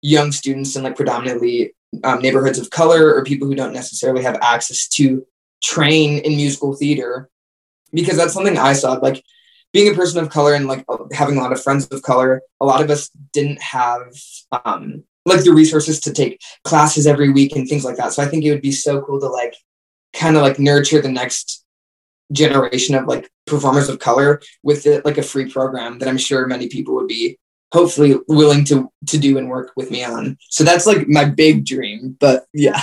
young 0.02 0.32
students 0.32 0.76
in 0.76 0.82
like 0.82 0.96
predominantly 0.96 1.74
um, 2.04 2.20
neighborhoods 2.20 2.58
of 2.58 2.70
color 2.70 3.14
or 3.14 3.24
people 3.24 3.46
who 3.46 3.54
don't 3.54 3.72
necessarily 3.72 4.22
have 4.22 4.38
access 4.40 4.88
to 4.88 5.26
train 5.62 6.18
in 6.20 6.36
musical 6.36 6.74
theater 6.74 7.28
because 7.92 8.16
that's 8.16 8.32
something 8.32 8.56
I 8.56 8.72
saw. 8.72 8.92
Like 8.92 9.22
being 9.72 9.92
a 9.92 9.96
person 9.96 10.22
of 10.22 10.30
color 10.30 10.54
and 10.54 10.66
like 10.66 10.84
having 11.12 11.36
a 11.36 11.40
lot 11.40 11.52
of 11.52 11.62
friends 11.62 11.86
of 11.86 12.02
color, 12.02 12.42
a 12.60 12.64
lot 12.64 12.82
of 12.82 12.90
us 12.90 13.08
didn't 13.32 13.60
have 13.62 14.12
um, 14.64 15.04
like 15.26 15.44
the 15.44 15.52
resources 15.52 16.00
to 16.00 16.12
take 16.12 16.40
classes 16.64 17.06
every 17.06 17.30
week 17.30 17.54
and 17.54 17.68
things 17.68 17.84
like 17.84 17.96
that. 17.96 18.12
So 18.12 18.22
I 18.22 18.26
think 18.26 18.44
it 18.44 18.50
would 18.50 18.62
be 18.62 18.72
so 18.72 19.02
cool 19.02 19.20
to 19.20 19.28
like 19.28 19.54
kind 20.12 20.36
of 20.36 20.42
like 20.42 20.58
nurture 20.58 21.00
the 21.00 21.10
next 21.10 21.64
generation 22.32 22.94
of 22.94 23.06
like 23.06 23.30
performers 23.46 23.88
of 23.88 23.98
color 23.98 24.40
with 24.62 24.86
it, 24.86 25.04
like 25.04 25.18
a 25.18 25.22
free 25.22 25.50
program 25.50 25.98
that 25.98 26.08
I'm 26.08 26.18
sure 26.18 26.46
many 26.46 26.68
people 26.68 26.94
would 26.94 27.08
be 27.08 27.38
hopefully 27.72 28.16
willing 28.28 28.64
to 28.64 28.90
to 29.06 29.18
do 29.18 29.38
and 29.38 29.48
work 29.48 29.72
with 29.76 29.90
me 29.90 30.04
on. 30.04 30.36
So 30.48 30.64
that's 30.64 30.86
like 30.86 31.08
my 31.08 31.24
big 31.24 31.64
dream. 31.64 32.16
But 32.18 32.46
yeah. 32.52 32.82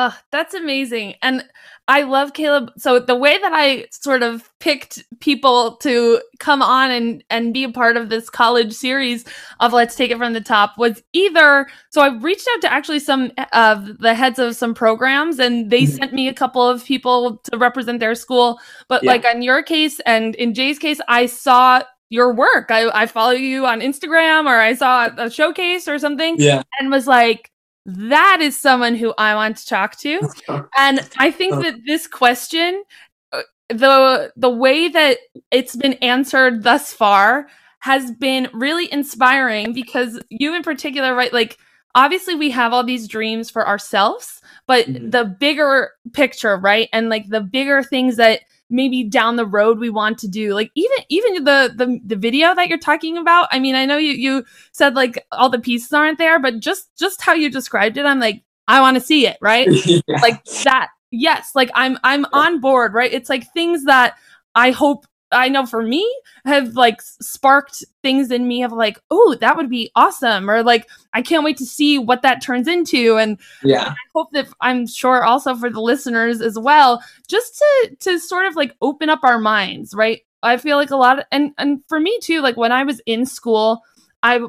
Oh, 0.00 0.16
that's 0.30 0.54
amazing. 0.54 1.14
And 1.22 1.44
I 1.88 2.02
love 2.02 2.32
Caleb. 2.32 2.70
So 2.76 3.00
the 3.00 3.16
way 3.16 3.36
that 3.36 3.50
I 3.52 3.86
sort 3.90 4.22
of 4.22 4.48
picked 4.60 5.02
people 5.18 5.74
to 5.78 6.22
come 6.38 6.62
on 6.62 6.92
and 6.92 7.24
and 7.30 7.52
be 7.52 7.64
a 7.64 7.72
part 7.72 7.96
of 7.96 8.08
this 8.08 8.30
college 8.30 8.72
series 8.72 9.24
of 9.58 9.72
Let's 9.72 9.96
Take 9.96 10.12
It 10.12 10.18
from 10.18 10.34
the 10.34 10.40
Top 10.40 10.78
was 10.78 11.02
either 11.14 11.66
so 11.90 12.00
I 12.00 12.14
reached 12.18 12.46
out 12.54 12.60
to 12.60 12.72
actually 12.72 13.00
some 13.00 13.32
of 13.52 13.98
the 13.98 14.14
heads 14.14 14.38
of 14.38 14.54
some 14.54 14.72
programs 14.72 15.40
and 15.40 15.68
they 15.68 15.82
Mhm. 15.82 15.98
sent 15.98 16.12
me 16.12 16.28
a 16.28 16.34
couple 16.34 16.62
of 16.62 16.84
people 16.84 17.38
to 17.50 17.58
represent 17.58 17.98
their 17.98 18.14
school. 18.14 18.60
But 18.86 19.02
Yeah. 19.02 19.10
like 19.12 19.24
on 19.24 19.42
your 19.42 19.64
case 19.64 19.98
and 20.06 20.36
in 20.36 20.54
Jay's 20.54 20.78
case, 20.78 21.00
I 21.08 21.26
saw 21.26 21.82
your 22.08 22.32
work. 22.32 22.70
I, 22.70 22.88
I 23.02 23.06
follow 23.06 23.32
you 23.32 23.66
on 23.66 23.80
Instagram 23.80 24.46
or 24.46 24.60
I 24.60 24.74
saw 24.74 25.08
a 25.16 25.28
showcase 25.28 25.88
or 25.88 25.98
something 25.98 26.36
Yeah. 26.38 26.62
and 26.78 26.88
was 26.90 27.08
like, 27.08 27.50
that 27.88 28.38
is 28.40 28.58
someone 28.58 28.94
who 28.94 29.14
I 29.18 29.34
want 29.34 29.56
to 29.58 29.66
talk 29.66 29.98
to. 30.00 30.20
And 30.76 31.08
I 31.18 31.30
think 31.30 31.56
Oh. 31.56 31.62
that 31.62 31.74
this 31.86 32.06
question, 32.06 32.84
uh, 33.32 33.42
the 33.68 34.32
the 34.36 34.50
way 34.50 34.88
that 34.88 35.18
it's 35.50 35.74
been 35.74 35.94
answered 35.94 36.62
thus 36.62 36.92
far 36.92 37.48
has 37.80 38.10
been 38.12 38.48
really 38.52 38.92
inspiring 38.92 39.72
because 39.72 40.20
you 40.30 40.54
in 40.54 40.62
particular, 40.62 41.14
right? 41.14 41.32
Like 41.32 41.58
obviously 41.94 42.34
we 42.34 42.50
have 42.50 42.72
all 42.72 42.84
these 42.84 43.08
dreams 43.08 43.50
for 43.50 43.66
ourselves, 43.66 44.40
but 44.66 44.86
Mhm. 44.86 45.10
the 45.10 45.24
bigger 45.24 45.90
picture, 46.12 46.56
right? 46.58 46.88
And 46.92 47.08
like 47.08 47.28
the 47.28 47.40
bigger 47.40 47.82
things 47.82 48.16
that 48.16 48.42
maybe 48.70 49.02
down 49.04 49.36
the 49.36 49.46
road 49.46 49.78
we 49.78 49.88
want 49.90 50.18
to 50.18 50.28
do 50.28 50.52
like 50.54 50.70
even 50.74 50.98
even 51.08 51.44
the 51.44 51.72
the 51.76 51.98
the 52.04 52.16
video 52.16 52.54
that 52.54 52.68
you're 52.68 52.78
talking 52.78 53.16
about 53.16 53.48
i 53.50 53.58
mean 53.58 53.74
i 53.74 53.86
know 53.86 53.96
you 53.96 54.12
you 54.12 54.44
said 54.72 54.94
like 54.94 55.24
all 55.32 55.48
the 55.48 55.58
pieces 55.58 55.92
aren't 55.92 56.18
there 56.18 56.38
but 56.38 56.60
just 56.60 56.90
just 56.98 57.22
how 57.22 57.32
you 57.32 57.50
described 57.50 57.96
it 57.96 58.04
i'm 58.04 58.20
like 58.20 58.42
i 58.66 58.80
want 58.80 58.94
to 58.94 59.00
see 59.00 59.26
it 59.26 59.38
right? 59.40 59.68
Yeah. 60.06 60.20
like 60.20 60.44
that 60.64 60.88
yes 61.10 61.52
like 61.54 61.70
i'm 61.74 61.98
i'm 62.04 62.26
on 62.32 62.60
board 62.60 62.92
right? 62.92 63.12
It's 63.12 63.30
like 63.30 63.50
things 63.52 63.84
that 63.84 64.16
i 64.54 64.70
hope 64.70 65.06
i 65.32 65.48
know 65.48 65.66
for 65.66 65.82
me 65.82 66.08
have 66.44 66.74
like 66.74 67.00
sparked 67.02 67.84
things 68.02 68.30
in 68.30 68.48
me 68.48 68.62
of 68.62 68.72
like 68.72 68.98
oh 69.10 69.36
that 69.40 69.56
would 69.56 69.68
be 69.68 69.90
awesome 69.94 70.48
or 70.48 70.62
like 70.62 70.88
i 71.12 71.20
can't 71.22 71.44
wait 71.44 71.56
to 71.56 71.66
see 71.66 71.98
what 71.98 72.22
that 72.22 72.42
turns 72.42 72.66
into 72.66 73.16
and 73.16 73.38
yeah. 73.62 73.90
I 73.90 73.94
hope 74.14 74.30
that 74.32 74.48
I'm 74.60 74.86
sure 74.86 75.24
also 75.24 75.54
for 75.54 75.70
the 75.70 75.80
listeners 75.80 76.40
as 76.40 76.58
well, 76.58 77.02
just 77.28 77.58
to 77.58 77.96
to 78.00 78.18
sort 78.18 78.46
of 78.46 78.56
like 78.56 78.74
open 78.80 79.08
up 79.10 79.20
our 79.22 79.38
minds, 79.38 79.94
right? 79.94 80.22
I 80.42 80.56
feel 80.56 80.76
like 80.76 80.90
a 80.90 80.96
lot 80.96 81.18
of, 81.18 81.24
and 81.32 81.52
and 81.58 81.82
for 81.88 82.00
me 82.00 82.18
too, 82.20 82.40
like 82.40 82.56
when 82.56 82.72
I 82.72 82.84
was 82.84 83.00
in 83.06 83.26
school, 83.26 83.82
I 84.22 84.40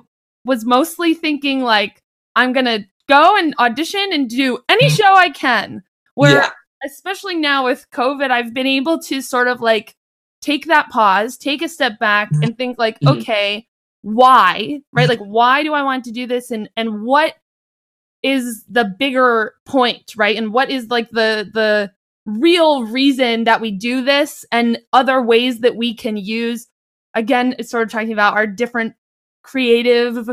was 0.45 0.65
mostly 0.65 1.13
thinking 1.13 1.61
like 1.61 2.03
I'm 2.35 2.53
gonna 2.53 2.85
go 3.07 3.37
and 3.37 3.55
audition 3.59 4.09
and 4.11 4.29
do 4.29 4.59
any 4.69 4.87
mm-hmm. 4.87 4.95
show 4.95 5.13
I 5.13 5.29
can. 5.29 5.83
Where 6.15 6.35
Yeah. 6.35 6.49
especially 6.85 7.35
now 7.35 7.65
with 7.65 7.89
COVID, 7.91 8.31
I've 8.31 8.53
been 8.53 8.67
able 8.67 8.99
to 9.03 9.21
sort 9.21 9.47
of 9.47 9.61
like 9.61 9.95
take 10.41 10.65
that 10.67 10.89
pause, 10.89 11.37
take 11.37 11.61
a 11.61 11.69
step 11.69 11.99
back 11.99 12.29
and 12.41 12.57
think 12.57 12.77
like, 12.77 12.99
Mhm. 13.01 13.19
okay, 13.19 13.67
why? 14.01 14.81
Right? 14.93 15.09
Like 15.09 15.19
why 15.19 15.63
do 15.63 15.73
I 15.73 15.83
want 15.83 16.05
to 16.05 16.11
do 16.11 16.25
this 16.27 16.51
and 16.51 16.69
and 16.77 17.03
what 17.03 17.35
is 18.23 18.63
the 18.65 18.85
bigger 18.85 19.53
point, 19.65 20.13
right? 20.17 20.35
And 20.37 20.51
what 20.53 20.69
is 20.69 20.87
like 20.89 21.09
the 21.11 21.49
the 21.53 21.91
real 22.25 22.83
reason 22.85 23.45
that 23.45 23.61
we 23.61 23.71
do 23.71 24.03
this 24.03 24.45
and 24.51 24.77
other 24.93 25.21
ways 25.21 25.59
that 25.61 25.75
we 25.75 25.95
can 25.95 26.15
use 26.15 26.67
again 27.15 27.55
it's 27.57 27.71
sort 27.71 27.81
of 27.83 27.89
talking 27.91 28.11
about 28.13 28.35
our 28.35 28.45
different 28.45 28.93
creative 29.43 30.29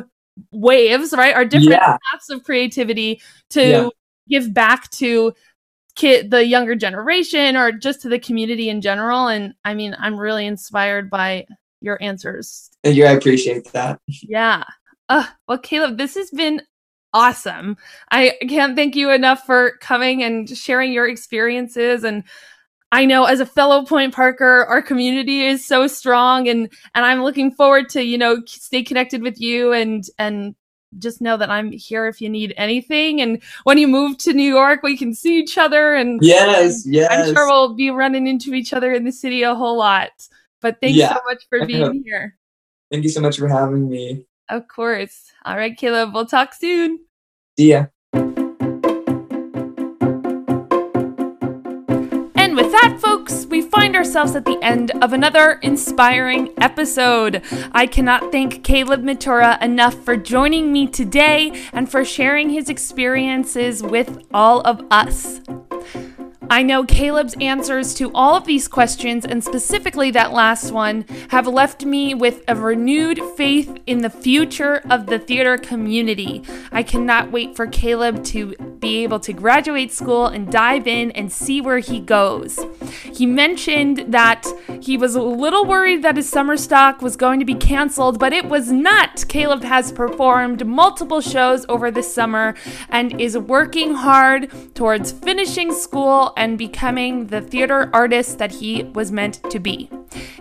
waves, 0.53 1.13
right? 1.17 1.35
Our 1.35 1.45
different 1.45 1.71
Yeah. 1.71 1.97
paths 2.13 2.29
of 2.31 2.45
creativity 2.45 3.21
to 3.51 3.61
Yeah. 3.63 3.89
give 4.29 4.53
back 4.53 4.91
to 4.91 5.33
kid 5.97 6.31
the 6.31 6.45
younger 6.45 6.77
generation 6.77 7.57
or 7.57 7.73
just 7.73 8.03
to 8.03 8.09
the 8.09 8.19
community 8.19 8.69
in 8.69 8.81
general. 8.81 9.29
And 9.29 9.55
I 9.65 9.75
mean, 9.75 9.97
I'm 9.99 10.19
really 10.19 10.47
inspired 10.47 11.11
by 11.11 11.47
your 11.81 12.01
answers. 12.03 12.71
You. 12.85 13.07
I 13.07 13.13
appreciate 13.13 13.73
that. 13.73 14.01
Yeah. 14.07 14.65
Uh, 15.09 15.27
well, 15.49 15.59
Caleb, 15.59 15.99
this 15.99 16.15
has 16.15 16.31
been 16.31 16.63
awesome. 17.13 17.77
I 18.11 18.35
can't 18.49 18.77
thank 18.77 18.95
you 18.95 19.11
enough 19.11 19.45
for 19.47 19.79
coming 19.81 20.23
and 20.23 20.49
sharing 20.49 20.93
your 20.93 21.09
experiences. 21.09 22.05
And 22.05 22.25
I 22.93 23.05
know 23.05 23.25
as 23.25 23.41
a 23.41 23.47
fellow 23.47 23.85
Point 23.85 24.15
Parker, 24.15 24.65
our 24.69 24.83
community 24.83 25.45
is 25.45 25.65
so 25.65 25.87
strong, 25.87 26.49
and 26.49 26.73
and 26.95 27.05
I'm 27.05 27.23
looking 27.23 27.51
forward 27.51 27.89
to 27.91 28.03
you 28.03 28.17
know 28.17 28.43
stay 28.47 28.83
connected 28.83 29.23
with 29.23 29.41
you 29.41 29.73
and 29.73 30.05
and 30.19 30.55
just 30.99 31.21
know 31.21 31.37
that 31.37 31.51
I'm 31.51 31.73
here 31.73 32.07
if 32.07 32.21
you 32.21 32.29
need 32.29 32.55
anything. 32.57 33.21
And 33.21 33.43
when 33.65 33.79
you 33.79 33.89
move 33.89 34.19
to 34.19 34.33
New 34.33 34.49
York, 34.49 34.83
we 34.83 34.97
can 34.97 35.15
see 35.15 35.39
each 35.39 35.59
other, 35.59 35.95
and 35.95 36.21
Yes, 36.23 36.87
yes. 36.87 37.09
I'm 37.11 37.35
sure 37.35 37.47
we'll 37.47 37.75
be 37.75 37.91
running 37.91 38.27
into 38.27 38.55
each 38.55 38.73
other 38.73 38.93
in 38.93 39.05
the 39.05 39.13
city 39.13 39.43
a 39.43 39.55
whole 39.55 39.77
lot. 39.77 40.11
But 40.61 40.81
thanks 40.81 40.97
Yeah. 40.99 41.15
so 41.15 41.21
much 41.27 41.45
for 41.49 41.67
being 41.67 42.03
here. 42.05 42.37
Thank 42.91 43.05
you 43.05 43.11
so 43.11 43.21
much 43.21 43.39
for 43.39 43.49
having 43.49 43.89
me. 43.89 44.27
Of 44.49 44.69
course. 44.69 45.33
All 45.45 45.57
right, 45.57 45.77
Caleb, 45.77 46.15
we'll 46.15 46.27
talk 46.27 46.55
soon. 46.55 47.01
See 47.59 47.71
ya. 47.71 47.87
Ourselves 53.97 54.37
at 54.37 54.45
the 54.45 54.59
end 54.63 54.93
of 55.03 55.15
another 55.15 55.59
inspiring 55.63 56.51
episode. 56.61 57.43
I 57.73 57.87
cannot 57.87 58.31
thank 58.31 58.63
Caleb 58.63 59.03
Matura 59.03 59.61
enough 59.63 59.95
for 60.05 60.17
joining 60.17 60.71
me 60.71 60.87
today 60.87 61.51
and 61.73 61.91
for 61.91 62.05
sharing 62.05 62.51
his 62.51 62.69
experiences 62.69 63.83
with 63.83 64.23
all 64.35 64.61
of 64.61 64.85
us. 64.91 65.41
I 66.49 66.63
know 66.63 66.85
Caleb's 66.85 67.35
answers 67.41 67.93
to 67.95 68.13
all 68.15 68.37
of 68.37 68.45
these 68.45 68.69
questions, 68.69 69.25
and 69.25 69.43
specifically 69.43 70.13
that 70.13 70.33
last 70.33 70.71
one, 70.71 71.05
have 71.31 71.49
left 71.49 71.85
me 71.85 72.15
with 72.15 72.43
a 72.47 72.55
renewed 72.55 73.21
faith 73.37 73.79
in 73.87 74.03
the 74.03 74.11
future 74.11 74.83
of 74.89 75.07
the 75.07 75.19
theater 75.19 75.59
community. 75.59 76.45
I 76.71 76.85
cannot 76.85 77.33
wait 77.33 77.57
for 77.57 77.67
Caleb 77.67 78.23
to 78.27 78.55
be 78.79 79.03
able 79.03 79.19
to 79.21 79.33
graduate 79.33 79.93
school 79.93 80.27
and 80.27 80.51
dive 80.51 80.87
in 80.87 81.11
and 81.13 81.33
see 81.33 81.61
where 81.61 81.81
he 81.81 81.99
goes. 81.99 82.65
He 83.13 83.27
mentioned 83.27 84.13
that 84.13 84.47
he 84.81 84.97
was 84.97 85.17
a 85.17 85.23
little 85.23 85.65
worried 85.65 86.03
that 86.03 86.17
his 86.17 86.29
summer 86.29 86.57
stock 86.57 87.03
was 87.03 87.17
going 87.17 87.41
to 87.41 87.47
be 87.47 87.55
canceled, 87.55 88.21
but 88.21 88.33
it 88.33 88.47
was 88.47 88.71
not. 88.71 89.25
Caleb 89.29 89.65
has 89.65 89.91
performed 89.91 90.65
multiple 90.65 91.21
shows 91.21 91.67
over 91.69 91.91
the 91.91 92.03
summer 92.03 92.55
and 92.89 93.21
is 93.21 93.37
working 93.37 93.95
hard 93.95 94.49
towards 94.75 95.11
finishing 95.11 95.73
school 95.73 96.33
and 96.37 96.59
becoming 96.59 97.29
the 97.29 97.41
theater 97.41 97.91
artist 97.93 98.39
that 98.39 98.53
he 98.53 98.85
was 98.85 99.11
meant 99.11 99.43
to 99.51 99.59
be. 99.59 99.91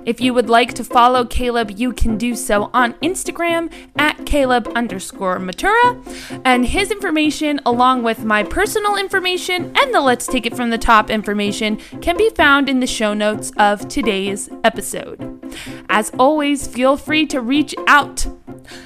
If 0.06 0.22
you 0.22 0.34
would 0.34 0.50
like 0.50 0.74
to 0.76 0.84
follow 0.84 1.26
Caleb, 1.26 1.72
you 1.72 1.91
can 1.91 2.18
do 2.18 2.36
so 2.36 2.70
on 2.74 2.93
Instagram 2.96 3.72
at 3.98 4.26
Caleb 4.26 4.72
underscore 4.76 5.39
Matura. 5.39 6.41
And 6.46 6.68
his 6.68 6.91
information, 6.91 7.60
along 7.66 8.04
with 8.04 8.24
my 8.24 8.43
personal 8.43 8.96
information 8.96 9.74
and 9.76 9.93
the 9.93 10.02
Let's 10.02 10.28
Take 10.28 10.46
It 10.46 10.56
From 10.56 10.70
the 10.70 10.78
Top 10.78 11.10
information, 11.10 11.78
can 12.02 12.18
be 12.18 12.30
found 12.30 12.70
in 12.70 12.80
the 12.80 12.88
show 12.88 13.14
notes 13.14 13.52
of 13.58 13.88
today's 13.88 14.50
episode. 14.64 15.43
As 15.89 16.12
always, 16.20 16.68
feel 16.68 16.98
free 16.98 17.26
to 17.28 17.41
reach 17.41 17.74
out. 17.88 18.28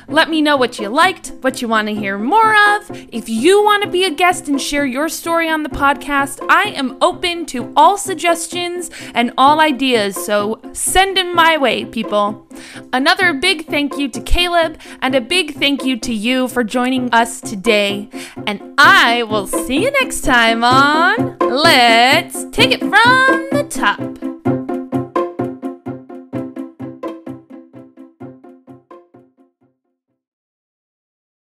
Let 0.08 0.30
me 0.30 0.42
know 0.42 0.58
what 0.58 0.80
you 0.80 0.90
liked, 0.90 1.32
what 1.42 1.62
you 1.62 1.68
want 1.68 1.88
to 1.88 1.96
hear 1.96 2.18
more 2.18 2.56
of. 2.76 2.92
If 3.14 3.30
you 3.30 3.64
want 3.64 3.84
to 3.84 3.90
be 3.90 4.04
a 4.04 4.12
guest 4.12 4.48
and 4.48 4.62
share 4.62 4.86
your 4.86 5.08
story 5.08 5.50
on 5.50 5.64
the 5.64 5.70
podcast, 5.70 6.46
I 6.50 6.64
am 6.72 6.98
open 7.02 7.46
to 7.48 7.72
all 7.76 7.98
suggestions 7.98 8.90
and 9.14 9.32
all 9.38 9.60
ideas, 9.60 10.16
so 10.16 10.60
send 10.74 11.18
them 11.18 11.36
my 11.36 11.58
way, 11.58 11.86
people. 11.86 12.48
Another 12.94 13.34
big 13.34 13.66
thank 13.68 13.98
you 13.98 14.08
to 14.10 14.22
Caleb 14.22 14.78
and 15.02 15.16
a 15.16 15.22
big 15.22 15.56
thank 15.56 15.84
you 15.84 15.98
to 16.00 16.14
you 16.14 16.48
for 16.48 16.64
joining 16.64 17.10
us 17.14 17.42
today. 17.42 18.10
And 18.46 18.74
I 18.78 19.24
will 19.24 19.48
see 19.48 19.84
you 19.84 19.92
next 19.92 20.22
time 20.22 20.64
on 20.64 21.38
Let's 21.40 22.46
Take 22.52 22.72
It 22.72 22.80
From 22.80 23.48
the 23.52 23.66
Top. 23.70 24.59